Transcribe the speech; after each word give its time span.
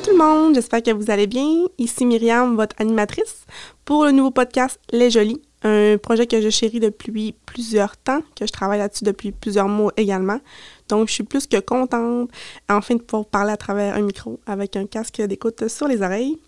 Allô 0.00 0.12
tout 0.12 0.18
le 0.18 0.24
monde, 0.24 0.54
j'espère 0.54 0.82
que 0.82 0.92
vous 0.92 1.10
allez 1.10 1.26
bien. 1.26 1.66
Ici 1.76 2.06
Myriam, 2.06 2.56
votre 2.56 2.74
animatrice, 2.78 3.44
pour 3.84 4.06
le 4.06 4.12
nouveau 4.12 4.30
podcast 4.30 4.80
Les 4.92 5.10
Jolies, 5.10 5.42
un 5.62 5.98
projet 5.98 6.26
que 6.26 6.40
je 6.40 6.48
chéris 6.48 6.80
depuis 6.80 7.34
plusieurs 7.44 7.98
temps, 7.98 8.22
que 8.34 8.46
je 8.46 8.50
travaille 8.50 8.78
là-dessus 8.78 9.04
depuis 9.04 9.30
plusieurs 9.30 9.68
mois 9.68 9.92
également. 9.98 10.40
Donc, 10.88 11.08
je 11.08 11.12
suis 11.12 11.24
plus 11.24 11.46
que 11.46 11.58
contente, 11.60 12.30
enfin, 12.70 12.94
de 12.94 13.02
pouvoir 13.02 13.26
parler 13.26 13.52
à 13.52 13.58
travers 13.58 13.94
un 13.94 14.00
micro 14.00 14.40
avec 14.46 14.74
un 14.76 14.86
casque 14.86 15.20
d'écoute 15.20 15.68
sur 15.68 15.86
les 15.86 16.00
oreilles. 16.00 16.38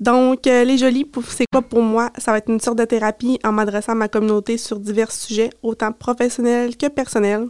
Donc, 0.00 0.46
euh, 0.46 0.64
Les 0.64 0.78
Jolies, 0.78 1.10
c'est 1.28 1.44
quoi 1.52 1.60
pour 1.60 1.82
moi? 1.82 2.10
Ça 2.16 2.32
va 2.32 2.38
être 2.38 2.48
une 2.48 2.60
sorte 2.60 2.78
de 2.78 2.86
thérapie 2.86 3.38
en 3.44 3.52
m'adressant 3.52 3.92
à 3.92 3.96
ma 3.96 4.08
communauté 4.08 4.56
sur 4.56 4.78
divers 4.78 5.12
sujets, 5.12 5.50
autant 5.62 5.92
professionnels 5.92 6.74
que 6.74 6.86
personnels. 6.86 7.48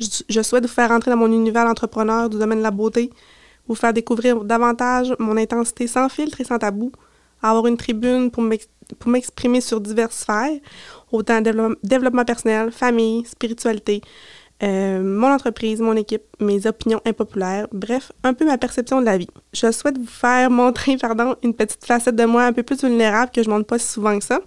Je, 0.00 0.06
je 0.26 0.40
souhaite 0.40 0.62
vous 0.62 0.72
faire 0.72 0.92
entrer 0.92 1.10
dans 1.10 1.18
mon 1.18 1.30
univers 1.30 1.66
d'entrepreneur 1.66 2.30
du 2.30 2.38
domaine 2.38 2.58
de 2.58 2.62
la 2.62 2.70
beauté, 2.70 3.10
vous 3.68 3.74
faire 3.74 3.92
découvrir 3.92 4.44
davantage 4.44 5.14
mon 5.18 5.36
intensité 5.36 5.86
sans 5.86 6.08
filtre 6.08 6.40
et 6.40 6.44
sans 6.44 6.58
tabou, 6.58 6.92
avoir 7.42 7.66
une 7.66 7.76
tribune 7.76 8.30
pour 8.30 8.42
m'exprimer 9.08 9.60
sur 9.60 9.80
diverses 9.80 10.18
sphères, 10.18 10.58
autant 11.10 11.40
développement 11.40 12.24
personnel, 12.24 12.70
famille, 12.70 13.24
spiritualité, 13.24 14.00
euh, 14.62 15.02
mon 15.02 15.32
entreprise, 15.32 15.80
mon 15.80 15.96
équipe, 15.96 16.22
mes 16.38 16.66
opinions 16.66 17.00
impopulaires, 17.04 17.66
bref, 17.72 18.12
un 18.22 18.32
peu 18.32 18.44
ma 18.44 18.58
perception 18.58 19.00
de 19.00 19.06
la 19.06 19.18
vie. 19.18 19.28
Je 19.52 19.72
souhaite 19.72 19.98
vous 19.98 20.06
faire 20.06 20.50
montrer 20.50 20.96
pardon, 21.00 21.34
une 21.42 21.54
petite 21.54 21.84
facette 21.84 22.14
de 22.14 22.24
moi 22.24 22.44
un 22.44 22.52
peu 22.52 22.62
plus 22.62 22.80
vulnérable 22.80 23.32
que 23.32 23.42
je 23.42 23.48
ne 23.48 23.54
montre 23.54 23.66
pas 23.66 23.78
si 23.78 23.88
souvent 23.88 24.16
que 24.16 24.24
ça. 24.24 24.40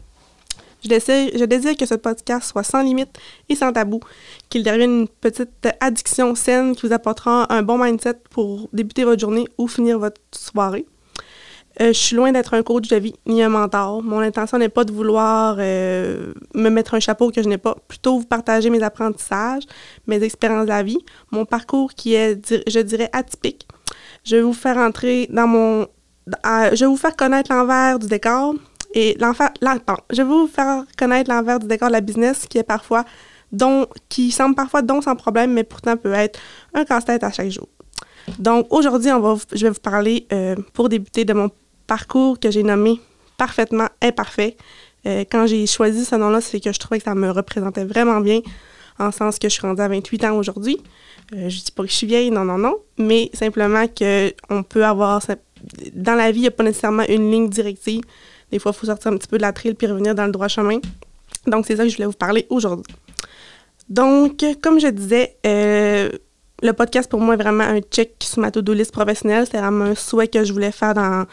Je 0.85 1.45
désire, 1.45 1.77
que 1.77 1.85
ce 1.85 1.95
podcast 1.95 2.49
soit 2.49 2.63
sans 2.63 2.83
limite 2.83 3.17
et 3.49 3.55
sans 3.55 3.73
tabou, 3.73 3.99
qu'il 4.49 4.63
devienne 4.63 5.01
une 5.01 5.07
petite 5.07 5.67
addiction 5.79 6.35
saine 6.35 6.75
qui 6.75 6.85
vous 6.85 6.93
apportera 6.93 7.51
un 7.51 7.63
bon 7.63 7.77
mindset 7.77 8.19
pour 8.29 8.69
débuter 8.71 9.03
votre 9.03 9.19
journée 9.19 9.45
ou 9.57 9.67
finir 9.67 9.99
votre 9.99 10.21
soirée. 10.31 10.85
Euh, 11.81 11.87
je 11.87 11.99
suis 11.99 12.15
loin 12.15 12.31
d'être 12.31 12.53
un 12.53 12.63
coach 12.63 12.87
de 12.87 12.95
vie 12.95 13.15
ni 13.25 13.43
un 13.43 13.49
mentor. 13.49 14.01
Mon 14.01 14.19
intention 14.19 14.57
n'est 14.57 14.69
pas 14.69 14.85
de 14.85 14.93
vouloir 14.93 15.57
euh, 15.59 16.33
me 16.53 16.69
mettre 16.69 16.93
un 16.93 17.01
chapeau 17.01 17.31
que 17.31 17.43
je 17.43 17.49
n'ai 17.49 17.57
pas, 17.57 17.75
plutôt 17.87 18.19
vous 18.19 18.25
partager 18.25 18.69
mes 18.69 18.81
apprentissages, 18.81 19.63
mes 20.07 20.23
expériences 20.23 20.65
de 20.65 20.69
la 20.69 20.83
vie, 20.83 20.99
mon 21.31 21.45
parcours 21.45 21.93
qui 21.93 22.13
est, 22.13 22.63
je 22.67 22.79
dirais, 22.79 23.09
atypique. 23.11 23.67
Je 24.23 24.37
vais 24.37 24.41
vous 24.41 24.53
faire 24.53 24.77
entrer 24.77 25.27
dans 25.29 25.47
mon... 25.47 25.87
je 26.45 26.79
vais 26.79 26.85
vous 26.85 26.97
faire 26.97 27.15
connaître 27.15 27.53
l'envers 27.53 27.99
du 27.99 28.07
décor, 28.07 28.55
et 28.96 29.15
l'enfer, 29.20 29.51
je 30.10 30.15
vais 30.15 30.24
vous 30.24 30.48
faire 30.48 30.85
connaître 30.98 31.29
l'envers 31.29 31.60
du 31.60 31.68
décor 31.68 31.90
de 31.90 31.93
la 31.93 32.01
business 32.01 32.48
qui 32.48 32.57
est 32.57 32.63
parfois 32.63 33.04
don, 33.52 33.87
qui 34.07 34.32
semble 34.32 34.55
parfois 34.55 34.82
don 34.82 35.02
sans 35.02 35.18
problème, 35.18 35.52
mais 35.52 35.65
pourtant 35.65 35.98
peut 35.98 36.13
être 36.13 36.40
un 36.74 36.85
casse-tête 36.85 37.24
à 37.24 37.32
chaque 37.32 37.49
jour. 37.49 37.68
Donc 38.40 38.68
aujourd'hui, 38.71 39.12
on 39.12 39.37
je 39.52 39.65
vais 39.65 39.70
vous 39.70 39.82
parler 39.82 40.26
euh, 40.32 40.55
pour 40.74 40.87
débuter 40.87 41.26
de 41.26 41.34
mon 41.34 41.52
parcours 41.87 42.40
que 42.40 42.49
j'ai 42.49 42.63
nommé 42.63 43.02
parfaitement 43.37 43.90
imparfait. 44.02 44.55
Euh, 45.05 45.26
quand 45.30 45.46
j'ai 45.46 45.68
choisi 45.68 46.05
ce 46.05 46.15
nom-là, 46.15 46.40
c'est 46.40 46.62
que 46.62 46.71
je 46.71 46.80
trouvais 46.80 46.98
que 46.99 47.04
ça 47.04 47.15
me 47.15 47.30
représentait 47.30 47.84
vraiment 47.84 48.21
bien, 48.21 48.40
en 48.98 49.12
sens 49.12 49.40
que 49.40 49.49
je 49.49 49.54
suis 49.54 49.62
rendue 49.62 49.82
à 49.82 49.90
28 49.90 50.24
ans 50.24 50.37
aujourd'hui. 50.37 50.77
Euh, 51.34 51.49
je 51.49 51.63
dis 51.63 51.71
pas 51.71 51.84
que 51.84 51.90
je 51.90 51.96
suis 51.96 52.07
vieille, 52.07 52.32
non, 52.32 52.46
non, 52.46 52.57
non, 52.57 52.77
mais 52.98 53.30
simplement 53.34 53.85
qu'on 53.87 54.63
peut 54.63 54.85
avoir... 54.85 55.21
Dans 55.93 56.13
la 56.13 56.32
vie, 56.32 56.40
il 56.40 56.41
n'y 56.43 56.48
a 56.48 56.52
pas 56.52 56.63
nécessairement 56.63 57.04
une 57.09 57.32
ligne 57.32 57.49
directive. 57.49 58.02
Des 58.51 58.60
fois, 58.60 58.71
il 58.74 58.77
faut 58.77 58.85
sortir 58.85 59.12
un 59.12 59.18
petit 59.18 59.27
peu 59.27 59.38
de 59.38 59.41
la 59.41 59.54
trille 59.54 59.74
puis 59.74 59.88
revenir 59.88 60.15
dans 60.15 60.26
le 60.26 60.32
droit 60.32 60.48
chemin. 60.48 60.79
Donc, 61.48 61.65
c'est 61.65 61.76
ça 61.76 61.84
que 61.84 61.90
je 61.90 61.96
voulais 61.96 62.07
vous 62.07 62.13
parler 62.13 62.46
aujourd'hui. 62.49 62.96
Donc, 63.90 64.44
comme 64.62 64.80
je 64.80 64.88
disais, 64.88 65.38
euh, 65.46 66.09
le 66.62 66.74
podcast 66.74 67.09
pour 67.09 67.19
moi 67.19 67.36
est 67.36 67.38
vraiment 67.38 67.64
un 67.64 67.81
check 67.81 68.16
sur 68.24 68.40
ma 68.42 68.52
to-do 68.52 68.74
list 68.74 68.92
professionnelle. 68.92 69.46
C'est 69.50 69.59
vraiment 69.59 69.86
un 69.86 69.96
souhait 69.96 70.28
que 70.28 70.44
je 70.44 70.52
voulais 70.53 70.72
faire 70.72 70.94
dans, 70.94 71.25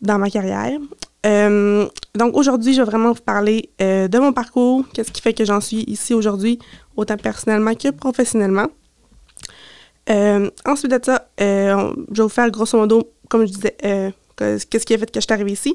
dans 0.00 0.18
ma 0.18 0.30
carrière. 0.30 0.78
Euh, 1.26 1.86
donc 2.14 2.36
aujourd'hui, 2.36 2.74
je 2.74 2.82
vais 2.82 2.86
vraiment 2.86 3.12
vous 3.12 3.22
parler 3.22 3.70
euh, 3.80 4.08
de 4.08 4.18
mon 4.18 4.32
parcours, 4.32 4.84
qu'est-ce 4.92 5.10
qui 5.10 5.22
fait 5.22 5.32
que 5.32 5.44
j'en 5.44 5.60
suis 5.60 5.84
ici 5.86 6.12
aujourd'hui, 6.12 6.58
autant 6.96 7.16
personnellement 7.16 7.74
que 7.74 7.90
professionnellement. 7.90 8.66
ensuite 10.66 10.90
de 10.90 11.00
ça, 11.02 11.28
je 11.38 11.74
vais 12.10 12.22
vous 12.22 12.28
faire 12.28 12.50
grosso 12.50 12.78
modo, 12.78 13.10
comme 13.28 13.46
je 13.46 13.52
disais, 13.52 13.76
qu'est-ce 14.36 14.86
qui 14.86 14.94
a 14.94 14.98
fait 14.98 15.10
que 15.10 15.18
je 15.18 15.24
suis 15.24 15.32
arrivée 15.32 15.52
ici. 15.52 15.74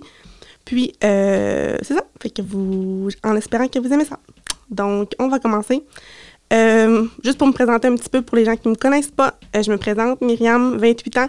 Puis, 0.69 0.94
euh, 1.03 1.78
c'est 1.81 1.96
ça. 1.96 2.03
En 3.24 3.35
espérant 3.35 3.68
que 3.68 3.80
vous 3.80 3.91
aimez 3.91 4.06
ça. 4.06 4.19
Donc, 4.69 5.13
on 5.18 5.28
va 5.28 5.40
commencer. 5.40 5.84
Euh, 6.53 7.07
juste 7.24 7.40
pour 7.40 7.47
me 7.47 7.53
présenter 7.53 7.88
un 7.88 7.96
petit 7.96 8.07
peu 8.07 8.22
pour 8.22 8.38
les 8.38 8.46
gens 8.46 8.56
qui 8.56 8.68
ne 8.68 8.74
me 8.74 8.78
connaissent 8.78 9.09
pas, 9.09 9.34
euh, 9.56 9.63
je 9.63 9.72
me 9.72 9.78
présente, 9.78 10.22
Myriam, 10.22 10.78
28 10.78 11.18
ans, 11.18 11.28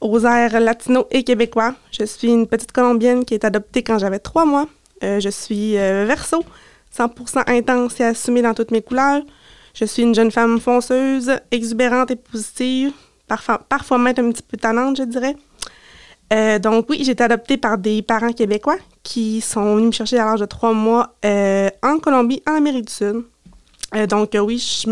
aux 0.00 0.24
airs 0.26 0.58
latino 0.58 1.06
et 1.12 1.22
québécois. 1.22 1.76
Je 1.92 2.04
suis 2.04 2.26
une 2.26 2.48
petite 2.48 2.72
Colombienne 2.72 3.24
qui 3.24 3.34
est 3.34 3.44
adoptée 3.44 3.84
quand 3.84 4.00
j'avais 4.00 4.18
trois 4.18 4.44
mois. 4.44 4.66
je 5.00 5.30
suis 5.30 5.74
verso, 5.74 6.42
100% 6.92 7.44
intense 7.46 8.00
et 8.00 8.04
assumée 8.04 8.42
dans 8.42 8.54
toutes 8.54 8.72
mes 8.72 8.82
couleurs. 8.82 9.22
Je 9.74 9.84
suis 9.84 10.02
une 10.02 10.14
jeune 10.16 10.32
femme 10.32 10.58
fonceuse, 10.58 11.30
exubérante 11.52 12.10
et 12.10 12.16
positive, 12.16 12.90
parfois, 13.28 13.58
parfois 13.58 13.98
même 13.98 14.14
un 14.18 14.32
petit 14.32 14.42
peu 14.42 14.56
tannante, 14.56 14.96
je 14.96 15.04
dirais. 15.04 15.36
Euh, 16.32 16.58
donc 16.58 16.86
oui, 16.88 17.02
j'ai 17.04 17.12
été 17.12 17.22
adoptée 17.24 17.56
par 17.56 17.76
des 17.76 18.00
parents 18.00 18.32
québécois 18.32 18.78
qui 19.02 19.40
sont 19.40 19.76
venus 19.76 19.88
me 19.88 19.92
chercher 19.92 20.18
à 20.18 20.24
l'âge 20.24 20.40
de 20.40 20.46
trois 20.46 20.72
mois 20.72 21.14
euh, 21.24 21.68
en 21.82 21.98
Colombie, 21.98 22.42
en 22.48 22.54
Amérique 22.54 22.86
du 22.86 22.92
Sud. 22.92 23.24
Euh, 23.94 24.06
donc 24.06 24.30
oui, 24.40 24.82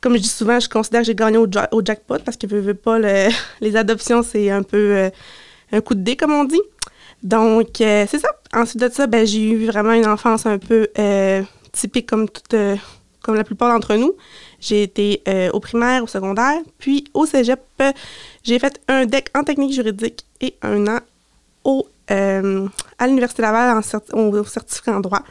comme 0.00 0.16
je 0.16 0.20
dis 0.20 0.28
souvent, 0.28 0.60
je 0.60 0.68
considère 0.68 1.00
que 1.00 1.06
j'ai 1.06 1.14
gagné 1.14 1.38
au, 1.38 1.48
jackpot 1.82 2.18
parce 2.18 2.36
que 2.36 2.72
pas 2.72 2.98
les 3.60 3.76
adoptions, 3.76 4.22
c'est 4.22 4.50
un 4.50 4.62
peu 4.62 5.10
un 5.72 5.80
coup 5.80 5.94
de 5.94 6.00
dé 6.00 6.16
comme 6.16 6.32
on 6.32 6.44
dit. 6.44 6.60
Donc 7.22 7.68
c'est 7.78 8.18
ça. 8.18 8.28
Ensuite 8.52 8.82
de 8.82 8.90
ça, 8.90 9.06
ben, 9.06 9.26
j'ai 9.26 9.50
eu 9.50 9.66
vraiment 9.66 9.92
une 9.92 10.06
enfance 10.06 10.44
un 10.44 10.58
peu 10.58 10.88
typique 11.72 12.06
comme 12.06 12.28
toute, 12.28 12.54
comme 13.22 13.36
la 13.36 13.44
plupart 13.44 13.72
d'entre 13.72 13.94
nous. 13.94 14.14
J'ai 14.64 14.82
été 14.82 15.22
au 15.52 15.60
primaire, 15.60 16.02
au 16.04 16.06
secondaire, 16.06 16.60
puis 16.78 17.04
au 17.12 17.26
cégep 17.26 17.60
j'ai 18.44 18.58
fait 18.58 18.80
un 18.88 19.06
DEC 19.06 19.30
en 19.34 19.42
technique 19.42 19.72
juridique 19.72 20.24
et 20.40 20.54
un 20.62 20.86
an 20.86 21.00
au, 21.64 21.88
euh, 22.10 22.68
à 22.98 23.06
l'Université 23.06 23.42
Laval 23.42 23.80
en 24.12 24.18
au 24.18 24.44
certificat 24.44 24.96
en 24.96 25.00
droit. 25.00 25.22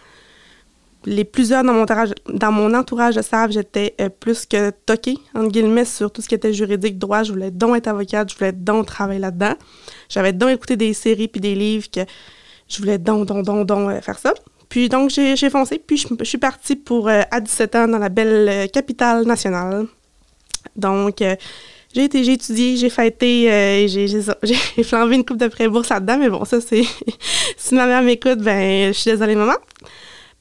Les 1.06 1.26
plusieurs 1.26 1.64
dans 1.64 1.74
mon 1.74 1.84
entourage, 1.84 2.14
dans 2.28 2.74
entourage 2.74 3.20
savent 3.22 3.52
j'étais 3.52 3.94
euh, 4.02 4.10
plus 4.10 4.46
que 4.46 4.72
toquée, 4.86 5.18
entre 5.36 5.50
guillemets, 5.52 5.86
sur 5.86 6.12
tout 6.12 6.22
ce 6.22 6.30
qui 6.30 6.36
était 6.36 6.54
juridique, 6.54 6.98
droit. 6.98 7.24
Je 7.24 7.34
voulais 7.34 7.52
donc 7.52 7.78
être 7.78 7.88
avocate, 7.88 8.32
je 8.32 8.38
voulais 8.38 8.54
donc 8.54 8.88
travailler 8.88 9.20
là-dedans. 9.20 9.54
J'avais 10.10 10.34
donc 10.34 10.50
écouté 10.50 10.78
des 10.78 10.94
séries 10.94 11.28
puis 11.28 11.42
des 11.42 11.56
livres 11.56 11.88
que 11.92 12.02
je 12.70 12.78
voulais 12.80 12.98
donc, 12.98 13.28
donc, 13.28 13.46
donc, 13.46 13.68
donc 13.68 13.92
euh, 13.92 14.02
faire 14.02 14.18
ça. 14.18 14.34
Puis 14.74 14.90
donc, 14.90 15.12
j'ai 15.12 15.50
foncé, 15.52 15.78
puis 15.78 15.98
je, 15.98 16.24
suis 16.24 16.40
partie 16.40 16.76
pour, 16.76 17.08
à 17.08 17.40
17 17.40 17.76
ans, 17.76 17.88
dans 17.88 18.00
la 18.00 18.10
belle 18.10 18.72
capitale 18.72 19.24
nationale. 19.24 19.86
Donc, 20.76 21.22
j'ai 21.94 22.06
été, 22.06 22.24
j'ai 22.24 22.34
étudié, 22.34 22.76
j'ai 22.76 22.90
fêté, 22.90 23.52
euh, 23.52 23.88
j'ai, 24.44 24.84
flambé 24.84 25.16
une 25.16 25.24
coupe 25.24 25.38
de 25.38 25.48
pré-bourse 25.48 25.90
là-dedans, 25.90 26.18
mais 26.18 26.30
bon, 26.30 26.44
ça, 26.44 26.60
c'est. 26.60 26.84
si 27.58 27.76
ma 27.76 27.86
mère 27.86 28.02
m'écoute, 28.02 28.40
ben, 28.40 28.92
je 28.92 28.98
suis 28.98 29.12
désolée, 29.12 29.36
maman. 29.36 29.54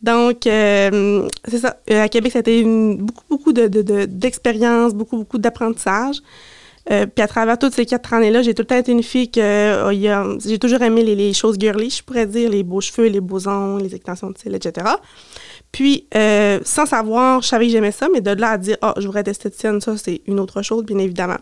Donc, 0.00 0.46
euh, 0.46 1.28
c'est 1.46 1.58
ça. 1.58 1.76
Euh, 1.90 2.02
à 2.02 2.08
Québec, 2.08 2.32
ça 2.32 2.38
a 2.38 2.40
été 2.40 2.64
beaucoup, 2.64 3.24
beaucoup 3.28 3.52
de, 3.52 3.68
de, 3.68 4.06
d'expérience, 4.06 4.94
beaucoup, 4.94 5.18
beaucoup 5.18 5.38
d'apprentissage. 5.38 6.16
Puis 6.86 7.22
à 7.22 7.28
travers 7.28 7.58
toutes 7.58 7.74
ces 7.74 7.86
quatre 7.86 8.12
années-là, 8.12 8.42
j'ai 8.42 8.54
tout 8.54 8.62
le 8.62 8.66
temps 8.66 8.76
été 8.76 8.92
une 8.92 9.02
fille 9.02 9.30
que 9.30 9.88
j'ai 10.44 10.58
toujours 10.58 10.82
aimé 10.82 11.02
les, 11.02 11.32
choses 11.32 11.56
girly, 11.58 11.90
je 11.90 12.02
pourrais 12.02 12.26
dire, 12.26 12.50
les 12.50 12.62
beaux 12.62 12.80
cheveux, 12.80 13.08
les 13.08 13.20
beaux 13.20 13.46
ongles, 13.48 13.82
les 13.82 13.94
extensions 13.94 14.30
de 14.30 14.38
cils, 14.38 14.54
etc. 14.54 14.86
Puis, 15.72 16.06
euh, 16.14 16.60
sans 16.64 16.84
savoir, 16.84 17.40
je 17.40 17.48
savais 17.48 17.66
que 17.66 17.72
j'aimais 17.72 17.92
ça, 17.92 18.08
mais 18.12 18.20
de 18.20 18.30
là 18.30 18.50
à 18.50 18.58
dire, 18.58 18.76
oh, 18.82 18.92
je 18.98 19.06
voudrais 19.06 19.20
être 19.20 19.28
esthéticienne, 19.28 19.80
ça, 19.80 19.96
c'est 19.96 20.20
une 20.26 20.38
autre 20.38 20.60
chose, 20.60 20.84
bien 20.84 20.98
évidemment. 20.98 21.38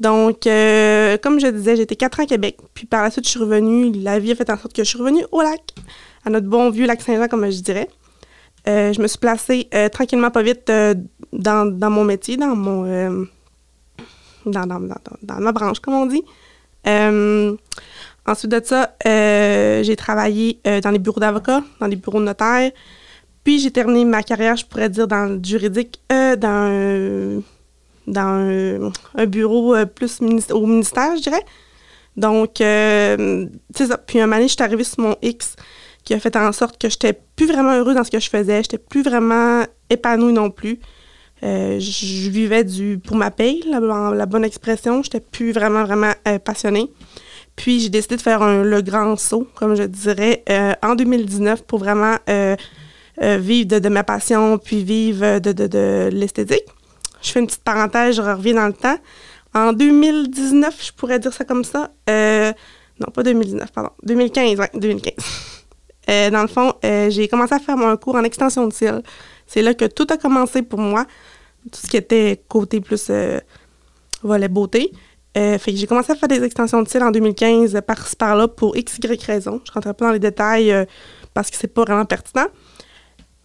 Donc, 0.00 0.46
euh, 0.46 1.18
comme 1.18 1.38
je 1.38 1.46
disais, 1.48 1.76
j'étais 1.76 1.94
quatre 1.94 2.18
ans 2.18 2.22
à 2.24 2.26
Québec. 2.26 2.56
Puis 2.72 2.86
par 2.86 3.02
la 3.02 3.10
suite, 3.10 3.26
je 3.26 3.30
suis 3.30 3.38
revenue. 3.38 3.92
La 3.92 4.18
vie 4.18 4.32
a 4.32 4.34
fait 4.34 4.48
en 4.50 4.56
sorte 4.56 4.72
que 4.72 4.82
je 4.82 4.88
suis 4.88 4.98
revenue 4.98 5.24
au 5.30 5.42
lac, 5.42 5.60
à 6.24 6.30
notre 6.30 6.48
bon 6.48 6.70
vieux 6.70 6.86
lac 6.86 7.02
Saint-Jean, 7.02 7.28
comme 7.28 7.48
je 7.50 7.60
dirais. 7.60 7.88
Euh, 8.66 8.92
je 8.92 9.02
me 9.02 9.06
suis 9.06 9.18
placée 9.18 9.68
tranquillement, 9.92 10.30
pas 10.30 10.42
vite, 10.42 10.72
dans, 11.32 11.90
mon 11.90 12.04
métier, 12.04 12.38
dans 12.38 12.56
mon. 12.56 13.26
Dans, 14.46 14.66
ma 15.40 15.52
branche, 15.52 15.80
comme 15.80 15.94
on 15.94 16.06
dit. 16.06 16.22
ensuite 18.26 18.50
de 18.50 18.60
ça, 18.64 18.94
j'ai 19.04 19.96
travaillé 19.96 20.60
dans 20.64 20.90
les 20.90 20.98
bureaux 20.98 21.20
d'avocats, 21.20 21.62
dans 21.80 21.86
les 21.86 21.96
bureaux 21.96 22.20
de 22.20 22.26
notaires. 22.26 22.70
Puis 23.44 23.58
j'ai 23.58 23.70
terminé 23.70 24.04
ma 24.04 24.22
carrière, 24.22 24.56
je 24.56 24.64
pourrais 24.64 24.88
dire, 24.88 25.08
dans 25.08 25.24
le 25.26 25.40
juridique, 25.42 26.00
euh, 26.12 26.36
dans, 26.36 27.42
dans 28.06 28.92
un, 29.16 29.26
bureau 29.26 29.74
euh, 29.74 29.84
plus 29.84 30.20
au 30.50 30.66
ministère, 30.66 31.16
je 31.16 31.22
dirais. 31.22 31.44
Donc, 32.16 32.60
euh, 32.60 33.46
c'est 33.74 33.86
ça. 33.86 33.98
Puis 33.98 34.20
un 34.20 34.26
moment 34.26 34.42
je 34.42 34.48
suis 34.48 34.62
arrivée 34.62 34.84
sur 34.84 35.00
mon 35.00 35.16
X 35.22 35.56
qui 36.04 36.14
a 36.14 36.20
fait 36.20 36.36
en 36.36 36.52
sorte 36.52 36.78
que 36.78 36.88
j'étais 36.88 37.18
plus 37.36 37.46
vraiment 37.46 37.72
heureuse 37.72 37.94
dans 37.94 38.04
ce 38.04 38.10
que 38.10 38.20
je 38.20 38.28
faisais. 38.28 38.62
J'étais 38.62 38.78
plus 38.78 39.02
vraiment 39.02 39.64
épanouie 39.88 40.32
non 40.32 40.50
plus. 40.50 40.78
Euh, 41.44 41.80
je 41.80 42.30
vivais 42.30 42.62
du 42.62 43.00
pour 43.04 43.16
ma 43.16 43.30
paye, 43.30 43.64
la, 43.66 44.26
bonne 44.26 44.44
expression. 44.44 45.02
J'étais 45.02 45.20
plus 45.20 45.52
vraiment, 45.52 45.84
vraiment 45.84 46.12
euh, 46.28 46.38
passionnée. 46.38 46.92
Puis 47.56 47.80
j'ai 47.80 47.88
décidé 47.88 48.16
de 48.16 48.22
faire 48.22 48.64
le 48.64 48.80
grand 48.80 49.16
saut, 49.16 49.46
comme 49.54 49.74
je 49.74 49.82
dirais, 49.82 50.42
euh, 50.48 50.72
en 50.82 50.94
2019 50.94 51.64
pour 51.64 51.80
vraiment 51.80 52.16
vivre 53.20 53.78
de, 53.78 53.88
ma 53.88 54.04
passion, 54.04 54.58
puis 54.58 54.82
vivre 54.82 55.38
de, 55.38 55.52
de 55.52 56.08
l'esthétique. 56.12 56.64
Je 57.20 57.30
fais 57.30 57.40
une 57.40 57.46
petite 57.46 57.62
parenthèse, 57.62 58.16
je 58.16 58.22
reviens 58.22 58.54
dans 58.54 58.66
le 58.66 58.72
temps. 58.72 58.96
En 59.54 59.74
2019, 59.74 60.74
je 60.82 60.92
pourrais 60.92 61.18
dire 61.18 61.32
ça 61.32 61.44
comme 61.44 61.64
ça. 61.64 61.90
non, 62.08 63.06
pas 63.12 63.22
2019, 63.22 63.70
pardon. 63.70 63.90
2015, 64.02 64.58
oui, 64.58 64.66
2015. 64.80 66.30
dans 66.32 66.42
le 66.42 66.48
fond, 66.48 66.72
j'ai 66.82 67.28
commencé 67.28 67.54
à 67.54 67.58
faire 67.58 67.76
mon 67.76 67.94
cours 67.98 68.14
en 68.14 68.24
extension 68.24 68.66
de 68.66 68.72
cils. 68.72 69.02
C'est 69.46 69.60
là 69.60 69.74
que 69.74 69.84
tout 69.84 70.06
a 70.08 70.16
commencé 70.16 70.62
pour 70.62 70.78
moi 70.78 71.04
tout 71.70 71.80
ce 71.82 71.88
qui 71.88 71.96
était 71.96 72.42
côté 72.48 72.80
plus 72.80 73.06
euh, 73.10 73.38
volet 74.22 74.48
beauté. 74.48 74.92
Euh, 75.36 75.58
fait 75.58 75.72
que 75.72 75.78
j'ai 75.78 75.86
commencé 75.86 76.12
à 76.12 76.14
faire 76.14 76.28
des 76.28 76.42
extensions 76.42 76.82
de 76.82 76.88
cils 76.88 77.02
en 77.02 77.10
2015 77.10 77.80
par-ci 77.86 78.16
par-là 78.16 78.48
pour 78.48 78.76
x, 78.76 78.98
y 78.98 79.24
raison. 79.24 79.60
Je 79.64 79.72
rentrerai 79.72 79.94
pas 79.94 80.06
dans 80.06 80.12
les 80.12 80.18
détails 80.18 80.72
euh, 80.72 80.84
parce 81.32 81.50
que 81.50 81.56
c'est 81.56 81.72
pas 81.72 81.82
vraiment 81.82 82.04
pertinent. 82.04 82.46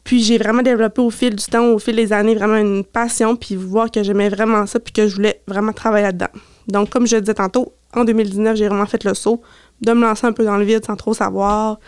Puis 0.03 0.23
j'ai 0.23 0.37
vraiment 0.37 0.61
développé 0.61 1.01
au 1.01 1.09
fil 1.09 1.35
du 1.35 1.45
temps, 1.45 1.65
au 1.67 1.79
fil 1.79 1.95
des 1.95 2.13
années, 2.13 2.35
vraiment 2.35 2.57
une 2.57 2.83
passion, 2.83 3.35
puis 3.35 3.55
voir 3.55 3.91
que 3.91 4.03
j'aimais 4.03 4.29
vraiment 4.29 4.65
ça, 4.65 4.79
puis 4.79 4.93
que 4.93 5.07
je 5.07 5.15
voulais 5.15 5.41
vraiment 5.47 5.73
travailler 5.73 6.05
là-dedans. 6.05 6.29
Donc, 6.67 6.89
comme 6.89 7.05
je 7.05 7.17
disais 7.17 7.33
tantôt, 7.33 7.73
en 7.93 8.05
2019, 8.05 8.55
j'ai 8.55 8.67
vraiment 8.67 8.85
fait 8.85 9.03
le 9.03 9.13
saut 9.13 9.41
de 9.81 9.91
me 9.91 10.01
lancer 10.01 10.25
un 10.25 10.31
peu 10.31 10.45
dans 10.45 10.57
le 10.57 10.63
vide 10.63 10.85
sans 10.85 10.95
trop 10.95 11.13
savoir 11.13 11.79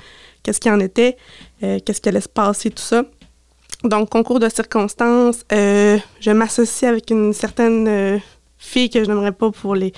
qu'est-ce 0.43 0.59
qu'il 0.59 0.71
en 0.71 0.79
était, 0.81 1.15
qu'est-ce 1.61 2.01
qui 2.01 2.09
allait 2.09 2.19
se 2.19 2.29
passer, 2.29 2.71
tout 2.71 2.83
ça. 2.83 3.03
Donc, 3.83 4.09
concours 4.09 4.39
de 4.39 4.49
circonstances, 4.49 5.45
euh, 5.53 5.97
je 6.19 6.31
m'associe 6.31 6.89
avec 6.89 7.09
une 7.11 7.31
certaine 7.31 7.87
euh, 7.87 8.17
fille 8.57 8.89
que 8.89 9.01
je 9.01 9.09
n'aimerais 9.09 9.31
pas 9.31 9.51
pour 9.51 9.73
les, 9.73 9.93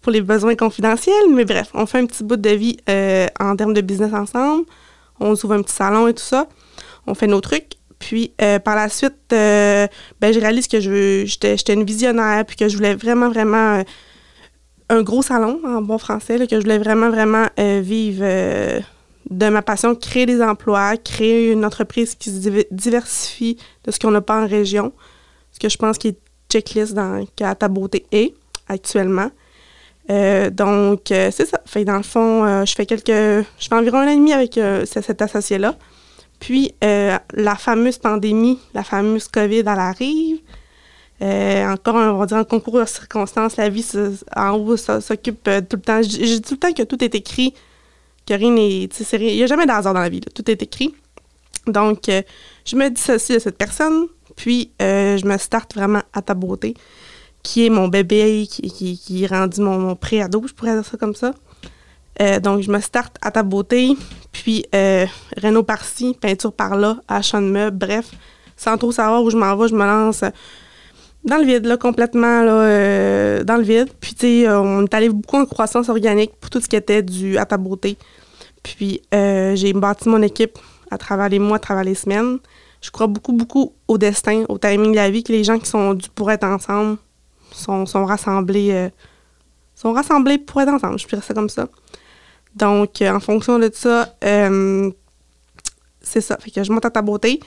pour 0.00 0.12
les 0.12 0.22
besoins 0.22 0.54
confidentiels, 0.54 1.34
mais 1.34 1.44
bref, 1.44 1.68
on 1.74 1.84
fait 1.84 1.98
un 1.98 2.06
petit 2.06 2.24
bout 2.24 2.36
de 2.36 2.50
vie 2.50 2.78
euh, 2.88 3.26
en 3.38 3.54
termes 3.54 3.74
de 3.74 3.82
business 3.82 4.14
ensemble. 4.14 4.64
On 5.20 5.32
ouvre 5.32 5.52
un 5.52 5.62
petit 5.62 5.74
salon 5.74 6.08
et 6.08 6.14
tout 6.14 6.22
ça. 6.22 6.48
On 7.06 7.14
fait 7.14 7.26
nos 7.26 7.40
trucs. 7.40 7.72
Puis 7.98 8.32
par 8.64 8.76
la 8.76 8.88
suite, 8.88 9.16
ben, 9.30 9.88
je 10.22 10.38
réalise 10.38 10.68
que 10.68 10.78
je 10.78 11.24
j'étais 11.26 11.74
une 11.74 11.82
visionnaire, 11.82 12.44
puis 12.46 12.54
que 12.54 12.68
je 12.68 12.76
voulais 12.76 12.94
vraiment, 12.94 13.28
vraiment 13.28 13.82
un 14.88 15.02
gros 15.02 15.20
salon 15.20 15.60
en 15.64 15.82
bon 15.82 15.98
français, 15.98 16.38
que 16.46 16.54
je 16.54 16.60
voulais 16.60 16.78
vraiment, 16.78 17.10
vraiment 17.10 17.48
vivre 17.56 18.24
de 19.30 19.48
ma 19.48 19.62
passion, 19.62 19.94
créer 19.94 20.26
des 20.26 20.42
emplois, 20.42 20.96
créer 20.96 21.52
une 21.52 21.64
entreprise 21.64 22.14
qui 22.14 22.30
se 22.30 22.64
diversifie 22.70 23.58
de 23.84 23.90
ce 23.90 23.98
qu'on 23.98 24.10
n'a 24.10 24.20
pas 24.20 24.42
en 24.42 24.46
région, 24.46 24.92
ce 25.52 25.58
que 25.58 25.68
je 25.68 25.76
pense 25.76 25.98
qui 25.98 26.08
est 26.08 26.18
checklist 26.50 26.94
dans 26.94 27.24
ta 27.36 27.68
beauté 27.68 28.06
est 28.10 28.34
actuellement. 28.68 29.30
Euh, 30.10 30.48
donc, 30.50 31.10
euh, 31.10 31.30
c'est 31.30 31.46
ça. 31.46 31.60
Fait 31.66 31.84
dans 31.84 31.96
le 31.96 32.02
fond, 32.02 32.44
euh, 32.44 32.64
je 32.64 32.74
fais 32.74 32.86
quelques. 32.86 33.08
Je 33.08 33.68
fais 33.68 33.74
environ 33.74 33.98
un 33.98 34.06
an 34.06 34.10
et 34.10 34.16
demi 34.16 34.32
avec 34.32 34.58
cet 34.86 35.20
associé-là. 35.20 35.76
Puis, 36.40 36.72
la 36.80 37.56
fameuse 37.56 37.98
pandémie, 37.98 38.58
la 38.74 38.84
fameuse 38.84 39.28
COVID, 39.28 39.60
elle 39.60 39.68
arrive. 39.68 40.38
encore, 41.20 41.96
on 41.96 42.18
va 42.18 42.26
dire, 42.26 42.36
un 42.36 42.44
concours 42.44 42.80
de 42.80 42.84
circonstances. 42.84 43.56
La 43.56 43.68
vie 43.68 43.86
en 44.34 44.52
haut 44.52 44.76
s'occupe 44.76 45.42
tout 45.44 45.76
le 45.76 45.80
temps. 45.80 46.02
Je 46.02 46.08
dis 46.08 46.40
tout 46.40 46.54
le 46.54 46.58
temps 46.58 46.72
que 46.72 46.84
tout 46.84 47.02
est 47.02 47.14
écrit 47.14 47.54
il 48.30 49.36
n'y 49.36 49.42
a 49.42 49.46
jamais 49.46 49.66
d'hasard 49.66 49.94
dans 49.94 50.00
la 50.00 50.08
vie. 50.08 50.20
Tout 50.20 50.50
est 50.50 50.62
écrit. 50.62 50.94
Donc, 51.66 52.08
euh, 52.08 52.22
je 52.64 52.76
me 52.76 52.88
dissocie 52.88 53.36
de 53.36 53.42
cette 53.42 53.58
personne, 53.58 54.06
puis 54.36 54.72
euh, 54.82 55.16
je 55.16 55.26
me 55.26 55.36
starte 55.38 55.74
vraiment 55.74 56.02
à 56.12 56.22
ta 56.22 56.34
beauté, 56.34 56.74
qui 57.42 57.66
est 57.66 57.70
mon 57.70 57.88
bébé, 57.88 58.46
qui, 58.50 58.98
qui, 58.98 59.24
est 59.24 59.26
rendu 59.26 59.60
mon, 59.60 59.94
pré-ado, 59.94 60.42
je 60.46 60.54
pourrais 60.54 60.74
dire 60.74 60.84
ça 60.84 60.96
comme 60.96 61.14
ça. 61.14 61.34
Euh, 62.20 62.40
donc, 62.40 62.62
je 62.62 62.70
me 62.70 62.80
starte 62.80 63.16
à 63.22 63.30
ta 63.30 63.42
beauté, 63.42 63.96
puis 64.32 64.64
Renault 65.36 65.62
par-ci, 65.62 66.16
peinture 66.20 66.52
par-là, 66.52 66.98
achat 67.06 67.40
de 67.40 67.46
meubles, 67.46 67.78
bref, 67.78 68.10
sans 68.56 68.76
trop 68.76 68.92
savoir 68.92 69.22
où 69.22 69.30
je 69.30 69.36
m'en 69.36 69.56
vais, 69.56 69.68
je 69.68 69.74
me 69.74 69.84
lance 69.84 70.24
dans 71.28 71.38
le 71.38 71.44
vide, 71.44 71.66
là, 71.66 71.76
complètement, 71.76 72.42
là, 72.42 73.44
dans 73.44 73.56
le 73.56 73.62
vide. 73.62 73.88
Puis, 74.00 74.14
tu 74.14 74.42
sais, 74.42 74.48
on 74.50 74.84
est 74.84 74.94
allé 74.94 75.08
beaucoup 75.08 75.36
en 75.36 75.46
croissance 75.46 75.88
organique 75.88 76.32
pour 76.40 76.50
tout 76.50 76.60
ce 76.60 76.68
qui 76.68 76.76
était 76.76 77.02
du 77.02 77.38
à 77.38 77.46
ta 77.46 77.56
beauté. 77.56 77.96
Puis 78.62 79.00
euh, 79.14 79.54
j'ai 79.56 79.72
bâti 79.72 80.08
mon 80.08 80.22
équipe 80.22 80.58
à 80.90 80.98
travers 80.98 81.28
les 81.28 81.38
mois, 81.38 81.56
à 81.56 81.60
travers 81.60 81.84
les 81.84 81.94
semaines. 81.94 82.38
Je 82.80 82.90
crois 82.90 83.06
beaucoup, 83.06 83.32
beaucoup 83.32 83.72
au 83.88 83.98
destin, 83.98 84.44
au 84.48 84.58
timing 84.58 84.92
de 84.92 84.96
la 84.96 85.10
vie, 85.10 85.22
que 85.22 85.32
les 85.32 85.44
gens 85.44 85.58
qui 85.58 85.66
sont 85.66 85.94
dus 85.94 86.08
pour 86.14 86.30
être 86.30 86.44
ensemble 86.44 86.98
sont, 87.50 87.84
rassemblés 88.04 88.70
euh, 88.72 88.88
sont 89.74 89.92
rassemblés 89.92 90.38
pour 90.38 90.60
être 90.60 90.68
ensemble, 90.68 90.98
je 90.98 91.06
dirais 91.06 91.22
ça 91.22 91.34
comme 91.34 91.48
ça. 91.48 91.68
Donc, 92.54 93.02
euh, 93.02 93.10
en 93.10 93.20
fonction 93.20 93.58
de 93.58 93.70
ça, 93.72 94.14
c'est 96.00 96.20
ça. 96.20 96.36
Fait 96.38 96.50
que 96.50 96.62
je 96.62 96.72
monte 96.72 96.84
à 96.84 96.90
ta 96.90 97.02
beauté. 97.02 97.40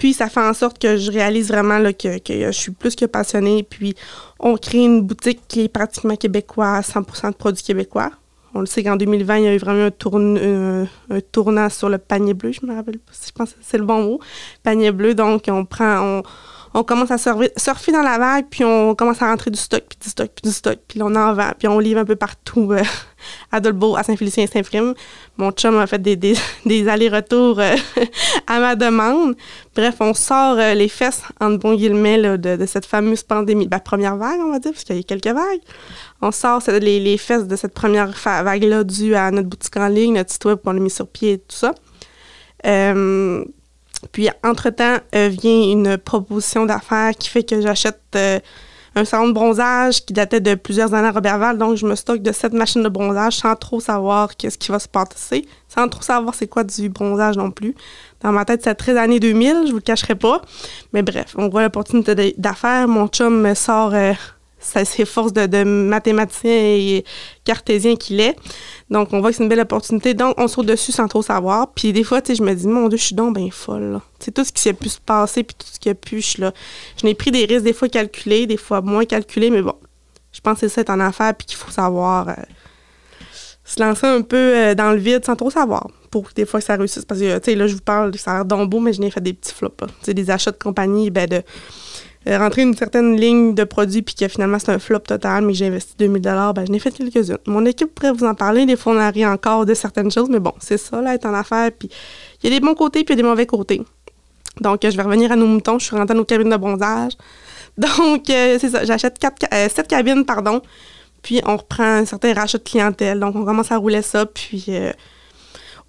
Puis, 0.00 0.14
ça 0.14 0.30
fait 0.30 0.40
en 0.40 0.54
sorte 0.54 0.78
que 0.78 0.96
je 0.96 1.12
réalise 1.12 1.48
vraiment 1.48 1.78
que, 1.92 2.08
je 2.26 2.50
suis 2.52 2.72
plus 2.72 2.96
que 2.96 3.04
passionnée. 3.04 3.62
Puis, 3.62 3.94
on 4.38 4.56
crée 4.56 4.82
une 4.82 5.02
boutique 5.02 5.42
qui 5.46 5.64
est 5.64 5.68
pratiquement 5.68 6.16
québécoise, 6.16 6.88
100% 6.88 7.32
de 7.32 7.34
produits 7.34 7.62
québécois. 7.62 8.10
On 8.54 8.60
le 8.60 8.66
sait 8.66 8.82
qu'en 8.82 8.96
2020, 8.96 9.36
il 9.36 9.44
y 9.44 9.46
a 9.48 9.54
eu 9.54 9.58
vraiment 9.58 9.90
un, 10.14 10.84
un, 11.10 11.20
tournant 11.30 11.68
sur 11.68 11.90
le 11.90 11.98
panier 11.98 12.32
bleu, 12.32 12.50
je 12.50 12.64
me 12.64 12.74
rappelle 12.74 12.98
pas 12.98 13.12
si 13.12 13.28
je 13.28 13.32
pense 13.32 13.50
que 13.50 13.58
c'est 13.60 13.76
le 13.76 13.84
bon 13.84 14.02
mot, 14.02 14.20
panier 14.62 14.90
bleu. 14.90 15.14
Donc, 15.14 15.44
on 15.48 15.66
prend, 15.66 16.00
on, 16.00 16.22
commence 16.84 17.10
à 17.10 17.18
surfer, 17.18 17.92
dans 17.92 18.02
la 18.02 18.18
vague, 18.18 18.46
puis 18.48 18.64
on 18.64 18.94
commence 18.94 19.20
à 19.22 19.28
rentrer 19.28 19.50
du 19.50 19.58
stock, 19.58 19.82
puis 19.88 19.98
du 20.00 20.08
stock, 20.08 20.30
puis 20.34 20.48
du 20.48 20.54
stock, 20.54 20.78
puis 20.86 21.02
on 21.02 21.14
en 21.14 21.34
vend, 21.34 21.50
puis 21.58 21.66
on 21.66 21.78
livre 21.78 22.00
un 22.00 22.04
peu 22.04 22.16
partout 22.16 22.72
euh, 22.72 22.82
à 23.52 23.60
Dolbeau, 23.60 23.96
à 23.96 24.02
Saint-Félicien 24.04 24.46
Saint-Prime. 24.46 24.94
Mon 25.36 25.50
chum 25.50 25.76
a 25.78 25.86
fait 25.86 26.00
des, 26.00 26.16
des, 26.16 26.88
allers-retours 26.88 27.58
euh, 27.58 27.74
à 28.46 28.60
ma 28.60 28.76
demande. 28.76 29.34
Bref, 29.74 29.96
on 30.00 30.14
sort 30.14 30.58
euh, 30.58 30.74
les 30.74 30.88
fesses, 30.88 31.22
en 31.40 31.50
bon 31.50 31.74
guillemets, 31.74 32.36
de, 32.38 32.56
de, 32.56 32.66
cette 32.66 32.86
fameuse 32.86 33.24
pandémie. 33.24 33.68
La 33.70 33.80
première 33.80 34.16
vague, 34.16 34.40
on 34.40 34.52
va 34.52 34.58
dire, 34.60 34.72
parce 34.72 34.84
qu'il 34.84 34.94
y 34.94 34.98
a 34.98 35.00
eu 35.00 35.04
quelques 35.04 35.26
vagues 35.26 35.60
on 36.22 36.30
sort 36.32 36.62
les, 36.68 37.00
les, 37.00 37.16
fesses 37.16 37.46
de 37.46 37.56
cette 37.56 37.72
première 37.72 38.10
vague-là 38.10 38.84
due 38.84 39.14
à 39.14 39.30
notre 39.30 39.48
boutique 39.48 39.76
en 39.76 39.88
ligne, 39.88 40.14
notre 40.14 40.30
site 40.30 40.44
web 40.44 40.58
qu'on 40.62 40.76
a 40.76 40.80
mis 40.80 40.90
sur 40.90 41.08
pied 41.08 41.32
et 41.32 41.38
tout 41.38 41.56
ça. 41.56 41.74
Euh, 44.02 44.06
puis, 44.12 44.28
entre-temps, 44.44 44.98
euh, 45.14 45.28
vient 45.28 45.70
une 45.70 45.98
proposition 45.98 46.66
d'affaires 46.66 47.12
qui 47.18 47.28
fait 47.28 47.42
que 47.42 47.60
j'achète 47.60 48.00
euh, 48.16 48.38
un 48.94 49.04
salon 49.04 49.28
de 49.28 49.32
bronzage 49.32 50.04
qui 50.04 50.12
datait 50.12 50.40
de 50.40 50.54
plusieurs 50.54 50.94
années 50.94 51.08
à 51.08 51.12
Robertval. 51.12 51.58
Donc, 51.58 51.76
je 51.76 51.86
me 51.86 51.94
stocke 51.94 52.22
de 52.22 52.32
cette 52.32 52.52
machine 52.52 52.82
de 52.82 52.88
bronzage 52.88 53.36
sans 53.36 53.54
trop 53.54 53.80
savoir 53.80 54.36
qu'est-ce 54.36 54.58
qui 54.58 54.72
va 54.72 54.78
se 54.78 54.88
passer, 54.88 55.46
sans 55.68 55.88
trop 55.88 56.02
savoir 56.02 56.34
c'est 56.34 56.48
quoi 56.48 56.64
du 56.64 56.88
bronzage 56.88 57.36
non 57.36 57.50
plus. 57.50 57.74
Dans 58.20 58.32
ma 58.32 58.44
tête, 58.44 58.62
c'est 58.64 58.74
très 58.74 58.96
années 58.98 59.20
2000, 59.20 59.66
je 59.66 59.70
vous 59.70 59.76
le 59.76 59.82
cacherai 59.82 60.16
pas. 60.16 60.42
Mais 60.92 61.02
bref, 61.02 61.34
on 61.38 61.48
voit 61.48 61.62
l'opportunité 61.62 62.34
d'affaires. 62.36 62.88
Mon 62.88 63.06
chum 63.08 63.40
me 63.40 63.54
sort 63.54 63.92
c'est 63.92 64.39
ses 64.60 65.04
forces 65.04 65.32
de, 65.32 65.64
mathématicien 65.64 66.52
et 66.52 67.04
cartésien 67.44 67.96
qu'il 67.96 68.20
est. 68.20 68.36
Donc, 68.90 69.12
on 69.12 69.20
voit 69.20 69.30
que 69.30 69.36
c'est 69.36 69.42
une 69.42 69.48
belle 69.48 69.60
opportunité. 69.60 70.14
Donc, 70.14 70.34
on 70.38 70.48
saute 70.48 70.66
dessus 70.66 70.92
sans 70.92 71.08
trop 71.08 71.22
savoir. 71.22 71.72
Puis 71.72 71.92
des 71.92 72.04
fois, 72.04 72.20
tu 72.20 72.28
sais, 72.28 72.34
je 72.36 72.42
me 72.42 72.54
dis, 72.54 72.66
mon 72.66 72.88
Dieu, 72.88 72.98
je 72.98 73.04
suis 73.04 73.14
donc 73.14 73.36
bien 73.36 73.48
folle. 73.50 74.00
C'est 74.18 74.32
tout 74.32 74.44
ce 74.44 74.52
qui 74.52 74.60
s'est 74.62 74.74
pu 74.74 74.88
se 74.88 75.00
passer, 75.00 75.42
puis 75.42 75.56
tout 75.58 75.66
ce 75.70 75.78
qui 75.78 75.88
a 75.88 75.94
pu, 75.94 76.20
je 76.20 76.40
là. 76.40 76.52
Je 77.00 77.06
n'ai 77.06 77.14
pris 77.14 77.30
des 77.30 77.44
risques, 77.44 77.64
des 77.64 77.72
fois 77.72 77.88
calculés, 77.88 78.46
des 78.46 78.56
fois 78.56 78.80
moins 78.80 79.04
calculés, 79.04 79.50
mais 79.50 79.62
bon, 79.62 79.74
je 80.32 80.40
pense 80.40 80.60
que 80.60 80.68
c'est 80.68 80.86
ça, 80.86 80.94
en 80.94 81.00
affaire, 81.00 81.34
puis 81.34 81.46
qu'il 81.46 81.56
faut 81.56 81.70
savoir 81.70 82.28
euh, 82.28 82.34
se 83.64 83.80
lancer 83.80 84.06
un 84.06 84.22
peu 84.22 84.36
euh, 84.36 84.74
dans 84.74 84.92
le 84.92 84.98
vide 84.98 85.24
sans 85.24 85.36
trop 85.36 85.50
savoir 85.50 85.86
pour 86.10 86.28
que 86.28 86.34
des 86.34 86.44
fois 86.44 86.60
ça 86.60 86.76
réussisse. 86.76 87.04
Parce 87.04 87.20
que, 87.20 87.38
tu 87.38 87.44
sais, 87.44 87.54
là, 87.54 87.66
je 87.66 87.74
vous 87.74 87.80
parle, 87.80 88.16
ça 88.18 88.32
a 88.32 88.34
l'air 88.36 88.44
donc 88.44 88.72
mais 88.80 88.92
je 88.92 89.00
n'ai 89.00 89.10
fait 89.10 89.20
des 89.20 89.32
petits 89.32 89.54
flops. 89.54 89.84
Sais, 90.02 90.14
des 90.14 90.30
achats 90.30 90.50
de 90.50 90.56
compagnie, 90.56 91.10
ben, 91.10 91.28
de 91.28 91.42
euh, 92.26 92.38
rentrer 92.38 92.62
une 92.62 92.76
certaine 92.76 93.16
ligne 93.16 93.54
de 93.54 93.64
produits 93.64 94.02
puis 94.02 94.14
que 94.14 94.28
finalement 94.28 94.58
c'est 94.58 94.70
un 94.70 94.78
flop 94.78 95.00
total, 95.00 95.44
mais 95.44 95.54
j'ai 95.54 95.66
investi 95.66 95.94
2000 95.98 96.20
dollars, 96.20 96.54
ben, 96.54 96.66
je 96.66 96.72
n'ai 96.72 96.78
fait 96.78 96.90
quelques-unes. 96.90 97.38
Mon 97.46 97.64
équipe 97.64 97.94
pourrait 97.94 98.12
vous 98.12 98.26
en 98.26 98.34
parler. 98.34 98.66
Des 98.66 98.76
fois, 98.76 98.92
on 98.92 98.98
arrive 98.98 99.26
encore 99.26 99.64
de 99.64 99.72
certaines 99.72 100.10
choses, 100.10 100.28
mais 100.28 100.38
bon, 100.38 100.52
c'est 100.58 100.76
ça, 100.76 101.00
là, 101.00 101.14
être 101.14 101.26
en 101.26 101.34
affaires. 101.34 101.70
Puis 101.78 101.88
il 102.42 102.50
y 102.50 102.54
a 102.54 102.58
des 102.58 102.64
bons 102.64 102.74
côtés 102.74 103.04
puis 103.04 103.14
il 103.14 103.18
y 103.18 103.20
a 103.20 103.22
des 103.22 103.28
mauvais 103.28 103.46
côtés. 103.46 103.82
Donc, 104.60 104.80
je 104.82 104.94
vais 104.94 105.02
revenir 105.02 105.32
à 105.32 105.36
nos 105.36 105.46
moutons. 105.46 105.78
Je 105.78 105.86
suis 105.86 105.96
rentrée 105.96 106.14
dans 106.14 106.20
nos 106.20 106.24
cabines 106.24 106.50
de 106.50 106.56
bronzage. 106.56 107.12
Donc, 107.78 108.28
euh, 108.28 108.58
c'est 108.60 108.70
ça. 108.70 108.84
J'achète 108.84 109.16
euh, 109.54 109.68
sept 109.68 109.88
cabines, 109.88 110.26
pardon. 110.26 110.60
Puis, 111.22 111.40
on 111.46 111.56
reprend 111.56 111.84
un 111.84 112.04
certain 112.04 112.34
rachat 112.34 112.58
de 112.58 112.64
clientèle. 112.64 113.20
Donc, 113.20 113.36
on 113.36 113.44
commence 113.44 113.72
à 113.72 113.76
rouler 113.76 114.02
ça. 114.02 114.26
Puis, 114.26 114.66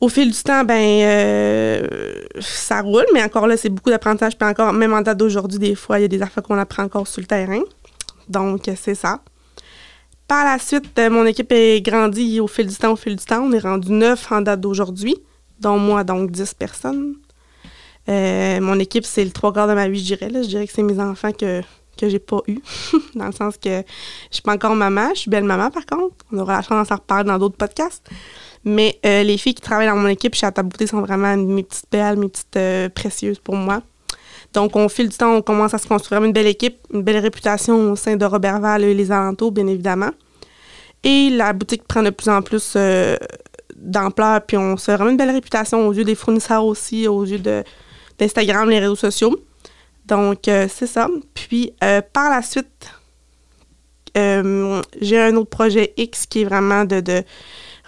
au 0.02 0.10
fil 0.10 0.32
du 0.32 0.44
temps, 0.44 0.64
ben 0.64 1.04
euh, 1.04 1.88
ça 2.40 2.82
roule, 2.82 3.06
mais 3.14 3.24
encore 3.24 3.46
là, 3.46 3.56
c'est 3.56 3.70
beaucoup 3.70 3.92
d'apprentissage. 3.92 4.36
Puis 4.36 4.50
encore, 4.50 4.74
même 4.74 4.94
en 4.94 5.02
date 5.02 5.20
d'aujourd'hui, 5.20 5.60
des 5.60 5.76
fois, 5.76 6.00
il 6.00 6.02
y 6.02 6.06
a 6.06 6.08
des 6.08 6.22
affaires 6.24 6.42
qu'on 6.42 6.58
apprend 6.58 6.84
encore 6.84 7.08
sur 7.08 7.22
le 7.22 7.28
terrain. 7.28 7.62
Donc, 8.28 8.68
c'est 8.76 8.96
ça. 8.96 9.22
Par 10.28 10.44
la 10.44 10.58
suite, 10.58 10.98
euh, 10.98 11.10
mon 11.12 11.26
équipe 11.26 11.52
est 11.52 11.82
grandie 11.82 12.40
au 12.40 12.48
fil 12.48 12.66
du 12.66 12.76
temps, 12.76 12.94
au 12.94 12.96
fil 12.96 13.16
du 13.16 13.24
temps. 13.24 13.44
On 13.44 13.52
est 13.52 13.60
rendu 13.60 13.92
neuf 13.92 14.32
en 14.32 14.42
date 14.42 14.60
d'aujourd'hui, 14.60 15.16
dont 15.60 15.78
moi, 15.78 16.04
donc 16.04 16.32
10 16.32 16.56
personnes. 16.56 17.16
mon 18.08 18.80
équipe, 18.80 19.06
c'est 19.06 19.24
le 19.24 19.32
trois 19.32 19.54
quarts 19.54 19.68
de 19.68 19.76
ma 19.76 19.88
vie, 19.88 20.00
je 20.00 20.16
dirais. 20.16 20.30
Là. 20.30 20.42
Je 20.42 20.48
dirais 20.48 20.66
que 20.66 20.74
c'est 20.74 20.82
mes 20.82 21.00
enfants 21.00 21.32
que, 21.32 21.62
que 21.96 22.10
j'ai 22.10 22.20
pas 22.20 22.42
eu, 22.48 22.58
dans 23.16 23.28
le 23.28 23.32
sens 23.34 23.56
que 23.58 23.70
je 23.70 24.36
suis 24.36 24.42
pas 24.42 24.54
encore 24.54 24.76
maman, 24.76 25.10
je 25.14 25.20
suis 25.20 25.30
belle 25.30 25.44
maman 25.44 25.70
par 25.70 25.86
contre. 25.86 26.16
On 26.32 26.40
aura 26.40 26.56
la 26.56 26.62
chance 26.64 26.88
d'en 26.88 26.96
reparler 26.96 27.26
dans 27.26 27.38
d'autres 27.38 27.58
podcasts. 27.58 28.10
Mais 28.64 29.00
les 29.04 29.38
filles 29.38 29.56
qui 29.56 29.62
travaillent 29.62 29.88
dans 29.88 29.96
mon 29.96 30.08
équipe 30.08 30.36
chez 30.36 30.52
ta 30.52 30.62
Beauté 30.62 30.86
sont 30.88 31.02
vraiment 31.02 31.36
mes 31.36 31.64
petites 31.64 31.88
belles, 31.92 32.18
mes 32.18 32.30
petites 32.30 32.94
précieuses 32.94 33.40
pour 33.40 33.56
moi. 33.56 33.82
Donc, 34.54 34.76
on 34.76 34.90
file 34.90 35.10
du 35.10 35.16
temps, 35.16 35.34
on 35.36 35.42
commence 35.42 35.74
à 35.74 35.78
se 35.78 35.88
construire 35.88 36.24
une 36.24 36.34
belle 36.34 36.48
équipe, 36.48 36.78
une 36.94 37.04
belle 37.04 37.20
réputation 37.20 37.92
au 37.92 37.96
sein 37.96 38.18
de 38.18 38.26
Robertval 38.26 38.84
et 38.84 38.94
les 38.94 39.12
alentours, 39.12 39.52
bien 39.52 39.68
évidemment. 39.68 40.12
Et 41.04 41.30
la 41.30 41.54
boutique 41.54 41.88
prend 41.88 42.04
de 42.04 42.10
plus 42.10 42.30
en 42.30 42.42
plus 42.42 42.74
euh, 42.76 43.16
d'ampleur, 43.76 44.42
puis 44.46 44.58
on 44.58 44.78
se 44.78 44.86
fait 44.86 44.96
vraiment 44.96 45.12
une 45.12 45.18
belle 45.18 45.32
réputation 45.32 45.88
aux 45.88 45.94
yeux 45.94 46.04
des 46.04 46.16
fournisseurs 46.16 46.66
aussi, 46.66 47.08
aux 47.08 47.24
yeux 47.24 47.42
d'Instagram, 48.20 48.70
les 48.70 48.80
réseaux 48.80 48.96
sociaux. 48.96 49.40
Donc, 50.06 50.48
euh, 50.48 50.68
c'est 50.70 50.88
ça. 50.88 51.08
Puis, 51.34 51.74
euh, 51.84 52.02
par 52.14 52.30
la 52.30 52.42
suite, 52.42 52.68
j'ai 54.14 55.20
un 55.22 55.36
autre 55.38 55.50
projet 55.50 55.94
X 55.96 56.26
qui 56.26 56.42
est 56.42 56.44
vraiment 56.44 56.84
de 56.84 57.24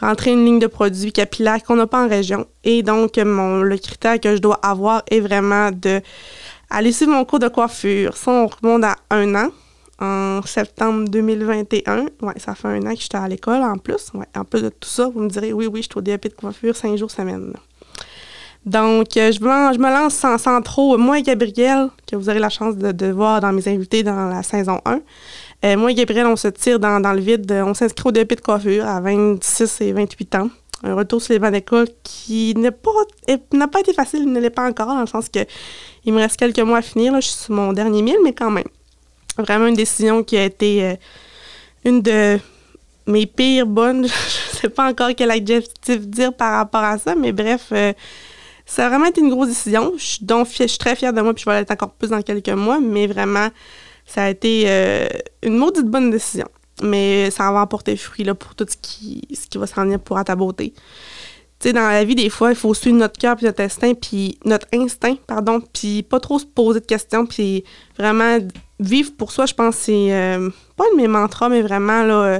rentrer 0.03 0.31
une 0.31 0.45
ligne 0.45 0.59
de 0.59 0.67
produits 0.67 1.11
capillaires 1.11 1.63
qu'on 1.63 1.75
n'a 1.75 1.87
pas 1.87 2.03
en 2.03 2.09
région. 2.09 2.45
Et 2.63 2.83
donc, 2.83 3.17
mon, 3.17 3.61
le 3.61 3.77
critère 3.77 4.19
que 4.19 4.35
je 4.35 4.41
dois 4.41 4.59
avoir 4.61 5.03
est 5.09 5.19
vraiment 5.19 5.71
de 5.71 6.01
aller 6.69 6.91
suivre 6.91 7.13
mon 7.13 7.25
cours 7.25 7.39
de 7.39 7.47
coiffure. 7.47 8.17
Ça, 8.17 8.31
on 8.31 8.47
remonte 8.47 8.83
à 8.83 8.95
un 9.11 9.35
an, 9.35 9.49
en 9.99 10.41
septembre 10.45 11.07
2021. 11.07 12.05
Ouais, 12.21 12.33
ça 12.37 12.55
fait 12.55 12.67
un 12.67 12.85
an 12.85 12.93
que 12.93 13.01
j'étais 13.01 13.17
à 13.17 13.27
l'école 13.27 13.61
en 13.61 13.77
plus. 13.77 14.11
Ouais, 14.13 14.25
en 14.35 14.43
plus 14.43 14.61
de 14.61 14.69
tout 14.69 14.89
ça, 14.89 15.07
vous 15.07 15.21
me 15.21 15.29
direz, 15.29 15.53
oui, 15.53 15.67
oui, 15.67 15.81
je 15.81 15.87
suis 15.89 15.97
au 15.97 16.01
DAP 16.01 16.27
de 16.27 16.33
coiffure 16.33 16.75
cinq 16.75 16.97
jours 16.97 17.11
semaine. 17.11 17.53
Donc, 18.65 19.17
euh, 19.17 19.31
je, 19.31 19.41
me, 19.41 19.89
lance 19.89 20.13
sans, 20.13 20.61
trop. 20.61 20.97
Moi 20.97 21.19
et 21.19 21.21
Gabriel, 21.21 21.89
que 22.09 22.15
vous 22.15 22.29
aurez 22.29 22.39
la 22.39 22.49
chance 22.49 22.77
de, 22.77 23.11
voir 23.11 23.41
dans 23.41 23.51
mes 23.51 23.67
invités 23.67 24.03
dans 24.03 24.29
la 24.29 24.41
saison 24.41 24.79
1, 24.85 25.01
euh, 25.63 25.77
moi 25.77 25.91
et 25.91 25.93
Gabriel, 25.93 26.27
on 26.27 26.35
se 26.35 26.47
tire 26.47 26.79
dans, 26.79 26.99
le 27.13 27.21
vide. 27.21 27.51
On 27.51 27.73
s'inscrit 27.73 28.09
au 28.09 28.11
DAP 28.11 28.35
de 28.35 28.41
coiffure 28.41 28.85
à 28.85 28.99
26 29.01 29.81
et 29.81 29.93
28 29.93 30.35
ans 30.35 30.49
un 30.83 30.95
retour 30.95 31.21
sur 31.21 31.33
les 31.33 31.39
bancs 31.39 31.51
d'école 31.51 31.87
qui 32.03 32.53
n'a 32.55 32.71
pas, 32.71 32.91
pas 33.71 33.79
été 33.79 33.93
facile, 33.93 34.23
il 34.23 34.31
ne 34.31 34.39
l'est 34.39 34.49
pas 34.49 34.67
encore, 34.67 34.87
dans 34.87 34.99
le 34.99 35.07
sens 35.07 35.29
que 35.29 35.39
il 36.05 36.13
me 36.13 36.19
reste 36.19 36.37
quelques 36.37 36.59
mois 36.59 36.79
à 36.79 36.81
finir. 36.81 37.15
Je 37.15 37.27
suis 37.27 37.45
sur 37.45 37.53
mon 37.53 37.71
dernier 37.71 38.01
mille, 38.01 38.17
mais 38.23 38.33
quand 38.33 38.51
même. 38.51 38.67
Vraiment 39.37 39.67
une 39.67 39.75
décision 39.75 40.23
qui 40.23 40.37
a 40.37 40.43
été 40.43 40.83
euh, 40.83 40.95
une 41.85 42.01
de 42.01 42.37
mes 43.07 43.25
pires 43.25 43.65
bonnes. 43.65 44.03
je 44.07 44.55
ne 44.55 44.59
sais 44.61 44.69
pas 44.69 44.89
encore 44.89 45.11
quel 45.15 45.31
adjectif 45.31 46.01
dire 46.01 46.33
par 46.33 46.57
rapport 46.57 46.83
à 46.83 46.97
ça, 46.97 47.15
mais 47.15 47.31
bref, 47.31 47.67
euh, 47.71 47.93
ça 48.65 48.85
a 48.85 48.89
vraiment 48.89 49.05
été 49.05 49.21
une 49.21 49.29
grosse 49.29 49.47
décision. 49.47 49.93
Je 49.97 50.03
suis, 50.03 50.25
donc, 50.25 50.49
je 50.49 50.67
suis 50.67 50.77
très 50.77 50.95
fière 50.97 51.13
de 51.13 51.21
moi, 51.21 51.33
puis 51.33 51.45
je 51.45 51.49
vais 51.49 51.59
l'être 51.59 51.71
encore 51.71 51.91
plus 51.91 52.09
dans 52.09 52.21
quelques 52.21 52.49
mois, 52.49 52.79
mais 52.81 53.07
vraiment, 53.07 53.47
ça 54.13 54.23
a 54.23 54.29
été 54.29 54.65
euh, 54.67 55.07
une 55.41 55.57
maudite 55.57 55.85
bonne 55.85 56.11
décision 56.11 56.47
mais 56.81 57.29
ça 57.29 57.51
va 57.51 57.61
apporter 57.61 57.95
fruit 57.95 58.23
là, 58.23 58.33
pour 58.33 58.55
tout 58.55 58.65
ce 58.67 58.77
qui, 58.77 59.21
ce 59.33 59.47
qui 59.47 59.57
va 59.57 59.67
s'en 59.67 59.83
venir 59.83 59.99
pour 59.99 60.17
à 60.17 60.23
ta 60.23 60.35
beauté. 60.35 60.73
Tu 61.59 61.69
sais, 61.69 61.73
dans 61.73 61.87
la 61.87 62.03
vie, 62.03 62.15
des 62.15 62.29
fois, 62.29 62.49
il 62.49 62.55
faut 62.55 62.73
suivre 62.73 62.97
notre 62.97 63.19
cœur 63.19 63.35
puis 63.35 63.45
notre 63.45 63.61
instinct, 63.61 63.93
puis 63.93 64.37
notre 64.43 64.67
instinct, 64.73 65.15
pardon, 65.27 65.61
puis 65.61 66.03
pas 66.03 66.19
trop 66.19 66.39
se 66.39 66.45
poser 66.45 66.79
de 66.79 66.85
questions, 66.85 67.25
puis 67.25 67.63
vraiment 67.97 68.39
vivre 68.79 69.11
pour 69.17 69.31
soi, 69.31 69.45
je 69.45 69.53
pense, 69.53 69.75
c'est 69.75 70.13
euh, 70.13 70.49
pas 70.75 70.83
un 70.91 70.95
de 70.95 71.01
mes 71.01 71.07
mantras, 71.07 71.49
mais 71.49 71.61
vraiment, 71.61 72.03
là, 72.03 72.23
euh, 72.23 72.39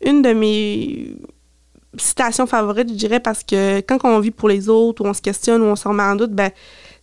une 0.00 0.22
de 0.22 0.32
mes 0.32 1.14
citations 1.98 2.46
favorites, 2.46 2.88
je 2.88 2.94
dirais, 2.94 3.20
parce 3.20 3.44
que 3.44 3.80
quand 3.80 3.98
on 4.04 4.18
vit 4.18 4.30
pour 4.30 4.48
les 4.48 4.68
autres, 4.68 5.04
ou 5.04 5.08
on 5.08 5.14
se 5.14 5.22
questionne, 5.22 5.62
ou 5.62 5.66
on 5.66 5.76
se 5.76 5.86
remet 5.86 6.02
en 6.02 6.16
doute, 6.16 6.32
ben, 6.32 6.50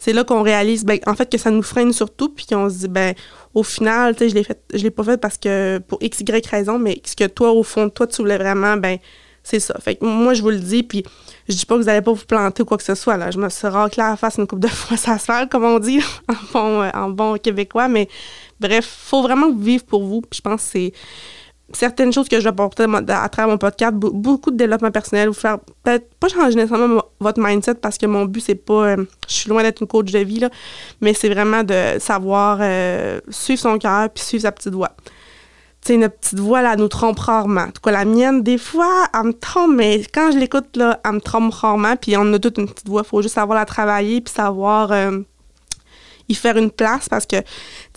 c'est 0.03 0.11
là 0.11 0.25
qu'on 0.25 0.41
réalise, 0.41 0.83
ben, 0.83 0.99
en 1.05 1.15
fait, 1.15 1.31
que 1.31 1.37
ça 1.37 1.49
nous 1.49 1.63
freine 1.63 1.93
surtout, 1.93 2.27
puis 2.27 2.45
qu'on 2.45 2.69
se 2.69 2.79
dit, 2.79 2.87
ben, 2.89 3.15
au 3.53 3.63
final, 3.63 4.13
tu 4.17 4.27
je 4.27 4.35
l'ai 4.35 4.43
fait, 4.43 4.59
l'ai 4.73 4.91
pas 4.91 5.05
fait 5.05 5.15
parce 5.15 5.37
que, 5.37 5.77
pour 5.77 5.97
x, 6.01 6.19
y 6.19 6.47
raison, 6.49 6.77
mais 6.77 7.01
ce 7.05 7.15
que 7.15 7.23
toi, 7.23 7.51
au 7.53 7.63
fond 7.63 7.85
de 7.85 7.89
toi, 7.89 8.05
tu 8.05 8.17
voulais 8.17 8.37
vraiment, 8.37 8.75
ben, 8.75 8.97
c'est 9.43 9.61
ça. 9.61 9.79
Fait 9.79 9.95
que 9.95 10.03
moi, 10.03 10.33
je 10.33 10.41
vous 10.41 10.49
le 10.49 10.59
dis, 10.59 10.83
puis 10.83 11.05
je 11.47 11.55
dis 11.55 11.65
pas 11.65 11.77
que 11.77 11.83
vous 11.83 11.87
allez 11.87 12.01
pas 12.01 12.11
vous 12.11 12.25
planter 12.25 12.63
ou 12.63 12.65
quoi 12.65 12.75
que 12.75 12.83
ce 12.83 12.95
soit, 12.95 13.15
là. 13.15 13.31
Je 13.31 13.37
me 13.37 13.47
suis 13.47 13.65
raclée 13.65 14.03
à 14.03 14.09
la 14.09 14.17
face 14.17 14.35
une 14.37 14.45
coupe 14.45 14.59
de 14.59 14.67
fois, 14.81 14.97
ça 14.97 15.17
se 15.17 15.23
fait, 15.23 15.49
comme 15.49 15.63
on 15.63 15.79
dit, 15.79 16.01
en 16.27 16.33
bon, 16.51 16.81
euh, 16.81 16.89
en 16.93 17.09
bon 17.09 17.37
québécois, 17.37 17.87
mais 17.87 18.09
bref, 18.59 18.85
faut 18.85 19.21
vraiment 19.21 19.53
vivre 19.53 19.85
pour 19.85 20.03
vous, 20.03 20.21
je 20.33 20.41
pense 20.41 20.63
c'est 20.63 20.91
certaines 21.73 22.13
choses 22.13 22.29
que 22.29 22.37
je 22.37 22.43
vais 22.43 22.49
apporter 22.49 22.83
à 22.83 23.29
travers 23.29 23.47
mon 23.47 23.57
podcast, 23.57 23.93
beaucoup 23.93 24.51
de 24.51 24.57
développement 24.57 24.91
personnel, 24.91 25.27
vous 25.27 25.33
faire 25.33 25.59
peut-être 25.83 26.13
pas 26.15 26.27
changer 26.27 26.55
nécessairement 26.55 27.03
votre 27.19 27.41
mindset 27.41 27.75
parce 27.75 27.97
que 27.97 28.05
mon 28.05 28.25
but, 28.25 28.41
c'est 28.41 28.55
pas. 28.55 28.89
Euh, 28.89 29.05
je 29.27 29.33
suis 29.33 29.49
loin 29.49 29.63
d'être 29.63 29.81
une 29.81 29.87
coach 29.87 30.11
de 30.11 30.19
vie, 30.19 30.41
mais 31.01 31.13
c'est 31.13 31.29
vraiment 31.29 31.63
de 31.63 31.99
savoir 31.99 32.59
euh, 32.61 33.19
suivre 33.29 33.61
son 33.61 33.77
cœur 33.77 34.09
puis 34.09 34.23
suivre 34.23 34.43
sa 34.43 34.51
petite 34.51 34.73
voix. 34.73 34.91
Tu 35.81 35.93
sais, 35.93 35.97
notre 35.97 36.15
petite 36.15 36.39
voix, 36.39 36.61
là, 36.61 36.77
nous 36.77 36.87
trompe 36.87 37.19
rarement. 37.19 37.61
En 37.61 37.71
tout 37.71 37.81
cas, 37.83 37.91
la 37.91 38.05
mienne, 38.05 38.41
des 38.41 38.57
fois, 38.57 39.05
elle 39.13 39.23
me 39.23 39.33
trompe, 39.33 39.75
mais 39.75 40.01
quand 40.13 40.31
je 40.31 40.37
l'écoute, 40.37 40.77
là, 40.77 41.01
elle 41.03 41.11
me 41.13 41.19
trompe 41.19 41.53
rarement. 41.53 41.95
Puis 41.97 42.15
on 42.17 42.31
a 42.33 42.39
toute 42.39 42.57
une 42.57 42.69
petite 42.69 42.87
voix, 42.87 43.01
il 43.03 43.07
faut 43.07 43.21
juste 43.21 43.35
savoir 43.35 43.57
la 43.57 43.65
travailler 43.65 44.21
puis 44.21 44.33
savoir. 44.33 44.91
Euh, 44.91 45.19
y 46.29 46.35
faire 46.35 46.57
une 46.57 46.71
place 46.71 47.09
parce 47.09 47.25
que 47.25 47.37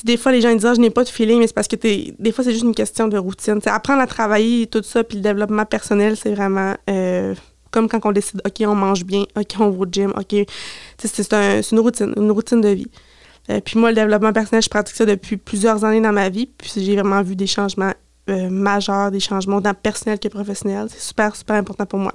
des 0.04 0.16
fois 0.16 0.32
les 0.32 0.40
gens 0.40 0.52
disent 0.52 0.66
ah, 0.66 0.74
je 0.74 0.80
n'ai 0.80 0.90
pas 0.90 1.04
de 1.04 1.08
feeling 1.08 1.38
mais 1.38 1.46
c'est 1.46 1.54
parce 1.54 1.68
que 1.68 1.76
des 1.76 2.32
fois 2.32 2.44
c'est 2.44 2.52
juste 2.52 2.64
une 2.64 2.74
question 2.74 3.08
de 3.08 3.18
routine. 3.18 3.60
T'sais, 3.60 3.70
apprendre 3.70 4.00
à 4.00 4.06
travailler 4.06 4.66
tout 4.66 4.82
ça 4.82 5.04
puis 5.04 5.16
le 5.16 5.22
développement 5.22 5.64
personnel 5.64 6.16
c'est 6.16 6.34
vraiment 6.34 6.74
euh, 6.90 7.34
comme 7.70 7.88
quand 7.88 8.00
on 8.04 8.12
décide 8.12 8.40
ok 8.44 8.64
on 8.66 8.74
mange 8.74 9.04
bien 9.04 9.24
ok 9.36 9.54
on 9.60 9.70
va 9.70 9.78
au 9.78 9.86
gym 9.90 10.12
ok. 10.16 10.46
C'est 10.98 11.32
un, 11.32 11.60
une 11.60 11.80
routine 11.80 12.12
une 12.16 12.30
routine 12.30 12.60
de 12.60 12.68
vie. 12.68 12.90
Euh, 13.48 13.60
puis 13.60 13.78
moi 13.78 13.90
le 13.90 13.94
développement 13.94 14.32
personnel 14.32 14.62
je 14.62 14.68
pratique 14.68 14.96
ça 14.96 15.06
depuis 15.06 15.36
plusieurs 15.36 15.84
années 15.84 16.00
dans 16.00 16.12
ma 16.12 16.28
vie. 16.28 16.46
Puis 16.46 16.72
j'ai 16.76 16.96
vraiment 16.96 17.22
vu 17.22 17.36
des 17.36 17.46
changements 17.46 17.92
euh, 18.28 18.50
majeurs 18.50 19.10
des 19.10 19.20
changements 19.20 19.62
tant 19.62 19.74
personnels 19.74 20.18
que 20.18 20.28
professionnels. 20.28 20.88
C'est 20.90 21.00
super 21.00 21.36
super 21.36 21.56
important 21.56 21.86
pour 21.86 22.00
moi. 22.00 22.12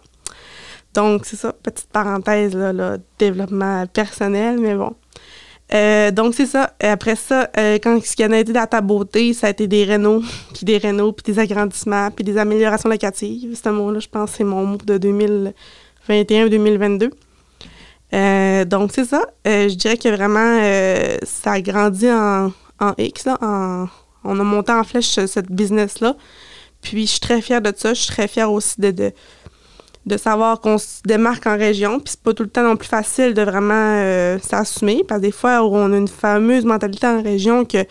Donc 0.93 1.25
c'est 1.25 1.37
ça 1.37 1.53
petite 1.53 1.87
parenthèse 1.87 2.53
là, 2.53 2.73
là 2.73 2.97
développement 3.17 3.85
personnel 3.87 4.59
mais 4.59 4.75
bon 4.75 4.93
euh, 5.73 6.11
donc, 6.11 6.33
c'est 6.35 6.45
ça. 6.45 6.73
Après 6.81 7.15
ça, 7.15 7.49
euh, 7.57 7.77
quand 7.81 8.03
ce 8.03 8.15
qui 8.15 8.23
a 8.23 8.39
été 8.39 8.51
dans 8.51 8.67
ta 8.67 8.81
beauté, 8.81 9.33
ça 9.33 9.47
a 9.47 9.49
été 9.51 9.67
des 9.67 9.85
rénaux, 9.85 10.21
puis 10.53 10.65
des 10.65 10.77
rénaux, 10.77 11.13
puis 11.13 11.31
des 11.31 11.39
agrandissements, 11.39 12.11
puis 12.11 12.23
des 12.23 12.37
améliorations 12.37 12.89
locatives. 12.89 13.55
Ce 13.61 13.69
mot-là, 13.69 13.99
je 13.99 14.09
pense, 14.09 14.31
c'est 14.31 14.43
mon 14.43 14.65
mot 14.65 14.77
de 14.77 14.97
2021-2022. 16.09 17.11
Euh, 18.13 18.65
donc, 18.65 18.91
c'est 18.93 19.05
ça. 19.05 19.21
je 19.45 19.73
dirais 19.75 19.97
que 19.97 20.09
vraiment, 20.09 20.59
ça 21.23 21.53
a 21.53 21.61
grandi 21.61 22.09
en, 22.09 22.51
X, 22.97 23.25
là, 23.25 23.37
on 24.23 24.39
a 24.39 24.43
monté 24.43 24.71
en 24.71 24.83
flèche 24.83 25.25
cette 25.25 25.51
business-là. 25.51 26.15
Puis, 26.81 27.05
je 27.05 27.11
suis 27.11 27.19
très 27.19 27.41
fière 27.41 27.61
de 27.61 27.71
ça. 27.75 27.93
Je 27.93 28.01
suis 28.01 28.11
très 28.11 28.27
fière 28.27 28.51
aussi 28.51 28.81
de 28.81 29.13
savoir 30.17 30.59
qu'on 30.59 30.77
se 30.77 31.01
démarque 31.05 31.45
en 31.47 31.57
région. 31.57 31.99
Puis 31.99 32.11
c'est 32.11 32.21
pas 32.21 32.33
tout 32.33 32.43
le 32.43 32.49
temps 32.49 32.63
non 32.63 32.75
plus 32.75 32.87
facile 32.87 33.33
de 33.33 33.41
vraiment 33.41 33.73
euh, 33.73 34.39
s'assumer. 34.39 35.03
Parce 35.07 35.21
que 35.21 35.27
des 35.27 35.31
fois, 35.31 35.63
on 35.63 35.93
a 35.93 35.97
une 35.97 36.07
fameuse 36.07 36.65
mentalité 36.65 37.07
en 37.07 37.21
région 37.21 37.65
que 37.65 37.85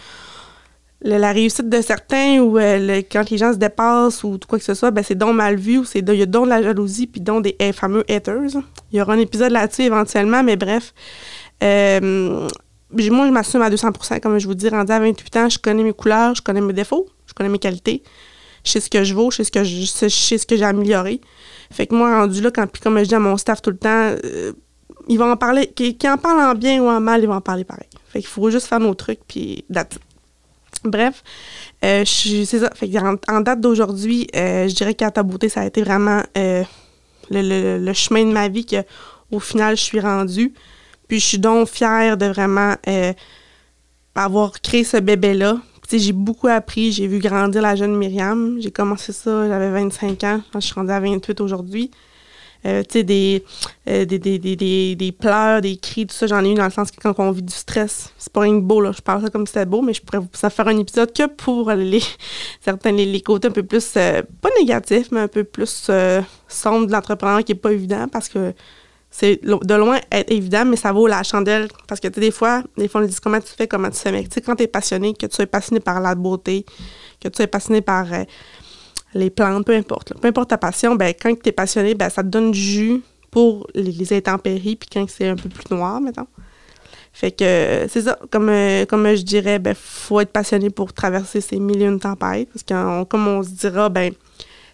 la 1.02 1.32
réussite 1.32 1.68
de 1.68 1.80
certains 1.80 2.40
ou 2.40 2.58
euh, 2.58 3.02
quand 3.10 3.30
les 3.30 3.38
gens 3.38 3.52
se 3.52 3.58
dépassent 3.58 4.22
ou 4.22 4.38
quoi 4.46 4.58
que 4.58 4.64
ce 4.64 4.74
soit, 4.74 4.90
ben 4.90 5.02
c'est 5.02 5.14
donc 5.14 5.34
mal 5.34 5.56
vu 5.56 5.78
ou 5.78 5.84
il 5.94 6.14
y 6.14 6.22
a 6.22 6.26
donc 6.26 6.44
de 6.44 6.50
la 6.50 6.62
jalousie 6.62 7.06
puis 7.06 7.20
donc 7.20 7.44
des 7.44 7.72
fameux 7.72 8.04
haters. 8.10 8.42
Il 8.92 8.98
y 8.98 9.00
aura 9.00 9.14
un 9.14 9.18
épisode 9.18 9.52
là-dessus 9.52 9.82
éventuellement, 9.82 10.42
mais 10.42 10.56
bref. 10.56 10.92
Euh, 11.62 12.48
moi, 12.90 13.26
je 13.26 13.30
m'assume 13.30 13.62
à 13.62 13.70
200% 13.70 14.20
comme 14.20 14.38
je 14.38 14.46
vous 14.46 14.54
dis, 14.54 14.68
rendu 14.68 14.92
à 14.92 14.98
28 14.98 15.36
ans, 15.36 15.48
je 15.48 15.58
connais 15.58 15.82
mes 15.82 15.92
couleurs, 15.92 16.34
je 16.34 16.42
connais 16.42 16.60
mes 16.60 16.72
défauts, 16.72 17.06
je 17.26 17.32
connais 17.32 17.48
mes 17.48 17.58
qualités, 17.58 18.02
je 18.64 18.72
sais 18.72 18.80
ce 18.80 18.90
que 18.90 19.04
je 19.04 19.14
vaux, 19.14 19.30
je 19.30 19.38
sais 19.38 19.44
ce 19.44 19.52
que 19.52 19.64
je, 19.64 19.80
je 19.80 19.86
sais 19.86 20.38
ce 20.38 20.46
que 20.46 20.56
j'ai 20.56 20.64
amélioré. 20.64 21.20
Fait 21.70 21.86
que 21.86 21.94
moi, 21.94 22.18
rendu 22.18 22.40
là, 22.40 22.50
puis 22.50 22.82
comme 22.82 22.98
je 22.98 23.04
dis 23.04 23.14
à 23.14 23.20
mon 23.20 23.36
staff 23.36 23.62
tout 23.62 23.70
le 23.70 23.76
temps, 23.76 24.14
euh, 24.24 24.52
ils 25.08 25.18
vont 25.18 25.30
en 25.30 25.36
parler, 25.36 25.68
qu'ils 25.68 25.96
en 26.08 26.16
parlent 26.16 26.40
en 26.40 26.54
bien 26.54 26.82
ou 26.82 26.88
en 26.88 27.00
mal, 27.00 27.22
ils 27.22 27.26
vont 27.26 27.34
en 27.34 27.40
parler 27.40 27.64
pareil. 27.64 27.88
Fait 28.08 28.20
qu'il 28.20 28.28
faut 28.28 28.50
juste 28.50 28.66
faire 28.66 28.80
nos 28.80 28.94
trucs, 28.94 29.20
puis 29.26 29.64
date. 29.70 29.98
Bref, 30.82 31.22
euh, 31.84 32.04
c'est 32.04 32.44
ça. 32.44 32.70
Fait 32.74 32.90
en, 33.28 33.40
date 33.40 33.60
d'aujourd'hui, 33.60 34.26
euh, 34.34 34.66
je 34.66 34.74
dirais 34.74 34.94
qu'à 34.94 35.10
ta 35.10 35.22
beauté, 35.22 35.48
ça 35.48 35.60
a 35.60 35.66
été 35.66 35.82
vraiment 35.82 36.22
le, 36.34 36.64
le, 37.30 37.92
chemin 37.92 38.24
de 38.24 38.32
ma 38.32 38.48
vie 38.48 38.64
que, 38.64 38.82
au 39.30 39.38
final, 39.38 39.76
je 39.76 39.82
suis 39.82 40.00
rendue. 40.00 40.52
Puis 41.06 41.20
je 41.20 41.26
suis 41.26 41.38
donc 41.38 41.68
fière 41.68 42.16
de 42.16 42.26
vraiment 42.26 42.74
avoir 44.14 44.60
créé 44.60 44.84
ce 44.84 44.96
bébé-là, 44.96 45.58
j'ai 45.99 46.12
beaucoup 46.12 46.49
appris, 46.49 46.92
j'ai 46.92 47.06
vu 47.06 47.18
grandir 47.18 47.62
la 47.62 47.75
jeune 47.75 47.97
Myriam. 47.97 48.59
J'ai 48.61 48.70
commencé 48.70 49.12
ça, 49.12 49.49
j'avais 49.49 49.70
25 49.70 50.25
ans, 50.25 50.42
je 50.54 50.61
suis 50.61 50.75
rendue 50.75 50.92
à 50.92 51.00
28 51.00 51.40
aujourd'hui. 51.40 51.90
Euh, 52.66 52.82
tu 52.82 52.99
sais, 52.99 53.02
des, 53.04 53.42
euh, 53.88 54.04
des, 54.04 54.18
des, 54.18 54.38
des, 54.38 54.94
des, 54.94 55.12
pleurs, 55.12 55.62
des 55.62 55.76
cris, 55.78 56.06
tout 56.06 56.14
ça, 56.14 56.26
j'en 56.26 56.44
ai 56.44 56.50
eu 56.50 56.54
dans 56.54 56.64
le 56.64 56.70
sens 56.70 56.90
que 56.90 57.00
quand 57.00 57.14
on 57.18 57.30
vit 57.30 57.42
du 57.42 57.54
stress, 57.54 58.12
c'est 58.18 58.30
pas 58.30 58.40
rien 58.40 58.52
de 58.52 58.61
beau, 58.61 58.82
là. 58.82 58.92
Je 58.92 59.00
parle 59.00 59.23
ça 59.23 59.30
comme 59.30 59.47
si 59.47 59.54
c'était 59.54 59.64
beau, 59.64 59.80
mais 59.80 59.94
je 59.94 60.02
pourrais 60.02 60.23
ça 60.35 60.50
faire 60.50 60.68
un 60.68 60.76
épisode 60.76 61.11
que 61.11 61.26
pour 61.26 61.70
les, 61.75 62.02
certains, 62.61 62.92
les, 62.92 63.20
côtés 63.23 63.49
un 63.49 63.52
peu 63.52 63.62
plus, 63.62 63.94
euh, 63.97 64.23
pas 64.42 64.50
négatifs, 64.59 65.09
mais 65.11 65.20
un 65.20 65.28
peu 65.28 65.44
plus 65.44 65.90
sombres 66.49 66.87
de 66.87 66.92
l'entrepreneur 66.92 67.42
qui 67.44 67.52
est 67.52 67.54
pas 67.54 67.73
évident 67.73 68.09
parce 68.09 68.28
que 68.28 68.52
c'est 69.10 69.40
de 69.42 69.74
loin 69.74 69.98
être 70.12 70.30
évident, 70.30 70.64
mais 70.64 70.76
ça 70.76 70.92
vaut 70.92 71.08
la 71.08 71.22
chandelle. 71.24 71.68
Parce 71.88 72.00
que, 72.00 72.08
des 72.08 72.30
fois, 72.30 72.62
des 72.76 72.86
fois, 72.86 73.00
on 73.00 73.04
dit 73.04 73.16
comment 73.22 73.40
tu 73.40 73.48
fais, 73.48 73.66
comment 73.66 73.90
tu 73.90 73.96
fais? 73.96 74.12
Mais, 74.12 74.22
tu 74.22 74.30
sais, 74.34 74.40
quand 74.40 74.54
tu 74.54 74.62
es 74.62 74.68
passionné, 74.68 75.14
que 75.14 75.26
tu 75.26 75.34
sois 75.34 75.46
passionné 75.46 75.80
par 75.80 76.00
la 76.00 76.14
beauté, 76.14 76.64
que 77.20 77.28
tu 77.28 77.36
sois 77.36 77.48
passionné 77.48 77.80
par 77.80 78.12
euh, 78.12 78.22
les 79.14 79.30
plantes, 79.30 79.66
peu 79.66 79.74
importe. 79.74 80.14
Peu 80.20 80.28
importe 80.28 80.50
ta 80.50 80.58
passion, 80.58 80.94
ben, 80.94 81.12
quand 81.20 81.34
tu 81.34 81.48
es 81.48 81.52
passionné, 81.52 81.94
ben, 81.94 82.08
ça 82.08 82.22
te 82.22 82.28
donne 82.28 82.52
du 82.52 82.60
jus 82.60 83.02
pour 83.32 83.66
les, 83.74 84.12
intempéries, 84.12 84.76
puis 84.76 84.88
quand 84.92 85.08
c'est 85.08 85.28
un 85.28 85.36
peu 85.36 85.48
plus 85.48 85.74
noir, 85.74 86.00
mettons. 86.00 86.26
Fait 87.12 87.32
que 87.32 87.86
c'est 87.88 88.02
ça, 88.02 88.16
comme, 88.30 88.48
euh, 88.48 88.86
comme 88.86 89.04
je 89.14 89.22
dirais, 89.22 89.58
ben 89.58 89.74
faut 89.74 90.20
être 90.20 90.30
passionné 90.30 90.70
pour 90.70 90.92
traverser 90.92 91.40
ces 91.40 91.58
millions 91.58 91.92
de 91.92 91.98
tempêtes. 91.98 92.48
Parce 92.52 92.62
que 92.62 93.04
comme 93.04 93.26
on 93.26 93.42
se 93.42 93.50
dira, 93.50 93.88
ben 93.88 94.12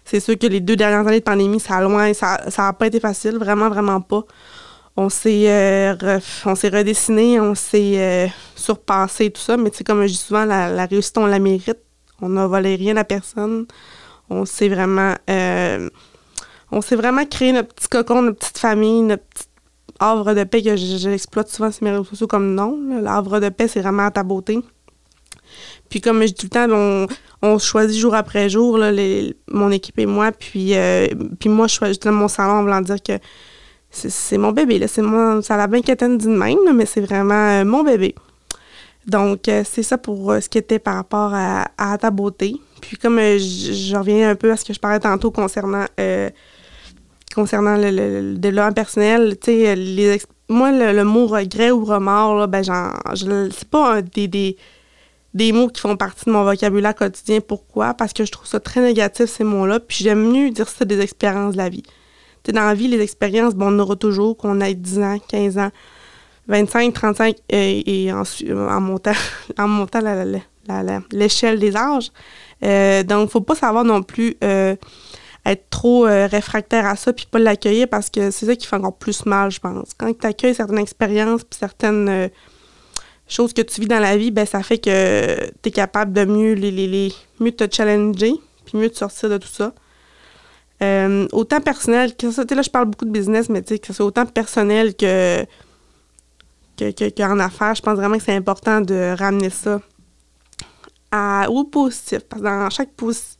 c'est 0.09 0.21
sûr 0.21 0.37
que 0.37 0.47
les 0.47 0.61
deux 0.61 0.77
dernières 0.77 1.05
années 1.05 1.19
de 1.19 1.25
pandémie, 1.25 1.59
ça 1.59 1.75
a 1.75 1.81
loin, 1.81 2.13
ça 2.13 2.39
n'a 2.57 2.73
pas 2.73 2.87
été 2.87 2.99
facile, 3.01 3.37
vraiment, 3.37 3.67
vraiment 3.67 3.99
pas. 3.99 4.23
On 4.95 5.09
s'est 5.09 5.49
euh, 5.51 5.95
redessiné, 6.45 7.39
on 7.41 7.55
s'est 7.55 7.95
euh, 7.97 8.27
surpassé, 8.55 9.29
tout 9.31 9.41
ça, 9.41 9.57
mais 9.57 9.69
tu 9.69 9.83
comme 9.83 10.01
je 10.03 10.07
dis 10.07 10.15
souvent, 10.15 10.45
la, 10.45 10.85
réussite, 10.85 11.17
on 11.17 11.25
la 11.25 11.39
mérite. 11.39 11.79
On 12.21 12.29
n'a 12.29 12.47
volé 12.47 12.75
rien 12.75 12.95
à 12.95 13.03
personne. 13.03 13.67
On 14.29 14.45
s'est 14.45 14.69
vraiment 14.69 15.13
euh, 15.29 15.89
on 16.71 16.81
s'est 16.81 16.95
vraiment 16.95 17.25
créé 17.25 17.51
notre 17.51 17.73
petit 17.75 17.87
cocon, 17.87 18.21
notre 18.21 18.39
petite 18.39 18.57
famille, 18.57 19.01
notre 19.01 19.23
petite 19.23 19.49
havre 19.99 20.33
de 20.33 20.43
paix 20.45 20.63
que 20.63 20.75
j'exploite 20.75 21.49
souvent 21.49 21.71
sur 21.71 21.83
mes 21.83 21.91
réseaux 21.91 22.05
sociaux 22.05 22.27
comme 22.27 22.55
nom. 22.55 22.79
L'havre 23.01 23.39
de 23.39 23.49
paix, 23.49 23.67
c'est 23.67 23.81
vraiment 23.81 24.09
ta 24.09 24.23
beauté. 24.23 24.59
Puis 25.89 26.01
comme 26.01 26.21
je 26.21 26.27
dis 26.27 26.33
tout 26.33 26.47
le 26.47 26.49
temps, 26.49 26.67
on, 26.69 27.07
on 27.41 27.59
choisit 27.59 27.99
jour 27.99 28.15
après 28.15 28.49
jour, 28.49 28.77
là, 28.77 28.91
mon 29.51 29.71
équipe 29.71 29.99
et 29.99 30.05
moi. 30.05 30.31
Puis, 30.31 30.75
euh, 30.75 31.07
puis 31.39 31.49
moi, 31.49 31.67
je 31.67 31.75
choisis 31.75 31.99
dans 31.99 32.11
mon 32.11 32.27
salon 32.27 32.53
en 32.53 32.61
voulant 32.61 32.81
dire 32.81 33.01
que 33.01 33.13
c'est 33.89 34.37
mon 34.37 34.51
bébé. 34.51 34.79
Là. 34.79 34.87
Moi, 34.97 35.41
ça 35.41 35.55
a 35.55 35.57
la 35.57 35.67
bien 35.67 35.81
qu'elle 35.81 36.17
d'une 36.17 36.35
même, 36.35 36.57
mais 36.73 36.85
c'est 36.85 37.01
vraiment 37.01 37.61
euh, 37.61 37.65
mon 37.65 37.83
bébé. 37.83 38.15
Donc, 39.05 39.47
euh, 39.47 39.63
c'est 39.65 39.83
ça 39.83 39.97
pour 39.97 40.33
ce 40.41 40.49
qui 40.49 40.57
était 40.57 40.79
par 40.79 40.95
rapport 40.95 41.31
à, 41.33 41.97
ta 41.97 42.11
beauté. 42.11 42.55
Puis 42.81 42.97
comme 42.97 43.17
je, 43.17 43.95
reviens 43.95 44.31
un 44.31 44.35
peu 44.35 44.51
à 44.51 44.57
ce 44.57 44.65
que 44.65 44.73
je 44.73 44.79
parlais 44.79 44.99
tantôt 44.99 45.31
concernant 45.31 45.85
concernant 47.33 47.77
le, 47.77 48.35
développement 48.35 48.73
personnel, 48.73 49.37
tu 49.39 49.51
sais, 49.51 49.75
les 49.75 50.19
moi, 50.49 50.71
le, 50.71 51.03
mot 51.03 51.27
regret 51.27 51.71
ou 51.71 51.83
remords, 51.83 52.35
là, 52.35 52.47
ben, 52.47 52.63
genre, 52.63 52.93
c'est 53.15 53.69
pas 53.69 53.97
un 53.97 54.01
des 54.01 54.57
mots 55.53 55.67
qui 55.67 55.81
font 55.81 55.95
partie 55.95 56.25
de 56.25 56.31
mon 56.31 56.43
vocabulaire 56.43 56.95
quotidien. 56.95 57.39
Pourquoi? 57.41 57.93
Parce 57.93 58.13
que 58.13 58.25
je 58.25 58.31
trouve 58.31 58.47
ça 58.47 58.59
très 58.59 58.81
négatif, 58.81 59.25
ces 59.25 59.43
mots-là. 59.43 59.79
Puis 59.79 60.03
j'aime 60.03 60.31
mieux 60.31 60.49
dire 60.51 60.67
ça 60.67 60.85
des 60.85 60.99
expériences 60.99 61.53
de 61.53 61.57
la 61.57 61.69
vie. 61.69 61.83
Dans 62.53 62.65
la 62.65 62.73
vie, 62.73 62.87
les 62.87 63.01
expériences, 63.01 63.55
bon, 63.55 63.73
on 63.73 63.79
aura 63.79 63.95
toujours, 63.97 64.37
qu'on 64.37 64.61
ait 64.61 64.73
10 64.73 64.99
ans, 64.99 65.17
15 65.27 65.57
ans, 65.57 65.71
25, 66.47 66.93
35, 66.93 67.35
et, 67.49 68.09
ensuite, 68.13 68.51
en 68.51 68.79
montant, 68.79 69.11
en 69.57 69.67
montant 69.67 69.99
l'échelle 71.11 71.59
des 71.59 71.75
âges. 71.75 72.11
Euh, 72.63 73.03
donc, 73.03 73.29
faut 73.29 73.41
pas 73.41 73.55
savoir 73.55 73.83
non 73.83 74.01
plus 74.01 74.35
euh, 74.43 74.75
être 75.45 75.69
trop 75.69 76.07
euh, 76.07 76.27
réfractaire 76.27 76.85
à 76.85 76.95
ça 76.95 77.13
puis 77.13 77.27
pas 77.29 77.39
l'accueillir 77.39 77.87
parce 77.87 78.09
que 78.09 78.31
c'est 78.31 78.45
ça 78.45 78.55
qui 78.55 78.65
fait 78.65 78.77
encore 78.77 78.97
plus 78.97 79.25
mal, 79.25 79.51
je 79.51 79.59
pense. 79.59 79.89
Quand 79.97 80.11
tu 80.17 80.25
accueilles 80.25 80.55
certaines 80.55 80.79
expériences 80.79 81.43
puis 81.43 81.59
certaines 81.59 82.29
chose 83.27 83.53
que 83.53 83.61
tu 83.61 83.81
vis 83.81 83.87
dans 83.87 83.99
la 83.99 84.17
vie, 84.17 84.31
ben, 84.31 84.45
ça 84.45 84.63
fait 84.63 84.77
que 84.77 85.49
tu 85.61 85.69
es 85.69 85.71
capable 85.71 86.13
de 86.13 86.25
mieux, 86.25 86.53
les, 86.53 86.71
les, 86.71 87.13
mieux 87.39 87.51
te 87.51 87.65
challenger, 87.73 88.33
puis 88.65 88.77
mieux 88.77 88.89
te 88.89 88.97
sortir 88.97 89.29
de 89.29 89.37
tout 89.37 89.47
ça. 89.47 89.73
Euh, 90.81 91.27
autant 91.31 91.59
personnel, 91.59 92.15
que 92.15 92.31
ça, 92.31 92.43
là, 92.49 92.61
je 92.61 92.69
parle 92.69 92.85
beaucoup 92.85 93.05
de 93.05 93.11
business, 93.11 93.49
mais 93.49 93.61
que 93.63 93.75
ce 93.85 93.93
soit 93.93 94.05
autant 94.05 94.25
personnel 94.25 94.95
que, 94.95 95.45
qu'en 96.77 97.39
affaires, 97.39 97.75
je 97.75 97.81
pense 97.81 97.97
vraiment 97.97 98.17
que 98.17 98.23
c'est 98.23 98.35
important 98.35 98.81
de 98.81 99.15
ramener 99.17 99.49
ça 99.49 99.81
à, 101.11 101.47
au 101.49 101.63
positif. 101.63 102.19
Parce 102.29 102.41
que 102.41 102.47
dans 102.47 102.69
chaque, 102.69 102.89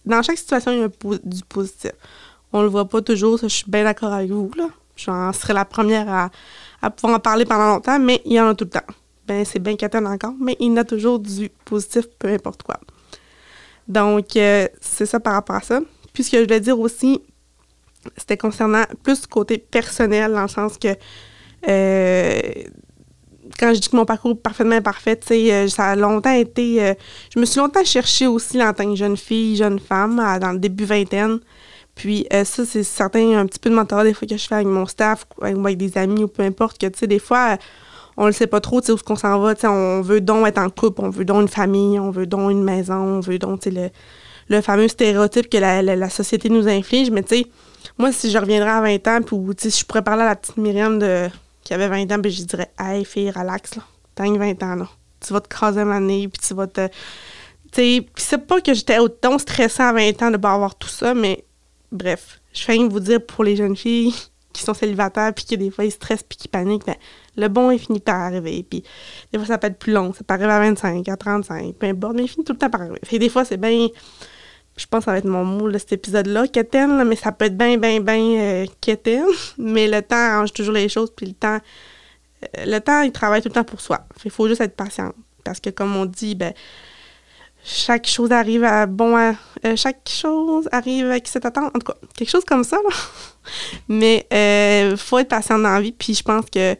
dans 0.05 0.21
chaque 0.23 0.37
situation, 0.37 0.71
il 0.71 0.79
y 0.79 0.83
a 0.83 0.89
du 1.23 1.43
positif. 1.43 1.91
On 2.51 2.61
le 2.61 2.69
voit 2.69 2.89
pas 2.89 3.01
toujours, 3.01 3.39
ça, 3.39 3.47
je 3.47 3.55
suis 3.55 3.69
bien 3.69 3.83
d'accord 3.83 4.13
avec 4.13 4.31
vous. 4.31 4.49
Là. 4.57 4.67
J'en 4.95 5.31
serais 5.31 5.53
la 5.53 5.65
première 5.65 6.09
à, 6.09 6.31
à 6.81 6.89
pouvoir 6.89 7.17
en 7.17 7.19
parler 7.19 7.45
pendant 7.45 7.67
longtemps, 7.67 7.99
mais 7.99 8.21
il 8.25 8.33
y 8.33 8.41
en 8.41 8.47
a 8.47 8.55
tout 8.55 8.65
le 8.65 8.71
temps 8.71 8.93
ben 9.27 9.43
c'est 9.45 9.59
bien 9.59 9.75
qu'elle 9.75 10.07
encore, 10.07 10.33
mais 10.39 10.55
il 10.59 10.73
y 10.73 10.79
a 10.79 10.83
toujours 10.83 11.19
du 11.19 11.49
positif, 11.65 12.05
peu 12.17 12.29
importe 12.29 12.63
quoi. 12.63 12.79
Donc, 13.87 14.35
euh, 14.35 14.67
c'est 14.81 15.05
ça 15.05 15.19
par 15.19 15.33
rapport 15.33 15.55
à 15.55 15.61
ça. 15.61 15.79
Puis 16.13 16.23
ce 16.23 16.31
que 16.31 16.37
je 16.37 16.43
voulais 16.43 16.59
dire 16.59 16.79
aussi, 16.79 17.21
c'était 18.17 18.37
concernant 18.37 18.83
plus 19.03 19.25
côté 19.27 19.57
personnel, 19.57 20.33
dans 20.33 20.41
le 20.41 20.47
sens 20.47 20.77
que 20.77 20.89
euh, 21.67 22.41
quand 23.59 23.73
je 23.73 23.79
dis 23.79 23.89
que 23.89 23.95
mon 23.95 24.05
parcours 24.05 24.31
est 24.31 24.35
parfaitement 24.35 24.81
parfait, 24.81 25.17
tu 25.17 25.27
sais, 25.27 25.53
euh, 25.53 25.67
ça 25.67 25.91
a 25.91 25.95
longtemps 25.95 26.33
été. 26.33 26.95
je 27.33 27.39
me 27.39 27.45
suis 27.45 27.59
longtemps 27.59 27.83
cherchée 27.83 28.27
aussi 28.27 28.61
en 28.61 28.73
tant 28.73 28.89
que 28.89 28.95
jeune 28.95 29.17
fille, 29.17 29.55
jeune 29.55 29.79
femme, 29.79 30.17
dans 30.39 30.51
le 30.51 30.59
début 30.59 30.85
vingtaine. 30.85 31.39
Puis 31.95 32.27
ça, 32.31 32.65
c'est 32.65 32.83
certain, 32.83 33.39
un 33.39 33.45
petit 33.47 33.57
peu 33.57 33.71
de 33.71 33.75
mentorat 33.75 34.03
des 34.03 34.13
fois 34.13 34.27
que 34.27 34.37
je 34.37 34.47
fais 34.47 34.55
avec 34.55 34.67
mon 34.67 34.85
staff, 34.85 35.25
avec, 35.41 35.57
avec 35.57 35.77
des 35.77 35.97
amis 35.97 36.23
ou 36.23 36.27
peu 36.27 36.43
importe, 36.43 36.77
que 36.77 36.85
tu 36.85 36.99
sais, 36.99 37.07
des 37.07 37.17
fois 37.17 37.57
on 38.17 38.25
le 38.25 38.31
sait 38.31 38.47
pas 38.47 38.59
trop, 38.59 38.81
tu 38.81 38.87
sais, 38.87 38.91
où 38.91 38.97
qu'on 38.97 39.15
s'en 39.15 39.39
va. 39.39 39.53
on 39.63 40.01
veut 40.01 40.21
donc 40.21 40.47
être 40.47 40.57
en 40.57 40.69
couple, 40.69 41.01
on 41.01 41.09
veut 41.11 41.23
donc 41.23 41.43
une 41.43 41.47
famille, 41.47 41.99
on 41.99 42.09
veut 42.09 42.25
donc 42.25 42.51
une 42.51 42.63
maison, 42.63 42.95
on 42.95 43.19
veut 43.19 43.37
donc, 43.37 43.65
le, 43.65 43.89
le 44.49 44.61
fameux 44.61 44.87
stéréotype 44.87 45.49
que 45.49 45.57
la, 45.57 46.09
société 46.09 46.49
nous 46.49 46.67
inflige. 46.67 47.11
Mais, 47.11 47.21
tu 47.21 47.37
sais, 47.37 47.45
moi, 47.99 48.11
si 48.11 48.31
je 48.31 48.37
reviendrais 48.37 48.71
à 48.71 48.81
20 48.81 49.07
ans, 49.07 49.21
puis, 49.21 49.37
tu 49.55 49.63
sais, 49.63 49.69
si 49.69 49.81
je 49.81 49.85
pourrais 49.85 50.01
parler 50.01 50.23
à 50.23 50.27
la 50.27 50.35
petite 50.35 50.57
Myriam 50.57 50.97
de, 50.97 51.29
qui 51.63 51.75
avait 51.75 51.87
20 51.87 52.11
ans, 52.11 52.21
puis 52.21 52.31
je 52.31 52.43
dirais, 52.43 52.71
hey, 52.79 53.05
fille, 53.05 53.29
relax, 53.29 53.75
là. 53.75 53.83
T'as 54.15 54.25
20 54.27 54.63
ans, 54.63 54.75
là. 54.75 54.89
Tu 55.19 55.31
vas 55.31 55.41
te 55.41 55.47
craser 55.47 55.83
ma 55.83 55.99
nez, 55.99 56.27
puis 56.27 56.41
tu 56.45 56.53
vas 56.55 56.67
te. 56.67 56.87
Tu 56.87 56.93
sais, 57.73 58.07
c'est 58.15 58.47
pas 58.47 58.61
que 58.61 58.73
j'étais 58.73 58.97
autant 58.97 59.37
stressée 59.37 59.83
à 59.83 59.93
20 59.93 60.23
ans 60.23 60.31
de 60.31 60.37
pas 60.37 60.53
avoir 60.53 60.75
tout 60.75 60.87
ça, 60.87 61.13
mais 61.13 61.43
bref, 61.91 62.39
je 62.53 62.63
fais 62.63 62.77
vous 62.77 62.99
dire 62.99 63.23
pour 63.23 63.43
les 63.43 63.55
jeunes 63.55 63.75
filles 63.75 64.13
qui 64.57 64.63
sont 64.63 64.73
célibataires, 64.73 65.33
puis 65.33 65.45
qui 65.45 65.57
des 65.57 65.69
fois 65.69 65.85
ils 65.85 65.91
stressent, 65.91 66.23
puis 66.23 66.37
qui 66.37 66.47
paniquent, 66.47 66.85
ben, 66.85 66.95
le 67.35 67.47
bon 67.47 67.71
est 67.71 67.77
fini 67.77 67.99
par 67.99 68.15
arriver. 68.15 68.65
Puis 68.69 68.83
des 69.31 69.37
fois, 69.37 69.47
ça 69.47 69.57
peut 69.57 69.67
être 69.67 69.77
plus 69.77 69.93
long. 69.93 70.13
Ça 70.13 70.23
peut 70.23 70.33
arriver 70.33 70.51
à 70.51 70.59
25, 70.59 71.07
à 71.07 71.15
35, 71.15 71.75
peu 71.75 71.87
importe, 71.87 72.15
mais 72.15 72.23
il 72.23 72.27
finit 72.27 72.43
tout 72.43 72.53
le 72.53 72.59
temps 72.59 72.69
par 72.69 72.81
arriver. 72.81 72.99
Fait 73.03 73.19
des 73.19 73.29
fois, 73.29 73.45
c'est 73.45 73.57
bien. 73.57 73.87
Je 74.75 74.85
pense 74.85 74.99
que 74.99 75.05
ça 75.05 75.11
va 75.11 75.17
être 75.17 75.25
mon 75.25 75.43
mot, 75.43 75.71
cet 75.73 75.93
épisode-là, 75.93 76.47
quétaine, 76.47 77.03
mais 77.03 77.15
ça 77.15 77.31
peut 77.31 77.45
être 77.45 77.57
bien, 77.57 77.77
bien, 77.77 77.99
bien 77.99 78.65
euh, 78.65 78.65
Mais 79.57 79.87
le 79.87 80.01
temps 80.01 80.15
arrange 80.15 80.53
toujours 80.53 80.73
les 80.73 80.89
choses, 80.89 81.11
puis 81.15 81.27
le 81.27 81.33
temps. 81.33 81.59
Euh, 82.43 82.65
le 82.65 82.79
temps, 82.79 83.01
il 83.01 83.11
travaille 83.11 83.41
tout 83.41 83.49
le 83.49 83.55
temps 83.55 83.63
pour 83.63 83.81
soi. 83.81 84.05
Il 84.23 84.31
faut 84.31 84.47
juste 84.47 84.61
être 84.61 84.75
patient. 84.75 85.13
Parce 85.43 85.59
que, 85.59 85.69
comme 85.69 85.95
on 85.95 86.05
dit, 86.05 86.35
ben, 86.35 86.53
chaque 87.69 88.07
chose 88.07 88.31
arrive 88.31 88.63
à 88.63 88.85
bon 88.85 89.17
euh, 89.17 89.75
chaque 89.75 90.07
chose 90.07 90.69
arrive 90.71 91.07
avec 91.07 91.27
cette 91.27 91.45
attente 91.45 91.75
en 91.75 91.79
tout 91.79 91.91
cas 91.91 91.97
quelque 92.15 92.29
chose 92.29 92.45
comme 92.45 92.63
ça 92.63 92.77
là. 92.77 92.95
mais 93.89 94.25
il 94.31 94.97
faut 94.97 95.19
être 95.19 95.27
patient 95.27 95.59
dans 95.59 95.69
la 95.69 95.81
vie 95.81 95.91
puis 95.91 96.13
je 96.13 96.23
pense 96.23 96.45
que 96.49 96.77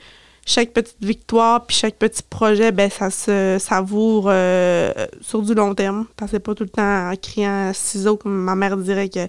chaque 0.47 0.71
petite 0.71 1.03
victoire 1.03 1.65
puis 1.65 1.75
chaque 1.75 1.97
petit 1.97 2.23
projet, 2.23 2.71
ben 2.71 2.89
ça 2.89 3.11
se 3.11 3.57
savoure 3.59 4.27
euh, 4.29 4.93
sur 5.19 5.41
du 5.41 5.53
long 5.53 5.75
terme. 5.75 6.07
Parce 6.15 6.31
que 6.31 6.37
pas 6.37 6.55
tout 6.55 6.63
le 6.63 6.69
temps 6.69 7.11
en 7.11 7.15
criant 7.17 7.71
ciseaux, 7.73 8.15
comme 8.15 8.31
ma 8.31 8.55
mère 8.55 8.77
dirait 8.77 9.09
que 9.09 9.27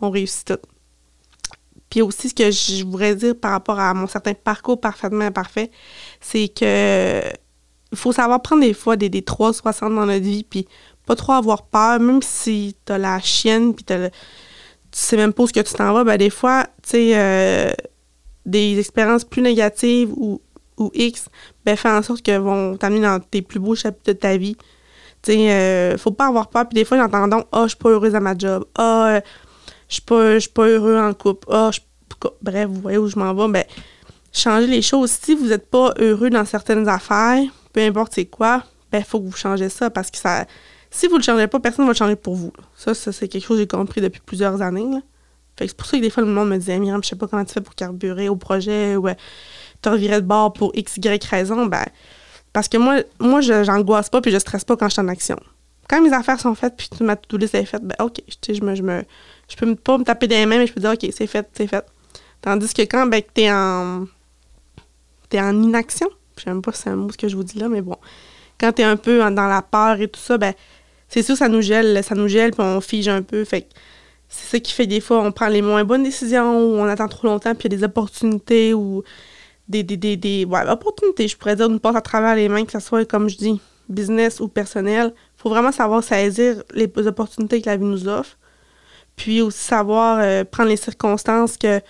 on 0.00 0.10
réussit 0.10 0.48
tout. 0.48 0.58
Puis 1.88 2.02
aussi, 2.02 2.30
ce 2.30 2.34
que 2.34 2.50
je 2.50 2.84
voudrais 2.84 3.14
dire 3.14 3.36
par 3.40 3.52
rapport 3.52 3.78
à 3.78 3.94
mon 3.94 4.08
certain 4.08 4.34
parcours 4.34 4.80
parfaitement 4.80 5.24
imparfait, 5.24 5.70
c'est 6.20 6.48
que 6.48 7.22
faut 7.94 8.12
savoir 8.12 8.42
prendre 8.42 8.62
des 8.62 8.74
fois 8.74 8.96
des, 8.96 9.08
des 9.08 9.22
360 9.22 9.94
dans 9.94 10.06
notre 10.06 10.24
vie, 10.24 10.44
puis 10.44 10.66
pas 11.06 11.16
trop 11.16 11.32
avoir 11.32 11.66
peur, 11.66 12.00
même 12.00 12.22
si 12.22 12.76
t'as 12.84 12.98
la 12.98 13.20
chienne, 13.20 13.74
puis 13.74 13.84
tu 13.84 13.94
sais 14.92 15.16
même 15.16 15.32
pas 15.32 15.42
où 15.42 15.46
ce 15.46 15.52
que 15.52 15.60
tu 15.60 15.74
t'en 15.74 15.92
vas, 15.92 16.04
ben 16.04 16.16
des 16.16 16.30
fois, 16.30 16.64
tu 16.82 16.90
sais, 16.90 17.12
euh, 17.14 17.72
des 18.46 18.78
expériences 18.78 19.24
plus 19.24 19.42
négatives 19.42 20.12
ou, 20.16 20.40
ou 20.78 20.90
X, 20.94 21.28
ben, 21.64 21.76
fais 21.76 21.90
en 21.90 22.02
sorte 22.02 22.22
qu'elles 22.22 22.40
vont 22.40 22.76
t'amener 22.76 23.00
dans 23.00 23.20
tes 23.20 23.42
plus 23.42 23.58
beaux 23.58 23.74
chapitres 23.74 24.12
de 24.12 24.18
ta 24.18 24.36
vie. 24.36 24.56
Tu 25.22 25.32
sais, 25.32 25.50
euh, 25.50 25.98
faut 25.98 26.10
pas 26.10 26.26
avoir 26.26 26.48
peur. 26.48 26.68
Puis 26.68 26.74
des 26.74 26.84
fois, 26.84 26.98
j'entends 26.98 27.28
donc, 27.28 27.46
ah, 27.52 27.60
oh, 27.60 27.62
je 27.64 27.68
suis 27.68 27.78
pas 27.78 27.90
heureuse 27.90 28.14
à 28.14 28.20
ma 28.20 28.36
job. 28.36 28.64
Ah, 28.76 29.18
oh, 29.18 29.28
je 29.88 29.94
suis 29.94 30.02
pas, 30.02 30.38
pas 30.54 30.66
heureux 30.68 30.98
en 30.98 31.14
couple. 31.14 31.46
Ah, 31.50 31.70
bref, 32.42 32.68
vous 32.68 32.80
voyez 32.80 32.98
où 32.98 33.08
je 33.08 33.18
m'en 33.18 33.34
vais. 33.34 33.52
Ben, 33.52 33.64
changez 34.32 34.66
les 34.66 34.82
choses. 34.82 35.10
Si 35.10 35.34
vous 35.34 35.46
n'êtes 35.46 35.70
pas 35.70 35.94
heureux 35.98 36.30
dans 36.30 36.44
certaines 36.44 36.88
affaires, 36.88 37.42
peu 37.74 37.80
importe 37.80 38.14
c'est 38.14 38.24
quoi, 38.24 38.62
ben, 38.90 39.04
faut 39.04 39.20
que 39.20 39.26
vous 39.26 39.36
changez 39.36 39.68
ça 39.68 39.90
parce 39.90 40.10
que 40.10 40.16
ça. 40.16 40.46
Si 40.90 41.08
vous 41.08 41.16
le 41.16 41.22
changez 41.22 41.48
pas, 41.48 41.58
personne 41.58 41.84
ne 41.84 41.88
va 41.88 41.92
le 41.92 41.98
changer 41.98 42.16
pour 42.16 42.36
vous. 42.36 42.52
Ça, 42.76 42.94
ça 42.94 43.12
c'est 43.12 43.28
quelque 43.28 43.44
chose 43.44 43.56
que 43.56 43.62
j'ai 43.62 43.66
compris 43.66 44.00
depuis 44.00 44.22
plusieurs 44.24 44.62
années. 44.62 44.86
Fait 45.58 45.68
c'est 45.68 45.76
pour 45.76 45.86
ça 45.86 45.98
que 45.98 46.02
des 46.02 46.10
fois, 46.10 46.22
le 46.22 46.30
monde 46.30 46.48
me 46.48 46.56
disait, 46.56 46.78
Myriam, 46.78 47.02
je 47.02 47.08
sais 47.08 47.16
pas 47.16 47.26
comment 47.26 47.44
tu 47.44 47.52
fais 47.52 47.60
pour 47.60 47.74
carburer 47.74 48.28
au 48.28 48.36
projet 48.36 48.96
ou 48.96 49.08
tu 49.82 49.88
revirais 49.88 50.20
de 50.22 50.26
bord 50.26 50.52
pour 50.52 50.70
X, 50.74 50.96
Y 50.96 51.24
raison. 51.24 51.66
Ben, 51.66 51.84
parce 52.52 52.68
que 52.68 52.76
moi, 52.76 53.02
moi 53.18 53.40
je 53.40 53.64
j'angoisse 53.64 54.08
pas 54.08 54.20
puis 54.20 54.30
je 54.30 54.38
stresse 54.38 54.64
pas 54.64 54.76
quand 54.76 54.88
je 54.88 54.92
suis 54.92 55.02
en 55.02 55.08
action. 55.08 55.36
Quand 55.88 56.00
mes 56.00 56.12
affaires 56.12 56.40
sont 56.40 56.54
faites 56.54 56.76
puis 56.76 56.88
ma 57.00 57.16
to-do 57.16 57.36
list 57.36 57.54
est 57.54 57.64
faite, 57.64 57.82
ben 57.82 57.96
OK, 57.98 58.22
je, 58.48 58.62
me, 58.62 58.74
je, 58.74 58.82
me, 58.82 59.02
je 59.48 59.56
peux 59.56 59.74
pas 59.74 59.98
me 59.98 60.04
taper 60.04 60.28
des 60.28 60.46
mains, 60.46 60.58
mais 60.58 60.66
je 60.66 60.72
peux 60.72 60.80
dire 60.80 60.92
OK, 60.92 61.06
c'est 61.12 61.26
fait, 61.26 61.46
c'est 61.52 61.66
fait. 61.66 61.84
Tandis 62.40 62.72
que 62.72 62.82
quand 62.82 63.06
ben, 63.06 63.20
tu 63.34 63.42
es 63.42 63.52
en, 63.52 64.06
t'es 65.28 65.40
en 65.40 65.62
inaction, 65.62 66.08
même 66.46 66.62
pas 66.62 66.72
c'est 66.72 66.90
un 66.90 66.96
mot 66.96 67.10
ce 67.10 67.16
que 67.16 67.28
je 67.28 67.36
vous 67.36 67.44
dis 67.44 67.58
là, 67.58 67.68
mais 67.68 67.82
bon, 67.82 67.96
quand 68.58 68.72
tu 68.72 68.82
es 68.82 68.84
un 68.84 68.96
peu 68.96 69.18
dans 69.18 69.46
la 69.46 69.62
peur 69.62 70.00
et 70.00 70.08
tout 70.08 70.20
ça, 70.20 70.38
ben, 70.38 70.54
c'est 71.08 71.22
sûr, 71.22 71.36
ça 71.36 71.48
nous 71.48 71.60
gèle, 71.60 72.02
ça 72.02 72.14
nous 72.14 72.28
gèle, 72.28 72.52
puis 72.52 72.62
on 72.62 72.80
fige 72.80 73.08
un 73.08 73.22
peu. 73.22 73.44
Fait 73.44 73.68
c'est 74.28 74.56
ça 74.56 74.60
qui 74.60 74.72
fait 74.72 74.86
des 74.86 75.00
fois, 75.00 75.20
on 75.22 75.32
prend 75.32 75.48
les 75.48 75.62
moins 75.62 75.84
bonnes 75.84 76.02
décisions, 76.02 76.58
ou 76.58 76.78
on 76.78 76.86
attend 76.86 77.08
trop 77.08 77.28
longtemps, 77.28 77.54
puis 77.54 77.68
il 77.68 77.72
y 77.72 77.74
a 77.74 77.78
des 77.78 77.84
opportunités, 77.84 78.74
ou 78.74 79.04
des, 79.68 79.82
des, 79.82 79.96
des, 79.96 80.16
des 80.16 80.44
ouais, 80.44 80.68
opportunités, 80.68 81.28
je 81.28 81.36
pourrais 81.36 81.56
dire, 81.56 81.68
nous 81.68 81.78
passe 81.78 81.96
à 81.96 82.00
travers 82.00 82.34
les 82.34 82.48
mains, 82.48 82.64
que 82.64 82.72
ce 82.72 82.80
soit, 82.80 83.04
comme 83.04 83.28
je 83.28 83.36
dis, 83.36 83.60
business 83.88 84.40
ou 84.40 84.48
personnel. 84.48 85.12
faut 85.36 85.50
vraiment 85.50 85.72
savoir 85.72 86.02
saisir 86.02 86.62
les 86.74 86.90
opportunités 87.06 87.60
que 87.60 87.68
la 87.68 87.76
vie 87.76 87.84
nous 87.84 88.08
offre. 88.08 88.36
Puis 89.16 89.42
aussi 89.42 89.58
savoir 89.58 90.18
euh, 90.20 90.44
prendre 90.44 90.70
les 90.70 90.76
circonstances 90.76 91.56
que 91.56 91.80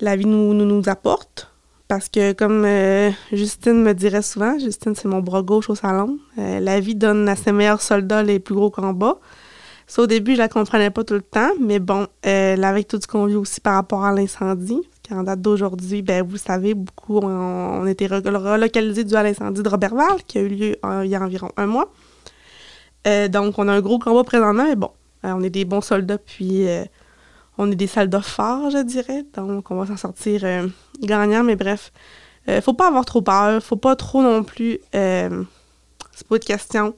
la 0.00 0.16
vie 0.16 0.26
nous, 0.26 0.54
nous, 0.54 0.88
apporte. 0.88 1.49
Parce 1.90 2.08
que 2.08 2.34
comme 2.34 2.64
euh, 2.64 3.10
Justine 3.32 3.82
me 3.82 3.94
dirait 3.94 4.22
souvent, 4.22 4.56
Justine 4.60 4.94
c'est 4.94 5.08
mon 5.08 5.18
bras 5.18 5.42
gauche 5.42 5.68
au 5.70 5.74
salon, 5.74 6.20
euh, 6.38 6.60
la 6.60 6.78
vie 6.78 6.94
donne 6.94 7.28
à 7.28 7.34
ses 7.34 7.50
meilleurs 7.50 7.82
soldats 7.82 8.22
les 8.22 8.38
plus 8.38 8.54
gros 8.54 8.70
combats. 8.70 9.18
Ça, 9.88 10.02
au 10.02 10.06
début, 10.06 10.34
je 10.34 10.38
la 10.38 10.48
comprenais 10.48 10.90
pas 10.90 11.02
tout 11.02 11.14
le 11.14 11.20
temps, 11.20 11.50
mais 11.60 11.80
bon, 11.80 12.06
avec 12.22 12.86
tout 12.86 13.00
ce 13.02 13.08
qu'on 13.08 13.26
vit 13.26 13.34
aussi 13.34 13.60
par 13.60 13.74
rapport 13.74 14.04
à 14.04 14.12
l'incendie, 14.12 14.80
en 15.10 15.24
date 15.24 15.40
d'aujourd'hui, 15.40 16.02
ben, 16.02 16.24
vous 16.24 16.36
savez, 16.36 16.74
beaucoup 16.74 17.18
ont, 17.18 17.84
été 17.88 18.06
relocalisés 18.06 19.02
dû 19.02 19.16
à 19.16 19.24
l'incendie 19.24 19.60
de 19.60 19.68
Robertval, 19.68 20.22
qui 20.28 20.38
a 20.38 20.42
eu 20.42 20.48
lieu 20.48 20.76
il 21.02 21.10
y 21.10 21.16
a 21.16 21.20
environ 21.20 21.50
un 21.56 21.66
mois. 21.66 21.92
donc, 23.04 23.58
on 23.58 23.66
a 23.66 23.72
un 23.72 23.80
gros 23.80 23.98
combat 23.98 24.22
présentement, 24.22 24.62
mais 24.62 24.76
bon, 24.76 24.92
euh, 25.24 25.32
on 25.36 25.42
est 25.42 25.50
des 25.50 25.64
bons 25.64 25.80
soldats, 25.80 26.18
puis 26.18 26.68
euh, 26.68 26.84
on 27.60 27.70
est 27.70 27.76
des 27.76 27.86
soldats 27.86 28.22
forts, 28.22 28.70
je 28.70 28.82
dirais. 28.82 29.24
Donc, 29.34 29.70
on 29.70 29.76
va 29.76 29.86
s'en 29.86 29.96
sortir 29.96 30.42
euh, 30.44 30.66
gagnant, 31.02 31.44
mais 31.44 31.56
bref. 31.56 31.92
faut 32.62 32.74
pas 32.74 32.88
avoir 32.88 33.04
trop 33.04 33.22
peur, 33.22 33.62
faut 33.62 33.76
pas 33.76 33.96
trop 33.96 34.22
non 34.22 34.42
plus. 34.42 34.80
c'est 34.92 36.26
pas 36.28 36.38
de 36.38 36.44
question. 36.44 36.94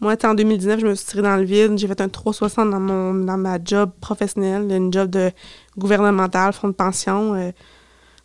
Moi, 0.00 0.16
en 0.24 0.34
2019, 0.34 0.80
je 0.80 0.86
me 0.86 0.94
suis 0.94 1.06
tirée 1.06 1.22
dans 1.22 1.36
le 1.36 1.44
vide. 1.44 1.78
J'ai 1.78 1.86
fait 1.86 2.00
un 2.00 2.08
360 2.08 2.70
dans, 2.70 2.80
mon, 2.80 3.14
dans 3.14 3.38
ma 3.38 3.58
job 3.64 3.90
professionnelle, 4.00 4.70
une 4.72 4.92
job 4.92 5.08
de 5.10 5.30
gouvernemental, 5.78 6.52
fonds 6.52 6.68
de 6.68 6.72
pension. 6.72 7.34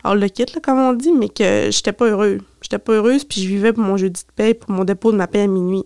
alors, 0.02 0.16
le 0.16 0.28
kit, 0.28 0.46
comme 0.62 0.78
on 0.78 0.92
dit, 0.92 1.12
mais 1.12 1.28
que 1.28 1.70
j'étais 1.70 1.92
pas 1.92 2.06
heureuse. 2.06 2.40
J'étais 2.60 2.78
pas 2.78 2.94
heureuse, 2.94 3.24
puis 3.24 3.40
je 3.40 3.48
vivais 3.48 3.72
pour 3.72 3.84
mon 3.84 3.96
jeudi 3.96 4.22
de 4.22 4.32
paie, 4.34 4.54
pour 4.54 4.72
mon 4.72 4.84
dépôt 4.84 5.12
de 5.12 5.16
ma 5.16 5.28
paie 5.28 5.42
à 5.42 5.46
minuit 5.46 5.84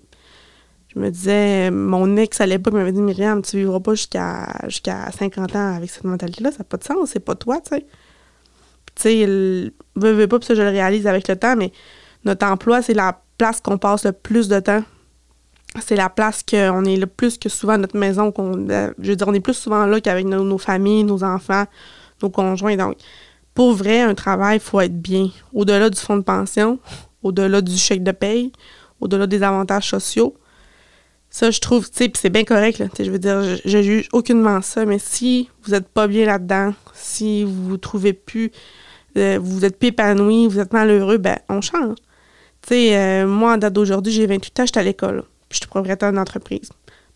je 0.95 1.01
me 1.01 1.11
disais, 1.11 1.71
mon 1.71 2.17
ex 2.17 2.41
à 2.41 2.47
l'époque 2.47 2.75
m'avait 2.75 2.93
dit 2.93 3.01
Myriam, 3.01 3.41
tu 3.43 3.57
vivras 3.57 3.81
pas 3.81 3.95
jusqu'à 3.95 4.47
jusqu'à 4.65 5.11
50 5.11 5.57
ans 5.57 5.77
avec 5.77 5.91
cette 5.91 6.05
mentalité-là, 6.05 6.51
ça 6.51 6.59
n'a 6.59 6.65
pas 6.65 6.77
de 6.77 6.85
sens, 6.85 7.11
c'est 7.11 7.21
pas 7.21 7.35
toi, 7.35 7.61
tu 7.61 7.75
sais. 7.75 7.87
Tu 8.95 9.03
sais, 9.03 9.27
veux, 9.97 10.13
veux 10.13 10.29
pas, 10.29 10.39
puis 10.39 10.47
ça, 10.47 10.55
je 10.55 10.61
le 10.61 10.69
réalise 10.69 11.07
avec 11.07 11.29
le 11.29 11.37
temps, 11.37 11.57
mais 11.57 11.73
notre 12.25 12.47
emploi, 12.47 12.83
c'est 12.83 12.93
la 12.93 13.23
place 13.39 13.61
qu'on 13.61 13.79
passe 13.79 14.05
le 14.05 14.13
plus 14.13 14.49
de 14.49 14.61
temps. 14.61 14.83
C'est 15.81 15.97
la 15.97 16.11
place 16.11 16.43
qu'on 16.43 16.85
est 16.85 16.97
le 16.99 17.07
plus 17.07 17.39
que 17.39 17.49
souvent 17.49 17.79
notre 17.79 17.97
maison. 17.97 18.31
qu'on 18.31 18.69
euh, 18.69 18.93
je 18.99 19.11
veux 19.11 19.17
dire, 19.17 19.27
on 19.27 19.33
est 19.33 19.41
plus 19.41 19.55
souvent 19.55 19.87
là 19.87 19.99
qu'avec 20.03 20.27
nos, 20.27 20.45
nos, 20.45 20.59
familles, 20.59 21.05
nos 21.05 21.25
enfants, 21.25 21.65
nos 22.23 22.29
conjoints. 22.29 22.77
Donc, 22.77 22.99
pour 23.55 23.73
vrai, 23.73 24.03
un 24.03 24.15
travail, 24.15 24.59
il 24.59 24.61
faut 24.61 24.81
être 24.81 25.01
bien. 25.01 25.31
Au-delà 25.55 25.89
du 25.89 25.99
fonds 25.99 26.19
de 26.19 26.23
pension, 26.23 26.79
au-delà 27.23 27.63
du 27.63 27.79
chèque 27.79 28.03
de 28.05 28.13
paye, 28.13 28.53
au-delà 29.01 29.27
des 29.27 29.43
avantages 29.43 29.89
sociaux, 29.89 30.37
ça, 31.33 31.51
je 31.51 31.61
trouve, 31.61 31.91
tu 31.91 31.97
sais, 31.97 32.13
c'est 32.15 32.29
bien 32.29 32.45
correct, 32.45 32.79
là. 32.79 32.87
Je 32.97 33.11
veux 33.11 33.19
dire, 33.19 33.43
je, 33.43 33.57
je, 33.65 33.83
juge 33.83 34.09
aucunement 34.13 34.61
ça, 34.61 34.85
mais 34.85 34.99
si 34.99 35.49
vous 35.65 35.73
n'êtes 35.73 35.89
pas 35.89 36.07
bien 36.07 36.27
là-dedans, 36.27 36.75
si 36.93 37.43
vous 37.43 37.71
vous 37.71 37.77
trouvez 37.79 38.13
plus, 38.13 38.53
euh, 39.17 39.39
vous 39.43 39.65
êtes 39.65 39.79
plus 39.79 39.89
épanoui, 39.89 40.47
vous 40.47 40.61
êtes 40.61 40.75
malheureux, 40.75 41.17
ben, 41.17 41.39
on 41.49 41.63
change. 41.63 41.97
Tu 42.61 42.69
sais, 42.69 42.99
euh, 42.99 43.27
moi, 43.27 43.55
en 43.55 43.57
date 43.57 43.73
d'aujourd'hui, 43.73 44.13
j'ai 44.13 44.27
28 44.27 44.61
ans, 44.61 44.67
j'étais 44.67 44.81
à 44.81 44.83
l'école. 44.83 45.23
Puis 45.49 45.53
je 45.53 45.57
suis 45.61 45.67
propriétaire 45.69 46.13
d'entreprise. 46.13 46.69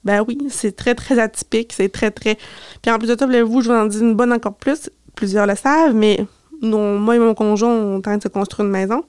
Ben 0.03 0.25
oui, 0.27 0.39
c'est 0.49 0.75
très, 0.75 0.95
très 0.95 1.19
atypique, 1.19 1.75
c'est 1.75 1.91
très, 1.91 2.11
très... 2.11 2.39
Puis 2.81 2.91
en 2.91 2.99
plus 2.99 3.09
de 3.09 3.17
ça, 3.19 3.27
vous 3.27 3.61
je 3.61 3.69
vous 3.69 3.75
en 3.75 3.85
dis 3.85 3.99
une 3.99 4.15
bonne 4.15 4.33
encore 4.33 4.55
plus. 4.55 4.89
Plusieurs 5.15 5.47
le 5.47 5.57
savent, 5.57 5.95
mais 5.95 6.25
non, 6.63 6.99
moi 6.99 7.17
et 7.17 7.19
mon 7.19 7.35
conjoint, 7.35 7.71
on 7.71 8.01
train 8.01 8.17
de 8.17 8.23
se 8.23 8.29
construire 8.29 8.65
une 8.67 8.73
maison. 8.73 9.05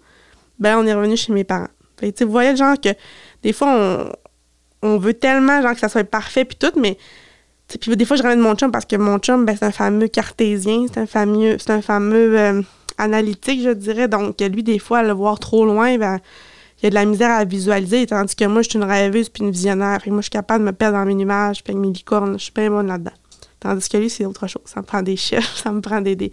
Ben, 0.59 0.77
on 0.77 0.85
est 0.85 0.93
revenu 0.93 1.15
chez 1.15 1.31
mes 1.31 1.45
parents. 1.45 1.69
Fait 1.97 2.23
vous 2.23 2.31
voyez 2.31 2.55
genre 2.57 2.79
que 2.79 2.89
des 3.41 3.53
fois, 3.53 3.69
on, 3.69 4.11
on 4.81 4.97
veut 4.97 5.13
tellement 5.13 5.61
genre 5.61 5.73
que 5.73 5.79
ça 5.79 5.89
soit 5.89 6.03
parfait 6.03 6.45
puis 6.45 6.57
tout, 6.57 6.79
mais 6.79 6.97
puis 7.67 7.95
des 7.95 8.05
fois 8.05 8.15
je 8.15 8.23
ramène 8.23 8.39
mon 8.39 8.55
chum 8.55 8.71
parce 8.71 8.85
que 8.85 8.95
mon 8.95 9.17
chum 9.19 9.45
ben, 9.45 9.55
c'est 9.57 9.65
un 9.65 9.71
fameux 9.71 10.07
cartésien, 10.07 10.85
c'est 10.87 10.99
un 10.99 11.07
fameux 11.07 11.57
c'est 11.59 11.71
un 11.71 11.81
fameux 11.81 12.39
euh, 12.39 12.61
analytique 12.97 13.61
je 13.61 13.71
dirais 13.71 14.07
donc 14.07 14.39
lui 14.39 14.63
des 14.63 14.79
fois 14.79 14.99
à 14.99 15.03
le 15.03 15.11
voir 15.11 15.39
trop 15.39 15.65
loin 15.65 15.97
ben 15.97 16.19
il 16.79 16.83
y 16.83 16.87
a 16.87 16.89
de 16.91 16.95
la 16.95 17.05
misère 17.05 17.31
à 17.31 17.43
visualiser 17.43 18.05
tandis 18.07 18.35
que 18.35 18.45
moi 18.45 18.61
je 18.61 18.69
suis 18.69 18.79
une 18.79 18.85
rêveuse 18.85 19.29
puis 19.29 19.43
une 19.43 19.51
visionnaire 19.51 19.99
et 20.05 20.09
moi 20.09 20.19
je 20.19 20.25
suis 20.25 20.31
capable 20.31 20.63
de 20.63 20.69
me 20.69 20.73
perdre 20.73 20.97
dans 20.97 21.05
mes 21.05 21.15
nuages 21.15 21.63
puis 21.63 21.73
avec 21.73 21.85
mes 21.85 21.91
licornes, 21.91 22.37
je 22.37 22.43
suis 22.45 22.53
bien 22.53 22.69
bonne 22.69 22.87
là-dedans. 22.87 23.11
Tandis 23.59 23.89
que 23.89 23.97
lui, 23.97 24.09
c'est 24.09 24.25
autre 24.25 24.47
chose. 24.47 24.61
Ça 24.65 24.81
me 24.81 24.85
prend 24.85 25.01
des 25.01 25.15
chiffres, 25.15 25.57
ça 25.63 25.71
me 25.71 25.81
prend 25.81 26.01
des, 26.01 26.15
des, 26.15 26.31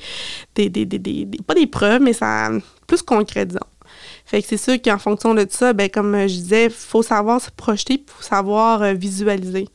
des, 0.54 0.68
des, 0.68 0.84
des 0.86 1.26
pas 1.46 1.54
des 1.54 1.66
preuves, 1.66 2.02
mais 2.02 2.12
ça 2.12 2.50
plus 2.86 3.02
concret, 3.02 3.46
disons. 3.46 3.60
Fait 4.34 4.42
que 4.42 4.48
c'est 4.48 4.56
sûr 4.56 4.82
qu'en 4.82 4.98
fonction 4.98 5.32
de 5.32 5.46
ça, 5.48 5.72
ben, 5.72 5.88
comme 5.88 6.12
je 6.22 6.34
disais, 6.34 6.68
faut 6.68 7.04
savoir 7.04 7.40
se 7.40 7.52
projeter, 7.52 8.04
faut 8.04 8.24
savoir 8.24 8.82
euh, 8.82 8.92
visualiser. 8.92 9.68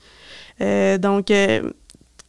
Euh, 0.60 0.98
donc, 0.98 1.32
euh, 1.32 1.72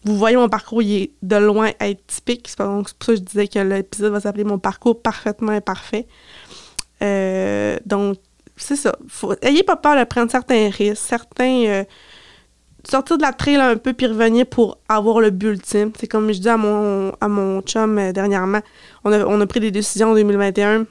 vous 0.05 0.17
voyez 0.17 0.37
mon 0.37 0.49
parcours, 0.49 0.81
il 0.81 1.03
est 1.03 1.11
de 1.23 1.35
loin 1.35 1.73
être 1.81 2.07
typique. 2.07 2.47
C'est 2.47 2.59
pour 2.59 2.89
ça 2.89 2.95
que 3.05 3.17
je 3.17 3.21
disais 3.21 3.49
que 3.49 3.59
l'épisode 3.59 4.13
va 4.13 4.21
s'appeler 4.21 4.45
Mon 4.45 4.61
parcours 4.61 5.03
parfaitement 5.03 5.51
imparfait. 5.51 6.07
donc, 7.85 8.19
c'est 8.57 8.77
ça. 8.77 8.95
Ayez 9.43 9.65
pas 9.65 9.75
peur 9.75 9.99
de 9.99 10.05
prendre 10.05 10.31
certains 10.31 10.71
risques, 10.71 11.03
certains. 11.03 11.83
sortir 12.89 13.19
de 13.19 13.23
la 13.23 13.33
trail 13.33 13.57
un 13.57 13.77
peu 13.77 13.93
puis 13.93 14.07
revenir 14.07 14.47
pour 14.47 14.79
avoir 14.89 15.19
le 15.19 15.31
but 15.31 15.49
ultime. 15.49 15.91
C'est 15.99 16.07
comme 16.07 16.31
je 16.31 16.39
dis 16.39 16.49
à 16.49 16.57
mon, 16.57 17.13
à 17.21 17.27
mon 17.27 17.61
chum 17.63 18.13
dernièrement, 18.13 18.61
on 19.03 19.11
a, 19.11 19.25
on 19.27 19.41
a 19.41 19.47
pris 19.49 19.59
des 19.59 19.73
décisions 19.73 20.13
en 20.13 20.15
2021 20.15 20.87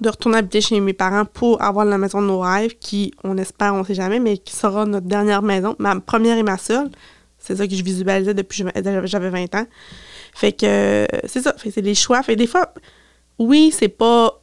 de 0.00 0.08
retourner 0.08 0.38
habiter 0.38 0.60
chez 0.60 0.80
mes 0.80 0.92
parents 0.92 1.24
pour 1.24 1.60
avoir 1.62 1.84
la 1.84 1.98
maison 1.98 2.22
de 2.22 2.26
nos 2.26 2.40
rêves, 2.40 2.76
qui, 2.78 3.12
on 3.24 3.36
espère, 3.36 3.74
on 3.74 3.84
sait 3.84 3.94
jamais, 3.94 4.20
mais 4.20 4.38
qui 4.38 4.54
sera 4.54 4.86
notre 4.86 5.06
dernière 5.06 5.42
maison, 5.42 5.76
ma 5.78 5.98
première 6.00 6.38
et 6.38 6.42
ma 6.42 6.58
seule. 6.58 6.90
C'est 7.38 7.56
ça 7.56 7.66
que 7.66 7.74
je 7.74 7.82
visualisais 7.82 8.34
depuis 8.34 8.64
que 8.64 9.06
j'avais 9.06 9.30
20 9.30 9.54
ans. 9.56 9.66
Fait 10.34 10.52
que 10.52 11.06
c'est 11.26 11.42
ça, 11.42 11.54
c'est 11.58 11.82
des 11.82 11.94
choix. 11.94 12.22
Fait 12.22 12.36
des 12.36 12.46
fois, 12.46 12.72
oui, 13.38 13.74
c'est 13.76 13.88
pas 13.88 14.40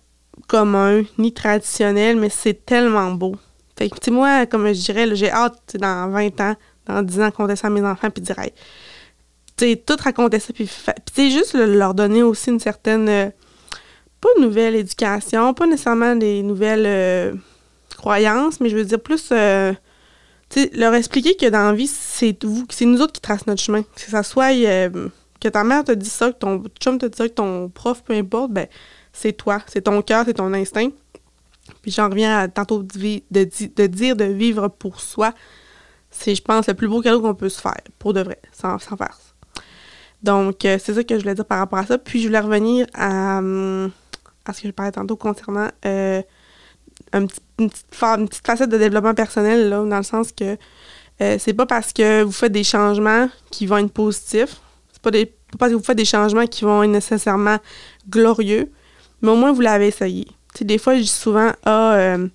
commun 0.48 1.04
ni 1.18 1.34
traditionnel, 1.34 2.18
mais 2.18 2.30
c'est 2.30 2.66
tellement 2.66 3.12
beau. 3.12 3.36
Fait 3.78 3.90
que, 3.90 4.12
moi, 4.12 4.46
comme 4.46 4.68
je 4.68 4.82
dirais, 4.82 5.16
j'ai 5.16 5.32
hâte, 5.32 5.78
dans 5.80 6.10
20 6.10 6.42
ans, 6.42 6.56
dans 6.86 7.02
10 7.02 7.22
ans, 7.22 7.32
compter 7.32 7.56
ça 7.56 7.68
à 7.68 7.70
mes 7.70 7.82
enfants, 7.82 8.10
puis 8.10 8.22
dire, 8.22 8.36
tu 9.56 9.66
sais, 9.66 9.76
tout 9.78 9.96
raconter 10.04 10.40
ça, 10.40 10.52
puis, 10.54 10.70
tu 11.14 11.32
juste 11.32 11.54
leur 11.54 11.94
donner 11.94 12.24
aussi 12.24 12.50
une 12.50 12.60
certaine 12.60 13.08
euh, 13.08 13.30
pas 14.22 14.30
une 14.38 14.44
nouvelle 14.44 14.76
éducation, 14.76 15.54
pas 15.54 15.66
nécessairement 15.66 16.16
des 16.16 16.44
nouvelles 16.44 16.86
euh, 16.86 17.34
croyances, 17.98 18.60
mais 18.60 18.70
je 18.70 18.76
veux 18.76 18.86
dire 18.86 19.00
plus 19.00 19.30
euh, 19.32 19.74
leur 20.74 20.94
expliquer 20.94 21.36
que 21.36 21.48
dans 21.48 21.68
la 21.68 21.74
vie, 21.74 21.88
c'est 21.88 22.44
vous, 22.44 22.66
c'est 22.70 22.86
nous 22.86 23.02
autres 23.02 23.14
qui 23.14 23.22
tracent 23.22 23.48
notre 23.48 23.62
chemin. 23.62 23.84
Que 23.84 24.02
ça 24.02 24.24
soit 24.24 24.54
euh, 24.54 25.10
que 25.40 25.48
ta 25.48 25.64
mère 25.64 25.84
te 25.84 25.92
dit 25.92 26.10
ça, 26.10 26.32
que 26.32 26.38
ton 26.38 26.64
chum 26.82 26.98
te 26.98 27.06
dit 27.06 27.18
ça, 27.18 27.28
que 27.28 27.34
ton 27.34 27.70
prof, 27.70 28.04
peu 28.04 28.14
importe, 28.14 28.52
ben 28.52 28.68
c'est 29.14 29.34
toi, 29.34 29.62
c'est 29.68 29.82
ton 29.82 30.02
cœur, 30.02 30.26
c'est 30.26 30.36
ton 30.36 30.54
instinct. 30.54 30.90
Puis 31.82 31.92
j'en 31.92 32.10
reviens 32.10 32.40
à 32.40 32.48
tantôt 32.48 32.84
de, 32.84 33.88
dire 33.88 34.16
de 34.16 34.24
vivre 34.26 34.68
pour 34.68 35.00
soi. 35.00 35.34
C'est, 36.12 36.34
je 36.34 36.42
pense, 36.42 36.68
le 36.68 36.74
plus 36.74 36.88
beau 36.88 37.02
cadeau 37.02 37.22
qu'on 37.22 37.36
peut 37.36 37.50
se 37.50 37.62
faire, 37.62 37.82
pour 38.00 38.14
de 38.14 38.22
vrai, 38.22 38.40
sans, 38.52 38.80
sans 38.80 38.98
farce. 38.98 39.36
Donc, 40.24 40.58
c'est 40.62 40.80
ça 40.80 41.04
que 41.04 41.16
je 41.16 41.22
voulais 41.22 41.36
dire 41.36 41.46
par 41.46 41.60
rapport 41.60 41.78
à 41.78 41.86
ça. 41.86 42.00
Puis, 42.00 42.22
je 42.22 42.28
voulais 42.28 42.40
revenir 42.40 42.88
à, 42.96 43.38
hum, 43.38 43.92
parce 44.44 44.60
que 44.60 44.68
je 44.68 44.74
parlais 44.74 44.92
tantôt 44.92 45.16
concernant 45.16 45.70
euh, 45.86 46.22
une, 47.14 47.28
petite, 47.28 48.42
facette 48.46 48.70
de 48.70 48.78
développement 48.78 49.14
personnel, 49.14 49.70
là, 49.70 49.84
dans 49.84 49.98
le 49.98 50.04
sens 50.04 50.32
que 50.32 50.58
euh, 51.22 51.38
c'est 51.40 51.54
pas 51.54 51.66
parce 51.66 51.92
que 51.92 52.24
vous 52.24 52.32
faites 52.32 52.52
des 52.52 52.64
changements 52.64 53.30
qui 53.52 53.66
vont 53.66 53.78
être 53.78 53.92
positifs, 53.92 54.62
c'est 54.92 55.02
pas, 55.02 55.12
parce 55.58 55.72
que 55.72 55.78
vous 55.78 55.84
faites 55.84 55.98
des 55.98 56.06
changements 56.06 56.48
qui 56.48 56.64
vont 56.64 56.84
être 56.84 56.90
nécessairement 56.90 57.58
glorieux, 58.10 58.72
mais 59.22 59.30
au 59.30 59.36
moins 59.36 59.52
vous 59.52 59.62
l'avez 59.62 59.88
essayé. 59.88 60.28
des 60.62 60.78
fois, 60.78 60.96
je 60.96 61.02
dis 61.02 61.08
souvent, 61.08 61.52
ah, 61.66 61.94
euh, 61.96 62.28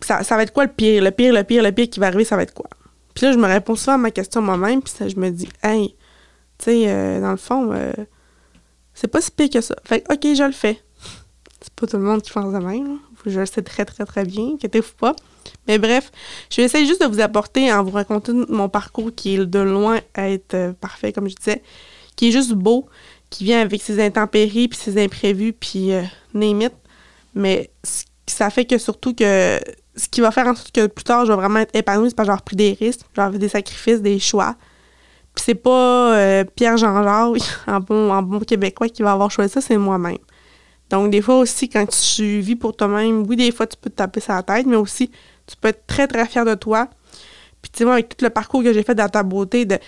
ça, 0.00 0.22
va 0.30 0.42
être 0.42 0.52
quoi 0.52 0.64
le 0.64 0.72
pire? 0.72 1.02
Le 1.02 1.10
pire, 1.10 1.32
le 1.32 1.42
pire, 1.42 1.62
le 1.62 1.72
pire 1.72 1.90
qui 1.90 1.98
va 1.98 2.06
arriver, 2.06 2.24
ça 2.24 2.36
va 2.36 2.42
être 2.42 2.54
quoi? 2.54 2.68
Puis 3.14 3.26
là, 3.26 3.32
je 3.32 3.38
me 3.38 3.46
réponds 3.46 3.74
souvent 3.74 3.94
à 3.94 3.98
ma 3.98 4.10
question 4.10 4.42
moi-même, 4.42 4.82
puis 4.82 4.92
ça, 4.96 5.08
je 5.08 5.16
me 5.16 5.30
dis, 5.30 5.48
hey, 5.62 5.96
tu 6.58 6.64
sais, 6.66 7.20
dans 7.20 7.30
le 7.32 7.36
fond, 7.36 7.72
c'est 8.96 9.08
pas 9.08 9.20
si 9.20 9.30
pire 9.30 9.50
que 9.50 9.60
ça. 9.60 9.76
Fait 9.84 10.04
OK, 10.10 10.22
je 10.22 10.42
le 10.42 10.52
fais. 10.52 10.82
C'est 11.60 11.72
pas 11.74 11.86
tout 11.86 11.98
le 11.98 12.02
monde 12.02 12.22
qui 12.22 12.32
pense 12.32 12.52
de 12.52 12.58
même. 12.58 12.98
Je 13.26 13.40
le 13.40 13.46
sais 13.46 13.62
très, 13.62 13.84
très, 13.84 14.06
très 14.06 14.24
bien. 14.24 14.54
Inquiétez-vous 14.54 14.94
pas. 14.98 15.14
Mais 15.68 15.78
bref, 15.78 16.10
je 16.50 16.56
vais 16.56 16.64
essayer 16.64 16.86
juste 16.86 17.02
de 17.02 17.06
vous 17.06 17.20
apporter 17.20 17.72
en 17.72 17.84
vous 17.84 17.90
racontant 17.90 18.32
mon 18.48 18.68
parcours 18.68 19.10
qui 19.14 19.34
est 19.34 19.46
de 19.46 19.58
loin 19.58 20.00
à 20.14 20.30
être 20.30 20.54
euh, 20.54 20.72
parfait, 20.72 21.12
comme 21.12 21.28
je 21.28 21.34
disais, 21.34 21.62
qui 22.16 22.28
est 22.28 22.30
juste 22.32 22.52
beau, 22.52 22.86
qui 23.30 23.44
vient 23.44 23.60
avec 23.60 23.82
ses 23.82 24.02
intempéries, 24.04 24.68
puis 24.68 24.78
ses 24.78 25.02
imprévus, 25.02 25.52
puis 25.52 25.92
euh, 25.92 26.02
Mais 27.34 27.70
ça 28.26 28.50
fait 28.50 28.64
que 28.64 28.78
surtout 28.78 29.14
que 29.14 29.60
ce 29.96 30.08
qui 30.08 30.20
va 30.20 30.30
faire 30.30 30.46
en 30.46 30.54
sorte 30.54 30.72
que 30.72 30.86
plus 30.86 31.04
tard, 31.04 31.26
je 31.26 31.32
vais 31.32 31.36
vraiment 31.36 31.60
être 31.60 31.74
épanouie, 31.74 32.10
c'est 32.10 32.16
parce 32.16 32.28
que 32.28 32.32
j'ai 32.32 32.38
repris 32.38 32.56
des 32.56 32.72
risques, 32.72 33.00
j'ai 33.16 33.38
des 33.38 33.48
sacrifices, 33.48 34.00
des 34.00 34.18
choix. 34.18 34.56
C'est 35.38 35.54
pas 35.54 36.16
euh, 36.16 36.44
Pierre 36.44 36.76
Jean-Jacques, 36.76 37.42
en 37.66 37.80
bon, 37.80 38.12
en 38.12 38.22
bon 38.22 38.40
québécois, 38.40 38.88
qui 38.88 39.02
va 39.02 39.12
avoir 39.12 39.30
choisi 39.30 39.52
ça, 39.52 39.60
c'est 39.60 39.76
moi-même. 39.76 40.18
Donc, 40.90 41.10
des 41.10 41.20
fois 41.20 41.38
aussi, 41.38 41.68
quand 41.68 41.86
tu 41.86 42.40
vis 42.40 42.56
pour 42.56 42.76
toi-même, 42.76 43.24
oui, 43.26 43.36
des 43.36 43.50
fois, 43.52 43.66
tu 43.66 43.76
peux 43.76 43.90
te 43.90 43.96
taper 43.96 44.20
sur 44.20 44.34
la 44.34 44.42
tête, 44.42 44.66
mais 44.66 44.76
aussi, 44.76 45.10
tu 45.46 45.56
peux 45.60 45.68
être 45.68 45.86
très, 45.86 46.06
très 46.06 46.26
fier 46.26 46.44
de 46.44 46.54
toi. 46.54 46.88
Puis, 47.60 47.70
tu 47.72 47.78
sais, 47.78 47.84
moi, 47.84 47.94
avec 47.94 48.16
tout 48.16 48.24
le 48.24 48.30
parcours 48.30 48.62
que 48.62 48.72
j'ai 48.72 48.82
fait 48.82 48.94
dans 48.94 49.08
ta 49.08 49.22
beauté, 49.22 49.64
de... 49.64 49.78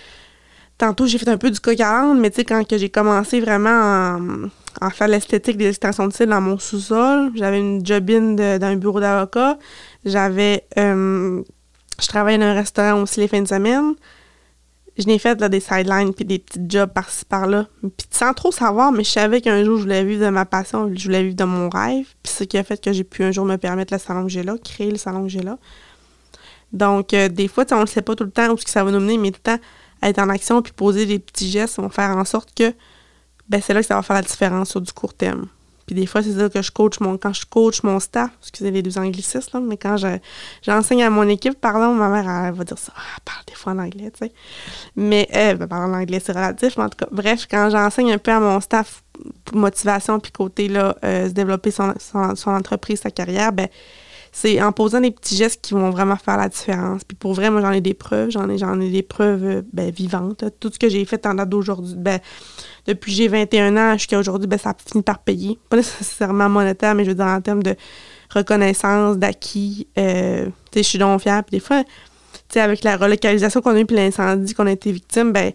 tantôt, 0.77 1.07
j'ai 1.07 1.17
fait 1.17 1.29
un 1.29 1.37
peu 1.37 1.49
du 1.49 1.59
coq 1.59 1.77
mais 2.17 2.29
tu 2.29 2.37
sais, 2.37 2.45
quand 2.45 2.63
j'ai 2.69 2.89
commencé 2.89 3.39
vraiment 3.39 4.19
à, 4.81 4.89
faire 4.91 5.07
l'esthétique 5.07 5.57
des 5.57 5.69
extensions 5.69 6.07
de 6.07 6.13
cils 6.13 6.27
dans 6.27 6.41
mon 6.41 6.59
sous-sol, 6.59 7.31
j'avais 7.35 7.59
une 7.59 7.85
jobine 7.85 8.35
d'un 8.35 8.75
bureau 8.75 8.99
d'avocat, 8.99 9.57
j'avais... 10.05 10.65
Euh, 10.77 11.41
je 12.01 12.07
travaillais 12.07 12.37
dans 12.37 12.45
un 12.45 12.53
restaurant 12.53 13.01
aussi 13.01 13.19
les 13.19 13.27
fins 13.27 13.41
de 13.41 13.47
semaine 13.47 13.95
je 14.97 15.05
n'ai 15.05 15.19
fait 15.19 15.35
des 15.41 15.59
sidelines 15.59 16.13
puis 16.13 16.25
des 16.25 16.39
petits 16.39 16.61
jobs 16.67 16.91
par-ci 16.91 17.25
par-là. 17.25 17.67
Puis 17.81 18.07
sans 18.11 18.33
trop 18.33 18.51
savoir, 18.51 18.91
mais 18.91 19.03
je 19.03 19.11
savais 19.11 19.41
qu'un 19.41 19.63
jour 19.63 19.77
je 19.77 19.83
voulais 19.83 20.03
vivre 20.03 20.25
de 20.25 20.29
ma 20.29 20.45
passion, 20.45 20.91
je 20.93 21.03
voulais 21.03 21.23
vivre 21.23 21.35
de 21.35 21.43
mon 21.43 21.69
rêve. 21.69 22.07
Puis 22.23 22.33
ce 22.33 22.43
qui 22.43 22.57
a 22.57 22.63
fait 22.63 22.83
que 22.83 22.91
j'ai 22.91 23.03
pu 23.03 23.23
un 23.23 23.31
jour 23.31 23.45
me 23.45 23.57
permettre 23.57 23.93
le 23.93 23.99
salon 23.99 24.23
que 24.23 24.29
j'ai 24.29 24.43
là, 24.43 24.55
créer 24.63 24.91
le 24.91 24.97
salon 24.97 25.23
que 25.23 25.29
j'ai 25.29 25.41
là. 25.41 25.57
Donc, 26.73 27.13
euh, 27.13 27.29
des 27.29 27.47
fois, 27.47 27.65
on 27.71 27.81
ne 27.81 27.85
sait 27.85 28.01
pas 28.01 28.15
tout 28.15 28.23
le 28.23 28.31
temps 28.31 28.51
où 28.51 28.57
ce 28.57 28.63
que 28.63 28.69
ça 28.69 28.83
va 28.83 28.91
nous 28.91 28.99
mener, 28.99 29.17
mais 29.17 29.31
tout 29.31 29.39
le 29.45 29.57
temps, 29.57 29.63
être 30.03 30.19
en 30.19 30.29
action 30.29 30.61
puis 30.61 30.71
poser 30.71 31.05
des 31.05 31.19
petits 31.19 31.49
gestes 31.49 31.77
vont 31.77 31.89
faire 31.89 32.15
en 32.15 32.25
sorte 32.25 32.53
que 32.55 32.73
ben, 33.47 33.61
c'est 33.61 33.73
là 33.73 33.81
que 33.81 33.87
ça 33.87 33.95
va 33.95 34.03
faire 34.03 34.15
la 34.15 34.21
différence 34.21 34.69
sur 34.69 34.81
du 34.81 34.91
court 34.93 35.13
terme. 35.13 35.47
Puis 35.89 35.95
des 35.95 36.05
fois, 36.05 36.21
c'est 36.21 36.33
ça 36.33 36.49
que 36.49 36.61
je 36.61 36.69
coach 36.69 36.99
mon, 36.99 37.17
quand 37.17 37.33
je 37.33 37.47
coach 37.47 37.81
mon 37.81 37.99
staff, 37.99 38.29
excusez 38.43 38.69
les 38.69 38.83
deux 38.83 38.99
anglicistes, 38.99 39.53
là, 39.53 39.59
mais 39.59 39.75
quand 39.75 39.95
j'enseigne 40.61 41.01
à 41.01 41.09
mon 41.09 41.27
équipe, 41.27 41.59
pardon, 41.59 41.95
ma 41.95 42.09
mère, 42.09 42.29
elle, 42.29 42.53
va 42.53 42.63
dire 42.63 42.77
ça. 42.77 42.93
Ah, 42.95 43.01
elle 43.17 43.23
parle 43.25 43.43
des 43.47 43.55
fois 43.55 43.73
en 43.73 43.79
anglais, 43.79 44.11
tu 44.11 44.27
sais. 44.27 44.31
Mais, 44.95 45.27
euh, 45.35 45.55
ben, 45.55 45.65
parler 45.65 45.91
en 45.91 45.97
anglais, 45.97 46.21
c'est 46.23 46.33
relatif, 46.33 46.77
mais 46.77 46.83
en 46.83 46.89
tout 46.89 46.97
cas, 47.03 47.07
bref, 47.11 47.47
quand 47.49 47.71
j'enseigne 47.71 48.11
un 48.11 48.19
peu 48.19 48.29
à 48.29 48.39
mon 48.39 48.59
staff 48.59 49.03
motivation, 49.51 50.19
puis 50.19 50.31
côté, 50.31 50.67
là, 50.67 50.95
euh, 51.03 51.27
se 51.27 51.33
développer 51.33 51.71
son, 51.71 51.95
son, 51.97 52.51
entreprise, 52.51 52.99
sa 52.99 53.09
carrière, 53.09 53.51
ben, 53.51 53.67
c'est 54.31 54.61
en 54.61 54.71
posant 54.71 55.01
des 55.01 55.09
petits 55.09 55.35
gestes 55.35 55.59
qui 55.59 55.73
vont 55.73 55.89
vraiment 55.89 56.17
faire 56.17 56.37
la 56.37 56.49
différence. 56.49 57.03
Puis 57.03 57.17
pour 57.17 57.33
vrai, 57.33 57.49
moi, 57.49 57.61
j'en 57.61 57.71
ai 57.71 57.81
des 57.81 57.95
preuves. 57.95 58.29
J'en 58.29 58.47
ai, 58.47 58.59
j'en 58.59 58.79
ai 58.79 58.91
des 58.91 59.01
preuves 59.01 59.43
euh, 59.43 59.61
ben, 59.73 59.89
vivantes. 59.89 60.43
Tout 60.59 60.69
ce 60.71 60.77
que 60.77 60.87
j'ai 60.87 61.03
fait 61.05 61.25
en 61.25 61.33
date 61.33 61.49
d'aujourd'hui, 61.49 61.95
ben, 61.97 62.19
depuis 62.89 63.13
j'ai 63.13 63.27
21 63.27 63.77
ans 63.77 63.93
jusqu'à 63.93 64.17
aujourd'hui, 64.17 64.47
ben, 64.47 64.57
ça 64.57 64.71
a 64.71 64.75
fini 64.83 65.03
par 65.03 65.19
payer. 65.19 65.59
Pas 65.69 65.77
nécessairement 65.77 66.49
monétaire, 66.49 66.95
mais 66.95 67.03
je 67.05 67.09
veux 67.09 67.15
dire 67.15 67.25
en 67.25 67.39
termes 67.39 67.61
de 67.61 67.75
reconnaissance, 68.31 69.17
d'acquis. 69.17 69.87
Euh, 69.97 70.47
je 70.75 70.81
suis 70.81 70.97
donc 70.97 71.21
fière. 71.21 71.43
Des 71.51 71.59
fois, 71.59 71.83
avec 72.55 72.83
la 72.83 72.97
relocalisation 72.97 73.61
qu'on 73.61 73.75
a 73.75 73.79
eue 73.79 73.85
puis 73.85 73.95
l'incendie 73.95 74.53
qu'on 74.55 74.65
a 74.65 74.71
été 74.71 74.91
victime, 74.91 75.31
ben, 75.31 75.53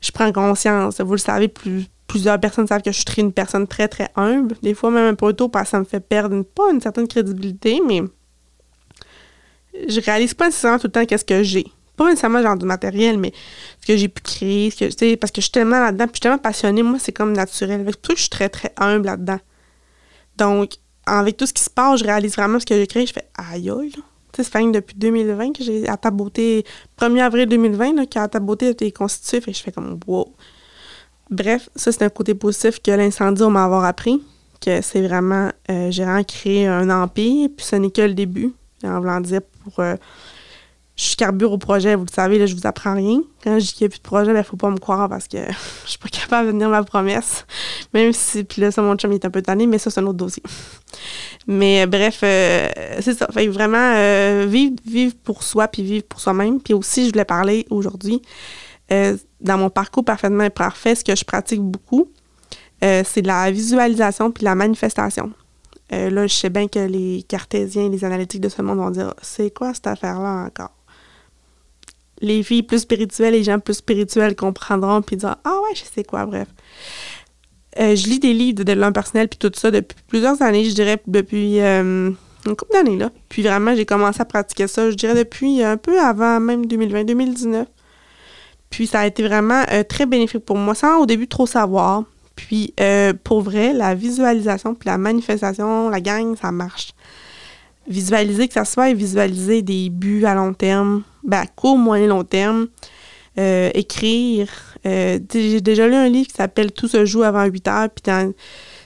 je 0.00 0.10
prends 0.10 0.32
conscience. 0.32 1.00
Vous 1.00 1.12
le 1.12 1.18
savez, 1.18 1.48
plus, 1.48 1.84
plusieurs 2.06 2.40
personnes 2.40 2.66
savent 2.66 2.82
que 2.82 2.92
je 2.92 2.98
suis 2.98 3.20
une 3.20 3.32
personne 3.32 3.66
très, 3.66 3.86
très 3.86 4.08
humble. 4.16 4.56
Des 4.62 4.72
fois, 4.72 4.90
même 4.90 5.06
un 5.06 5.14
peu 5.14 5.34
tôt, 5.34 5.50
parce 5.50 5.66
que 5.66 5.70
ça 5.72 5.80
me 5.80 5.84
fait 5.84 6.00
perdre, 6.00 6.42
pas 6.42 6.72
une 6.72 6.80
certaine 6.80 7.06
crédibilité, 7.06 7.80
mais 7.86 8.02
je 9.86 10.00
réalise 10.00 10.32
pas 10.32 10.46
nécessairement 10.46 10.78
tout 10.78 10.86
le 10.86 10.92
temps 10.92 11.04
qu'est-ce 11.04 11.24
que 11.26 11.42
j'ai 11.42 11.66
pas 11.96 12.08
nécessairement 12.08 12.42
genre 12.42 12.56
du 12.56 12.66
matériel, 12.66 13.18
mais 13.18 13.32
ce 13.80 13.86
que 13.86 13.96
j'ai 13.96 14.08
pu 14.08 14.22
créer, 14.22 14.70
parce 15.16 15.30
que 15.30 15.40
je 15.40 15.46
suis 15.46 15.52
tellement 15.52 15.80
là-dedans, 15.80 16.04
puis 16.04 16.12
je 16.12 16.16
suis 16.16 16.20
tellement 16.20 16.38
passionnée, 16.38 16.82
moi, 16.82 16.98
c'est 16.98 17.12
comme 17.12 17.32
naturel. 17.32 17.80
Avec 17.80 18.02
tout, 18.02 18.12
je 18.14 18.22
suis 18.22 18.30
très, 18.30 18.48
très 18.48 18.72
humble 18.76 19.06
là-dedans. 19.06 19.38
Donc, 20.36 20.72
avec 21.06 21.36
tout 21.36 21.46
ce 21.46 21.52
qui 21.52 21.62
se 21.62 21.70
passe, 21.70 22.00
je 22.00 22.04
réalise 22.04 22.34
vraiment 22.34 22.58
ce 22.58 22.66
que 22.66 22.74
j'ai 22.74 22.86
créé, 22.86 23.06
je 23.06 23.12
fais 23.12 23.28
aïe 23.36 23.70
aïe, 23.70 23.92
c'est 24.36 24.72
depuis 24.72 24.96
2020 24.96 25.52
que 25.52 25.62
j'ai 25.62 25.88
à 25.88 25.96
ta 25.96 26.10
beauté, 26.10 26.64
1er 26.98 27.20
avril 27.20 27.46
2020, 27.46 27.94
là, 27.94 28.06
que 28.06 28.26
ta 28.26 28.40
beauté 28.40 28.70
été 28.70 28.90
constituée, 28.90 29.40
je 29.52 29.62
fais 29.62 29.70
comme 29.70 30.00
wow. 30.06 30.34
Bref, 31.30 31.68
ça, 31.76 31.92
c'est 31.92 32.02
un 32.02 32.08
côté 32.08 32.34
positif 32.34 32.80
que 32.82 32.90
l'incendie, 32.90 33.42
on 33.42 33.50
m'a 33.50 33.64
avoir 33.64 33.84
appris, 33.84 34.22
que 34.60 34.80
c'est 34.82 35.02
vraiment, 35.02 35.50
euh, 35.70 35.90
j'ai 35.90 36.04
vraiment 36.04 36.24
créé 36.24 36.66
un 36.66 36.90
empire, 36.90 37.48
puis 37.56 37.64
ce 37.64 37.76
n'est 37.76 37.90
que 37.90 38.02
le 38.02 38.14
début, 38.14 38.52
en 38.82 39.00
voulant 39.00 39.20
dire 39.20 39.40
pour. 39.62 39.80
Euh, 39.80 39.96
je 40.96 41.16
carbure 41.16 41.50
au 41.50 41.58
projet, 41.58 41.96
vous 41.96 42.04
le 42.04 42.12
savez, 42.12 42.38
là, 42.38 42.46
je 42.46 42.54
vous 42.54 42.66
apprends 42.66 42.94
rien. 42.94 43.20
Quand 43.42 43.58
je 43.58 43.64
dis 43.64 43.72
qu'il 43.72 43.84
n'y 43.84 43.86
a 43.86 43.90
plus 43.90 43.98
de 43.98 44.02
projet, 44.04 44.30
il 44.30 44.34
ben, 44.34 44.38
ne 44.38 44.44
faut 44.44 44.56
pas 44.56 44.70
me 44.70 44.78
croire 44.78 45.08
parce 45.08 45.26
que 45.26 45.38
je 45.84 45.90
suis 45.90 45.98
pas 45.98 46.08
capable 46.08 46.46
de 46.48 46.52
tenir 46.52 46.68
ma 46.68 46.84
promesse. 46.84 47.46
Même 47.92 48.12
si, 48.12 48.44
puis 48.44 48.62
là, 48.62 48.70
ça, 48.70 48.80
mon 48.80 48.94
chum 48.96 49.10
est 49.12 49.24
un 49.24 49.30
peu 49.30 49.42
tanné, 49.42 49.66
mais 49.66 49.78
ça, 49.78 49.90
c'est 49.90 50.00
un 50.00 50.06
autre 50.06 50.18
dossier. 50.18 50.42
Mais 51.48 51.82
euh, 51.82 51.86
bref, 51.86 52.20
euh, 52.22 52.68
c'est 53.00 53.14
ça. 53.14 53.26
Fait 53.32 53.48
vraiment, 53.48 53.76
euh, 53.96 54.46
vivre, 54.48 55.14
pour 55.24 55.42
soi, 55.42 55.66
puis 55.66 55.82
vivre 55.82 56.04
pour 56.04 56.20
soi-même. 56.20 56.60
Puis 56.60 56.74
aussi, 56.74 57.06
je 57.06 57.12
voulais 57.12 57.24
parler 57.24 57.66
aujourd'hui, 57.70 58.22
dans 59.40 59.58
mon 59.58 59.70
parcours 59.70 60.04
parfaitement 60.04 60.48
parfait, 60.50 60.94
ce 60.94 61.02
que 61.02 61.16
je 61.16 61.24
pratique 61.24 61.60
beaucoup, 61.60 62.12
c'est 62.80 63.26
la 63.26 63.50
visualisation 63.50 64.30
puis 64.30 64.44
la 64.44 64.54
manifestation. 64.54 65.32
là, 65.90 66.26
je 66.28 66.34
sais 66.34 66.50
bien 66.50 66.68
que 66.68 66.78
les 66.78 67.24
cartésiens, 67.26 67.88
les 67.88 68.04
analytiques 68.04 68.42
de 68.42 68.48
ce 68.48 68.62
monde 68.62 68.78
vont 68.78 68.90
dire, 68.90 69.14
c'est 69.20 69.50
quoi 69.50 69.74
cette 69.74 69.88
affaire-là 69.88 70.46
encore? 70.46 70.73
Les 72.24 72.42
filles 72.42 72.62
plus 72.62 72.80
spirituelles, 72.80 73.34
les 73.34 73.44
gens 73.44 73.58
plus 73.58 73.74
spirituels 73.74 74.34
comprendront 74.34 75.02
puis 75.02 75.16
dire 75.16 75.36
Ah 75.44 75.54
ouais, 75.62 75.74
je 75.74 75.82
sais 75.84 76.04
quoi, 76.04 76.26
bref. 76.26 76.48
Euh, 77.78 77.96
je 77.96 78.06
lis 78.06 78.20
des 78.20 78.32
livres 78.32 78.58
de 78.58 78.62
développement 78.62 78.92
personnel 78.92 79.28
puis 79.28 79.38
tout 79.38 79.50
ça 79.54 79.70
depuis 79.70 79.96
plusieurs 80.06 80.40
années, 80.42 80.64
je 80.64 80.74
dirais 80.74 81.00
depuis 81.06 81.60
euh, 81.60 82.10
une 82.46 82.56
couple 82.56 82.72
d'années 82.72 82.96
là. 82.96 83.10
Puis 83.28 83.42
vraiment, 83.42 83.74
j'ai 83.74 83.84
commencé 83.84 84.20
à 84.20 84.24
pratiquer 84.24 84.66
ça, 84.66 84.90
je 84.90 84.96
dirais 84.96 85.14
depuis 85.14 85.62
un 85.62 85.76
peu 85.76 86.00
avant 86.00 86.40
même 86.40 86.66
2020, 86.66 87.04
2019. 87.04 87.66
Puis 88.70 88.86
ça 88.86 89.00
a 89.00 89.06
été 89.06 89.22
vraiment 89.22 89.64
euh, 89.72 89.82
très 89.84 90.06
bénéfique 90.06 90.44
pour 90.44 90.56
moi, 90.56 90.74
sans 90.74 91.00
au 91.00 91.06
début 91.06 91.28
trop 91.28 91.46
savoir. 91.46 92.04
Puis 92.36 92.74
pour 93.22 93.42
vrai, 93.42 93.72
la 93.72 93.94
visualisation 93.94 94.74
puis 94.74 94.88
la 94.88 94.98
manifestation, 94.98 95.88
la 95.88 96.00
gang, 96.00 96.36
ça 96.36 96.50
marche. 96.50 96.92
Visualiser 97.86 98.48
que 98.48 98.54
ça 98.54 98.64
soit 98.64 98.92
visualiser 98.94 99.62
des 99.62 99.90
buts 99.90 100.24
à 100.24 100.34
long 100.34 100.54
terme, 100.54 101.02
ben, 101.22 101.40
à 101.40 101.46
court, 101.46 101.76
moyen, 101.76 102.06
long 102.06 102.24
terme. 102.24 102.68
Euh, 103.36 103.70
écrire. 103.74 104.48
Euh, 104.86 105.18
j'ai 105.32 105.60
déjà 105.60 105.88
lu 105.88 105.94
un 105.94 106.08
livre 106.08 106.28
qui 106.28 106.34
s'appelle 106.34 106.70
Tout 106.70 106.86
se 106.86 107.04
joue 107.04 107.24
avant 107.24 107.44
8 107.44 107.68
heures, 107.68 107.88
puis 107.90 108.14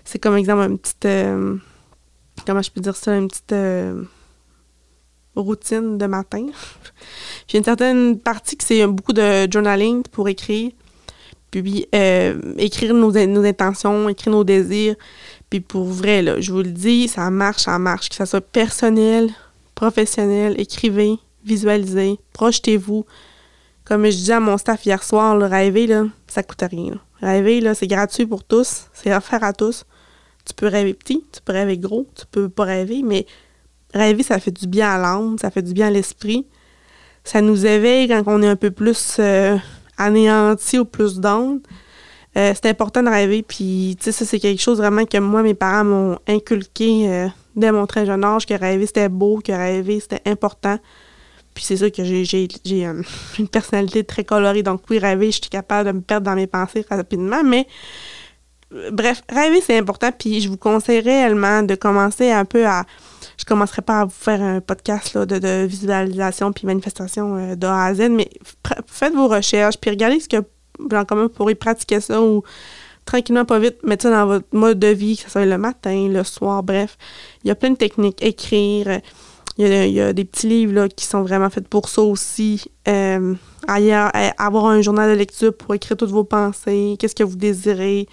c'est 0.04 0.18
comme 0.18 0.37
exemple 0.37 0.70
une 0.70 0.78
petite. 0.78 1.04
Euh, 1.04 1.56
comment 2.46 2.62
je 2.62 2.70
peux 2.70 2.80
dire 2.80 2.96
ça? 2.96 3.14
Une 3.14 3.28
petite 3.28 3.54
routine 5.37 5.98
de 5.98 6.06
matin. 6.06 6.46
J'ai 7.46 7.58
une 7.58 7.64
certaine 7.64 8.18
partie 8.18 8.56
qui 8.56 8.64
c'est 8.64 8.87
beaucoup 8.87 9.12
de 9.12 9.50
journaling 9.52 10.02
pour 10.04 10.28
écrire. 10.28 10.72
Puis 11.50 11.87
écrire 12.58 12.94
nos, 12.94 13.12
nos 13.12 13.44
intentions, 13.44 14.08
écrire 14.08 14.32
nos 14.32 14.44
désirs. 14.44 14.96
Puis 15.50 15.61
pour 15.61 15.84
vrai, 15.84 16.40
je 16.40 16.52
vous 16.52 16.58
le 16.58 16.70
dis, 16.70 17.08
ça 17.08 17.30
marche, 17.30 17.62
ça 17.62 17.78
marche. 17.78 18.08
Que 18.08 18.14
ça 18.14 18.26
soit 18.26 18.40
personnel, 18.40 19.30
professionnel, 19.74 20.54
écrivez, 20.58 21.16
visualisez, 21.44 22.18
projetez-vous. 22.32 23.06
Comme 23.84 24.04
je 24.04 24.16
disais 24.16 24.34
à 24.34 24.40
mon 24.40 24.58
staff 24.58 24.84
hier 24.84 25.02
soir, 25.02 25.37
le 25.37 25.46
rêver, 25.46 25.87
là, 25.87 26.04
ça 26.26 26.42
coûte 26.42 26.62
rien. 26.70 27.00
Rêver, 27.20 27.61
là, 27.61 27.74
c'est 27.74 27.87
gratuit 27.87 28.26
pour 28.26 28.44
tous, 28.44 28.87
c'est 28.92 29.14
offert 29.14 29.42
à 29.42 29.52
tous. 29.52 29.84
Tu 30.44 30.54
peux 30.54 30.66
rêver 30.66 30.94
petit, 30.94 31.24
tu 31.32 31.40
peux 31.42 31.52
rêver 31.52 31.78
gros, 31.78 32.06
tu 32.14 32.24
peux 32.30 32.48
pas 32.48 32.64
rêver, 32.64 33.02
mais 33.02 33.26
rêver, 33.94 34.22
ça 34.22 34.38
fait 34.38 34.50
du 34.50 34.66
bien 34.66 34.90
à 34.90 34.98
l'âme, 34.98 35.38
ça 35.38 35.50
fait 35.50 35.62
du 35.62 35.72
bien 35.72 35.88
à 35.88 35.90
l'esprit. 35.90 36.46
Ça 37.24 37.40
nous 37.40 37.66
éveille 37.66 38.08
quand 38.08 38.22
on 38.26 38.42
est 38.42 38.48
un 38.48 38.56
peu 38.56 38.70
plus 38.70 39.16
euh, 39.18 39.56
anéanti 39.96 40.78
ou 40.78 40.84
plus 40.84 41.18
d'ondes. 41.18 41.61
Euh, 42.38 42.53
c'est 42.55 42.66
important 42.66 43.03
de 43.03 43.09
rêver, 43.09 43.42
puis 43.42 43.96
tu 43.98 44.05
sais, 44.05 44.12
ça, 44.12 44.24
c'est 44.24 44.38
quelque 44.38 44.62
chose 44.62 44.79
vraiment 44.79 45.05
que 45.05 45.18
moi, 45.18 45.42
mes 45.42 45.55
parents 45.55 45.85
m'ont 45.85 46.18
inculqué 46.29 47.09
euh, 47.09 47.29
dès 47.57 47.72
mon 47.72 47.87
très 47.87 48.07
jeune 48.07 48.24
âge, 48.24 48.46
que 48.46 48.55
rêver, 48.55 48.87
c'était 48.87 49.09
beau, 49.09 49.40
que 49.44 49.51
rêver, 49.51 49.98
c'était 49.98 50.22
important. 50.24 50.79
Puis 51.55 51.64
c'est 51.64 51.79
ça 51.79 51.90
que 51.90 52.05
j'ai, 52.05 52.48
euh, 52.87 53.03
une 53.40 53.48
personnalité 53.48 54.05
très 54.05 54.22
colorée. 54.22 54.62
Donc 54.62 54.83
oui, 54.88 55.01
rêver, 55.01 55.33
je 55.33 55.40
suis 55.40 55.51
capable 55.51 55.88
de 55.88 55.96
me 55.96 56.01
perdre 56.01 56.27
dans 56.27 56.37
mes 56.37 56.46
pensées 56.46 56.87
rapidement. 56.88 57.42
Mais 57.42 57.66
euh, 58.72 58.90
bref, 58.92 59.22
rêver, 59.29 59.61
c'est 59.61 59.77
important. 59.77 60.12
Puis 60.16 60.40
je 60.40 60.48
vous 60.48 60.57
conseille 60.57 61.01
réellement 61.01 61.64
de 61.64 61.74
commencer 61.74 62.31
un 62.31 62.44
peu 62.44 62.64
à... 62.66 62.85
Je 63.37 63.44
commencerai 63.44 63.83
pas 63.83 64.01
à 64.01 64.05
vous 64.05 64.14
faire 64.16 64.40
un 64.40 64.61
podcast 64.61 65.18
de, 65.18 65.64
visualisation 65.64 66.53
puis 66.53 66.66
manifestation 66.66 67.57
de 67.57 67.66
A 67.66 67.85
à 67.87 67.94
Z, 67.94 68.11
mais 68.11 68.31
faites 68.87 69.14
vos 69.14 69.29
recherches, 69.29 69.77
puis 69.79 69.90
regardez 69.90 70.20
ce 70.20 70.29
que 70.29 70.44
en 70.92 71.04
commun 71.04 71.28
pour 71.28 71.50
y 71.50 71.54
pratiquer 71.54 72.00
ça 72.00 72.20
ou 72.20 72.42
tranquillement, 73.08 73.44
pas 73.44 73.58
vite, 73.58 73.82
mettre 73.84 74.02
ça 74.02 74.10
dans 74.10 74.26
votre 74.26 74.46
mode 74.52 74.78
de 74.78 74.88
vie, 74.88 75.16
que 75.16 75.22
ce 75.24 75.30
soit 75.30 75.46
le 75.46 75.58
matin, 75.58 76.08
le 76.08 76.22
soir, 76.24 76.62
bref. 76.62 76.98
Il 77.42 77.48
y 77.48 77.50
a 77.50 77.54
plein 77.54 77.70
de 77.70 77.76
techniques. 77.76 78.22
Écrire, 78.22 79.00
Il 79.56 79.66
y, 79.66 80.00
a, 80.00 80.12
des 80.12 80.24
petits 80.24 80.46
livres 80.46 80.74
là, 80.74 80.88
qui 80.88 81.06
sont 81.06 81.22
vraiment 81.22 81.48
faits 81.48 81.66
pour 81.68 81.88
ça 81.88 82.02
aussi. 82.02 82.70
Euh, 82.86 83.34
ailleurs, 83.66 84.12
avoir 84.36 84.66
un 84.66 84.82
journal 84.82 85.10
de 85.10 85.16
lecture 85.16 85.56
pour 85.56 85.74
écrire 85.74 85.96
toutes 85.96 86.10
vos 86.10 86.24
pensées, 86.24 86.96
qu'est-ce 86.98 87.14
que 87.14 87.24
vous 87.24 87.36
désirez. 87.36 88.06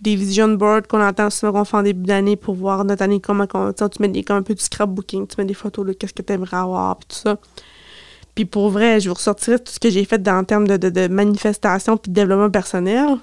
Des 0.00 0.14
vision 0.14 0.48
boards 0.48 0.86
qu'on 0.88 1.02
entend 1.02 1.28
souvent 1.28 1.52
qu'on 1.52 1.64
fait 1.64 1.76
en 1.76 1.82
début 1.82 2.06
d'année 2.06 2.36
pour 2.36 2.54
voir 2.54 2.84
notre 2.84 3.02
année, 3.02 3.20
comment 3.20 3.46
tu 3.48 3.84
mets 3.98 4.08
des, 4.08 4.22
comme 4.22 4.36
un 4.36 4.42
peu 4.42 4.54
du 4.54 4.62
scrapbooking, 4.62 5.26
tu 5.26 5.34
mets 5.38 5.44
des 5.44 5.54
photos 5.54 5.84
de 5.84 5.92
qu'est-ce 5.92 6.14
que 6.14 6.22
tu 6.22 6.32
aimerais 6.32 6.58
avoir, 6.58 6.96
puis 6.96 7.08
tout 7.08 7.16
ça. 7.16 7.38
Puis 8.38 8.44
pour 8.44 8.70
vrai, 8.70 9.00
je 9.00 9.08
vous 9.08 9.16
ressortirai 9.16 9.58
tout 9.58 9.72
ce 9.72 9.80
que 9.80 9.90
j'ai 9.90 10.04
fait 10.04 10.22
dans, 10.22 10.38
en 10.38 10.44
termes 10.44 10.68
de, 10.68 10.76
de, 10.76 11.08
manifestation 11.08 11.96
puis 11.96 12.12
de 12.12 12.14
développement 12.14 12.48
personnel. 12.48 13.16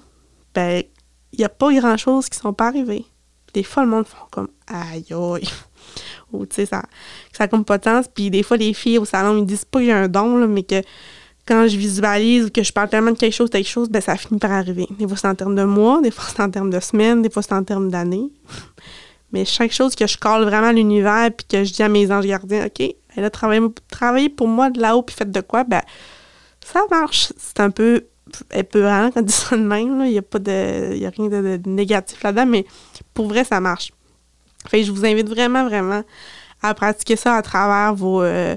Ben, 0.54 0.84
il 1.32 1.40
n'y 1.40 1.46
a 1.46 1.48
pas 1.48 1.72
grand-chose 1.72 2.28
qui 2.28 2.38
sont 2.38 2.52
pas 2.52 2.68
arrivés. 2.68 3.06
Des 3.54 3.64
fois, 3.64 3.86
le 3.86 3.90
monde 3.92 4.06
font 4.06 4.26
comme 4.30 4.50
aïe 4.68 5.06
aïe. 5.12 5.48
Ou 6.34 6.46
tu 6.46 6.56
sais, 6.56 6.66
ça 6.66 6.84
n'a 7.40 7.48
comme 7.48 7.64
pas 7.64 7.78
de. 7.78 8.08
Puis 8.14 8.30
des 8.30 8.44
fois, 8.44 8.58
les 8.58 8.74
filles 8.74 8.98
au 8.98 9.06
salon, 9.06 9.38
ils 9.38 9.46
disent 9.46 9.64
pas 9.64 9.80
qu'il 9.80 9.88
y 9.88 9.92
un 9.94 10.10
don, 10.10 10.46
mais 10.50 10.64
que 10.64 10.82
quand 11.48 11.66
je 11.66 11.78
visualise 11.78 12.48
ou 12.48 12.50
que 12.50 12.62
je 12.62 12.74
parle 12.74 12.90
tellement 12.90 13.12
de 13.12 13.18
quelque 13.18 13.36
chose, 13.36 13.50
quelque 13.50 13.70
chose, 13.70 13.88
ben 13.88 14.02
ça 14.02 14.18
finit 14.18 14.38
par 14.38 14.52
arriver. 14.52 14.86
Des 15.00 15.08
fois, 15.08 15.16
c'est 15.16 15.30
en 15.30 15.36
termes 15.36 15.56
de 15.56 15.64
mois, 15.64 16.02
des 16.02 16.12
fois, 16.12 16.26
c'est 16.28 16.44
en 16.44 16.52
termes 16.52 16.72
de 16.72 16.82
semaines, 16.82 17.22
des 17.22 17.30
fois, 17.30 17.42
c'est 17.42 17.54
en 17.54 17.64
termes 17.64 17.90
d'années. 17.90 18.34
Mais 19.32 19.46
chaque 19.46 19.72
chose 19.72 19.96
que 19.96 20.08
je 20.08 20.18
colle 20.18 20.44
vraiment 20.44 20.68
à 20.68 20.74
l'univers 20.74 21.30
puis 21.32 21.48
que 21.50 21.64
je 21.64 21.72
dis 21.72 21.84
à 21.84 21.88
mes 21.88 22.12
anges 22.12 22.26
gardiens, 22.26 22.66
OK, 22.66 22.96
elle 23.16 23.26
a 23.26 23.30
travaillé, 23.30 24.30
pour 24.30 24.48
moi 24.48 24.70
de 24.70 24.80
là-haut 24.80 25.02
puis 25.02 25.16
faites 25.16 25.32
de 25.32 25.42
quoi, 25.42 25.64
ben 25.64 25.82
ça 26.62 26.82
marche. 26.90 27.32
C'est 27.38 27.60
un 27.60 27.70
peu 27.70 28.06
épeurant 28.54 29.12
quand 29.12 29.22
on 29.22 29.24
dit 29.24 29.34
ça 29.34 29.56
de 29.56 29.64
même. 29.64 30.02
Il 30.06 30.12
n'y 30.12 30.18
a 30.18 30.22
pas 30.22 30.40
de. 30.40 31.06
A 31.06 31.10
rien 31.10 31.30
de, 31.30 31.60
négatif 31.66 32.24
là-dedans, 32.24 32.46
mais 32.46 32.66
pour 33.14 33.28
vrai, 33.28 33.44
ça 33.44 33.60
marche. 33.60 33.92
Fait 34.68 34.84
je 34.84 34.92
vous 34.92 35.06
invite 35.06 35.30
vraiment, 35.30 35.64
vraiment 35.66 36.04
à 36.62 36.74
pratiquer 36.74 37.16
ça 37.16 37.36
à 37.36 37.42
travers 37.42 37.94
vos. 37.94 38.22
Euh, 38.24 38.56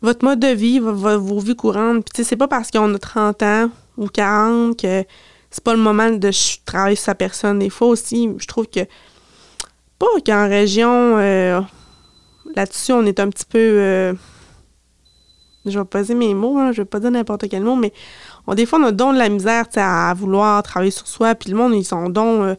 votre 0.00 0.24
mode 0.24 0.40
de 0.40 0.48
vie, 0.48 0.80
vos, 0.80 1.18
vos 1.18 1.54
courantes. 1.54 2.06
Puis, 2.12 2.24
c'est 2.24 2.36
pas 2.36 2.48
parce 2.48 2.70
qu'on 2.70 2.92
a 2.94 2.98
30 2.98 3.42
ans 3.42 3.70
ou 3.96 4.06
40 4.06 4.78
que 4.78 5.04
c'est 5.50 5.64
pas 5.64 5.72
le 5.72 5.80
moment 5.80 6.10
de 6.10 6.30
travailler 6.64 6.96
sur 6.96 7.06
sa 7.06 7.14
personne. 7.14 7.58
Des 7.58 7.70
fois 7.70 7.88
aussi, 7.88 8.28
je 8.38 8.46
trouve 8.46 8.66
que. 8.66 8.80
Pas 9.98 10.06
qu'en 10.26 10.48
région. 10.48 11.18
Euh, 11.18 11.60
là-dessus, 12.56 12.92
on 12.92 13.04
est 13.04 13.20
un 13.20 13.28
petit 13.28 13.46
peu. 13.46 13.58
Euh, 13.58 14.14
je 15.66 15.78
vais 15.78 16.02
dire 16.02 16.16
mes 16.16 16.34
mots, 16.34 16.58
hein, 16.58 16.72
je 16.72 16.82
vais 16.82 16.86
pas 16.86 17.00
dire 17.00 17.10
n'importe 17.10 17.48
quel 17.48 17.62
mot, 17.62 17.76
mais 17.76 17.92
on, 18.46 18.54
des 18.54 18.66
fois, 18.66 18.78
on 18.78 18.84
a 18.84 18.92
don 18.92 19.12
de 19.12 19.18
la 19.18 19.28
misère 19.28 19.64
à 19.76 20.12
vouloir 20.14 20.62
travailler 20.62 20.90
sur 20.90 21.06
soi, 21.06 21.34
puis 21.34 21.50
le 21.50 21.56
monde, 21.56 21.74
ils 21.74 21.84
sont 21.84 22.10
don 22.10 22.42
euh, 22.42 22.54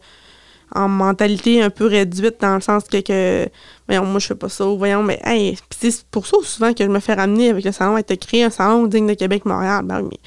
en 0.74 0.88
mentalité 0.88 1.62
un 1.62 1.70
peu 1.70 1.86
réduite, 1.86 2.42
dans 2.42 2.56
le 2.56 2.62
sens 2.62 2.86
que, 2.86 3.00
que 3.02 3.48
voyons, 3.88 4.06
moi, 4.06 4.20
je 4.20 4.28
fais 4.28 4.36
pas 4.36 4.50
ça, 4.50 4.66
voyons, 4.66 5.04
mais 5.04 5.20
hey, 5.24 5.58
c'est 5.70 6.04
pour 6.06 6.26
ça 6.26 6.38
souvent 6.42 6.74
que 6.74 6.84
je 6.84 6.90
me 6.90 7.00
fais 7.00 7.14
ramener 7.14 7.50
avec 7.50 7.64
le 7.64 7.72
salon, 7.72 7.98
être 7.98 8.12
écrit 8.12 8.44
un 8.44 8.50
salon 8.50 8.88
digne 8.88 9.08
de 9.08 9.14
Québec-Montréal. 9.14 9.86
Ben 9.86 10.02
mais 10.02 10.20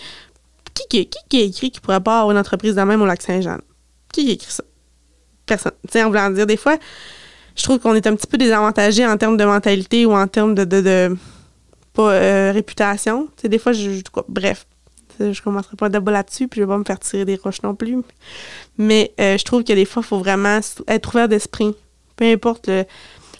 qui, 0.74 1.08
qui, 1.08 1.18
qui 1.28 1.40
a 1.40 1.44
écrit 1.44 1.70
qu'il 1.70 1.80
pourrait 1.80 2.00
pas 2.00 2.20
avoir 2.20 2.30
une 2.30 2.38
entreprise 2.38 2.76
de 2.76 2.82
même 2.82 3.02
au 3.02 3.06
Lac-Saint-Jean? 3.06 3.58
Qui 4.12 4.30
a 4.30 4.32
écrit 4.34 4.52
ça? 4.52 4.62
Personne. 5.46 5.72
Tu 5.82 5.92
sais, 5.92 6.02
en 6.04 6.08
voulant 6.08 6.30
dire, 6.30 6.46
des 6.46 6.56
fois, 6.56 6.76
je 7.58 7.64
trouve 7.64 7.80
qu'on 7.80 7.94
est 7.94 8.06
un 8.06 8.14
petit 8.14 8.26
peu 8.26 8.38
désavantagé 8.38 9.04
en 9.04 9.16
termes 9.16 9.36
de 9.36 9.44
mentalité 9.44 10.06
ou 10.06 10.12
en 10.12 10.28
termes 10.28 10.54
de, 10.54 10.64
de, 10.64 11.16
pas 11.92 12.12
euh, 12.12 12.52
réputation. 12.52 13.28
Tu 13.36 13.48
des 13.48 13.58
fois, 13.58 13.72
je, 13.72 14.00
bref, 14.28 14.66
je 15.18 15.42
commencerai 15.42 15.76
pas 15.76 15.88
d'abord 15.88 16.14
là-dessus, 16.14 16.46
puis 16.46 16.60
je 16.60 16.64
vais 16.64 16.70
pas 16.70 16.78
me 16.78 16.84
faire 16.84 17.00
tirer 17.00 17.24
des 17.24 17.34
roches 17.34 17.62
non 17.62 17.74
plus. 17.74 17.98
Mais 18.78 19.12
euh, 19.20 19.36
je 19.36 19.44
trouve 19.44 19.64
que 19.64 19.72
des 19.72 19.84
fois, 19.84 20.02
il 20.04 20.06
faut 20.06 20.18
vraiment 20.18 20.60
être 20.86 21.08
ouvert 21.08 21.28
d'esprit. 21.28 21.74
Peu 22.14 22.26
importe 22.26 22.70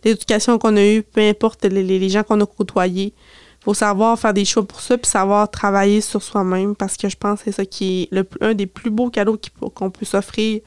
l'éducation 0.05 0.59
qu'on 0.59 0.77
a 0.77 0.85
eue, 0.85 1.03
peu 1.03 1.21
importe 1.21 1.65
les, 1.65 2.09
gens 2.09 2.25
qu'on 2.25 2.41
a 2.41 2.47
côtoyés. 2.47 3.15
Il 3.61 3.65
faut 3.65 3.75
savoir 3.75 4.19
faire 4.19 4.35
des 4.35 4.45
choix 4.45 4.65
pour 4.65 4.81
ça, 4.81 4.99
puis 4.99 5.09
savoir 5.09 5.49
travailler 5.49 6.01
sur 6.01 6.23
soi-même, 6.25 6.75
parce 6.75 6.97
que 6.97 7.09
je 7.09 7.17
pense 7.17 7.39
que 7.39 7.45
c'est 7.47 7.57
ça 7.57 7.65
qui 7.65 8.03
est 8.03 8.15
le, 8.15 8.27
un 8.41 8.55
des 8.55 8.67
plus 8.67 8.91
beaux 8.91 9.11
cadeaux 9.11 9.39
qu'on 9.75 9.91
peut 9.91 10.07
s'offrir 10.07 10.61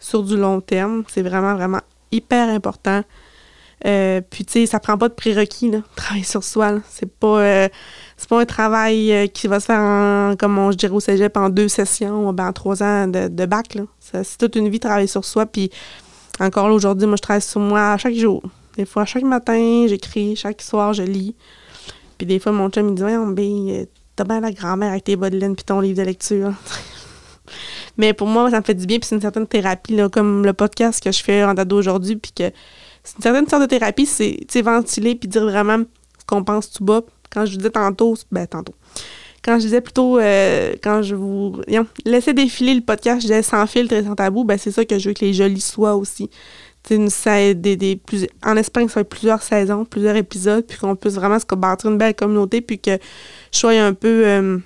sur 0.00 0.24
du 0.24 0.36
long 0.36 0.60
terme. 0.60 1.04
C'est 1.08 1.22
vraiment, 1.22 1.54
vraiment 1.54 1.80
hyper 2.12 2.48
important. 2.48 3.02
Euh, 3.84 4.20
puis, 4.30 4.44
tu 4.44 4.52
sais, 4.52 4.66
ça 4.66 4.78
prend 4.78 4.96
pas 4.96 5.08
de 5.08 5.14
prérequis, 5.14 5.70
là, 5.70 5.78
travailler 5.96 6.24
sur 6.24 6.44
soi. 6.44 6.80
C'est 6.88 7.10
pas, 7.10 7.40
euh, 7.40 7.68
pas 8.28 8.40
un 8.40 8.44
travail 8.44 9.12
euh, 9.12 9.26
qui 9.26 9.48
va 9.48 9.58
se 9.58 9.66
faire, 9.66 9.80
en, 9.80 10.36
comme 10.38 10.56
on, 10.58 10.70
je 10.70 10.76
dirais 10.76 10.92
au 10.92 11.00
cégep, 11.00 11.36
en 11.36 11.48
deux 11.48 11.68
sessions 11.68 12.28
ou 12.28 12.32
ben, 12.32 12.48
en 12.48 12.52
trois 12.52 12.82
ans 12.82 13.08
de, 13.08 13.28
de 13.28 13.46
bac. 13.46 13.78
C'est 13.98 14.38
toute 14.38 14.54
une 14.54 14.68
vie 14.68 14.78
travailler 14.78 15.08
sur 15.08 15.24
soi. 15.24 15.46
Puis, 15.46 15.70
encore 16.38 16.68
là, 16.68 16.74
aujourd'hui, 16.74 17.06
moi, 17.06 17.16
je 17.16 17.22
travaille 17.22 17.42
sur 17.42 17.60
moi 17.60 17.96
chaque 17.98 18.14
jour. 18.14 18.42
Des 18.76 18.86
fois, 18.86 19.04
chaque 19.04 19.24
matin, 19.24 19.86
j'écris. 19.88 20.36
Chaque 20.36 20.62
soir, 20.62 20.92
je 20.92 21.02
lis. 21.02 21.34
Puis, 22.18 22.26
des 22.26 22.38
fois, 22.38 22.52
mon 22.52 22.70
chum, 22.70 22.88
il 22.88 22.94
dit 22.94 23.02
Ouais, 23.02 23.88
t'as 24.14 24.24
bien 24.24 24.40
la 24.40 24.52
grand-mère 24.52 24.90
avec 24.90 25.04
tes 25.04 25.16
bas 25.16 25.28
de 25.30 25.38
laine 25.38 25.56
puis 25.56 25.64
ton 25.64 25.80
livre 25.80 25.98
de 25.98 26.04
lecture. 26.04 26.52
Mais 27.96 28.12
pour 28.12 28.26
moi, 28.26 28.50
ça 28.50 28.60
me 28.60 28.64
fait 28.64 28.74
du 28.74 28.86
bien, 28.86 28.98
puis 28.98 29.08
c'est 29.08 29.14
une 29.14 29.20
certaine 29.20 29.46
thérapie, 29.46 29.94
là, 29.94 30.08
comme 30.08 30.44
le 30.44 30.52
podcast 30.52 31.02
que 31.02 31.12
je 31.12 31.22
fais 31.22 31.44
en 31.44 31.54
dado 31.54 31.76
aujourd'hui, 31.76 32.16
puis 32.16 32.32
que 32.32 32.50
c'est 33.04 33.16
une 33.16 33.22
certaine 33.22 33.48
sorte 33.48 33.62
de 33.62 33.66
thérapie, 33.66 34.06
c'est 34.06 34.62
ventiler 34.62 35.14
puis 35.14 35.28
dire 35.28 35.44
vraiment 35.44 35.78
ce 36.18 36.24
qu'on 36.26 36.44
pense 36.44 36.70
tout 36.70 36.84
bas. 36.84 37.02
Quand 37.30 37.46
je 37.46 37.56
disais 37.56 37.70
tantôt, 37.70 38.14
ben 38.30 38.46
tantôt. 38.46 38.74
Quand 39.42 39.54
je 39.54 39.64
disais 39.64 39.80
plutôt, 39.80 40.18
euh, 40.18 40.74
quand 40.82 41.02
je 41.02 41.16
vous. 41.16 41.60
laissez 42.04 42.32
défiler 42.32 42.74
le 42.74 42.80
podcast, 42.80 43.22
je 43.22 43.26
disais 43.26 43.42
sans 43.42 43.66
filtre 43.66 43.94
et 43.94 44.04
sans 44.04 44.14
tabou, 44.14 44.44
ben 44.44 44.56
c'est 44.56 44.70
ça 44.70 44.84
que 44.84 44.98
je 44.98 45.08
veux 45.08 45.14
que 45.14 45.24
les 45.24 45.32
jolis 45.32 45.60
soient 45.60 45.96
aussi. 45.96 46.30
Une, 46.90 47.08
des, 47.54 47.76
des, 47.76 47.96
plus, 47.96 48.26
en 48.44 48.56
Espagne, 48.56 48.88
ça 48.88 48.94
va 48.96 49.00
être 49.02 49.08
plusieurs 49.08 49.42
saisons, 49.42 49.84
plusieurs 49.84 50.16
épisodes, 50.16 50.66
puis 50.66 50.78
qu'on 50.78 50.96
puisse 50.96 51.14
vraiment 51.14 51.38
se 51.38 51.46
bâtir 51.54 51.90
une 51.90 51.98
belle 51.98 52.14
communauté, 52.14 52.60
puis 52.60 52.78
que 52.78 52.98
je 53.52 53.58
sois 53.58 53.72
un 53.72 53.94
peu. 53.94 54.26
Euh, 54.26 54.58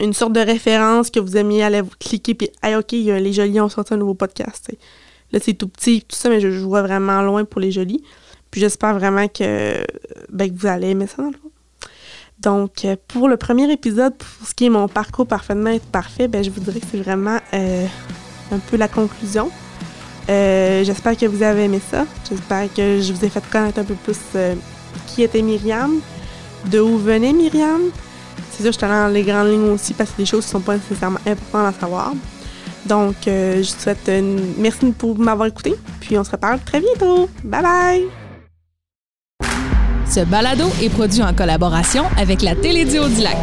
une 0.00 0.12
sorte 0.12 0.32
de 0.32 0.40
référence 0.40 1.10
que 1.10 1.20
vous 1.20 1.36
aimiez 1.36 1.62
aller 1.62 1.80
vous 1.80 1.90
cliquer 1.98 2.34
puis 2.34 2.50
hey, 2.62 2.74
OK, 2.74 2.92
les 2.92 3.32
jolis 3.32 3.60
ont 3.60 3.68
sorti 3.68 3.94
un 3.94 3.96
nouveau 3.96 4.14
podcast. 4.14 4.70
Là, 5.32 5.38
c'est 5.42 5.54
tout 5.54 5.68
petit, 5.68 6.02
tout 6.02 6.16
ça, 6.16 6.28
mais 6.28 6.40
je, 6.40 6.48
vois 6.48 6.82
vraiment 6.82 7.22
loin 7.22 7.44
pour 7.44 7.60
les 7.60 7.72
jolis. 7.72 8.02
Puis 8.50 8.60
j'espère 8.60 8.94
vraiment 8.94 9.26
que, 9.26 9.84
ben, 10.30 10.48
que 10.48 10.56
vous 10.56 10.66
allez 10.66 10.90
aimer 10.90 11.06
ça 11.06 11.22
dans 11.22 11.30
le 11.30 11.34
fond. 11.34 11.50
Donc, 12.38 12.84
euh, 12.84 12.96
pour 13.08 13.28
le 13.28 13.36
premier 13.36 13.70
épisode, 13.72 14.14
pour 14.16 14.46
ce 14.46 14.54
qui 14.54 14.66
est 14.66 14.70
mon 14.70 14.86
parcours 14.86 15.26
parfaitement 15.26 15.76
parfait, 15.92 16.28
ben, 16.28 16.44
je 16.44 16.50
vous 16.50 16.60
dirais 16.60 16.80
que 16.80 16.86
c'est 16.90 17.00
vraiment 17.00 17.38
euh, 17.52 17.86
un 18.52 18.58
peu 18.58 18.76
la 18.76 18.88
conclusion. 18.88 19.50
Euh, 20.28 20.84
j'espère 20.84 21.16
que 21.16 21.26
vous 21.26 21.42
avez 21.42 21.64
aimé 21.64 21.80
ça. 21.90 22.06
J'espère 22.28 22.72
que 22.72 23.00
je 23.00 23.12
vous 23.12 23.24
ai 23.24 23.28
fait 23.28 23.42
connaître 23.50 23.78
un 23.78 23.84
peu 23.84 23.94
plus 23.94 24.18
qui 25.08 25.22
était 25.22 25.42
Myriam, 25.42 26.00
de 26.70 26.80
où 26.80 26.96
venait 26.98 27.32
Myriam, 27.32 27.90
c'est 28.56 28.62
sûr, 28.62 28.72
je 28.72 28.78
te 28.78 28.84
dans 28.84 29.12
les 29.12 29.22
grandes 29.22 29.48
lignes 29.48 29.70
aussi 29.70 29.94
parce 29.94 30.10
que 30.10 30.18
des 30.18 30.26
choses 30.26 30.44
qui 30.44 30.50
sont 30.50 30.60
pas 30.60 30.74
nécessairement 30.74 31.18
importantes 31.26 31.74
à 31.74 31.80
savoir. 31.80 32.12
Donc, 32.86 33.16
euh, 33.26 33.62
je 33.62 33.72
te 33.72 33.82
souhaite 33.82 34.08
une... 34.08 34.54
merci 34.58 34.92
pour 34.92 35.18
m'avoir 35.18 35.48
écouté. 35.48 35.74
Puis 36.00 36.18
on 36.18 36.24
se 36.24 36.30
reparle 36.30 36.60
très 36.60 36.80
bientôt. 36.80 37.28
Bye 37.42 37.62
bye! 37.62 38.04
Ce 40.08 40.20
balado 40.20 40.66
est 40.82 40.90
produit 40.90 41.22
en 41.22 41.34
collaboration 41.34 42.04
avec 42.18 42.42
la 42.42 42.54
Télédio 42.54 43.08
du 43.08 43.22
Lac. 43.22 43.38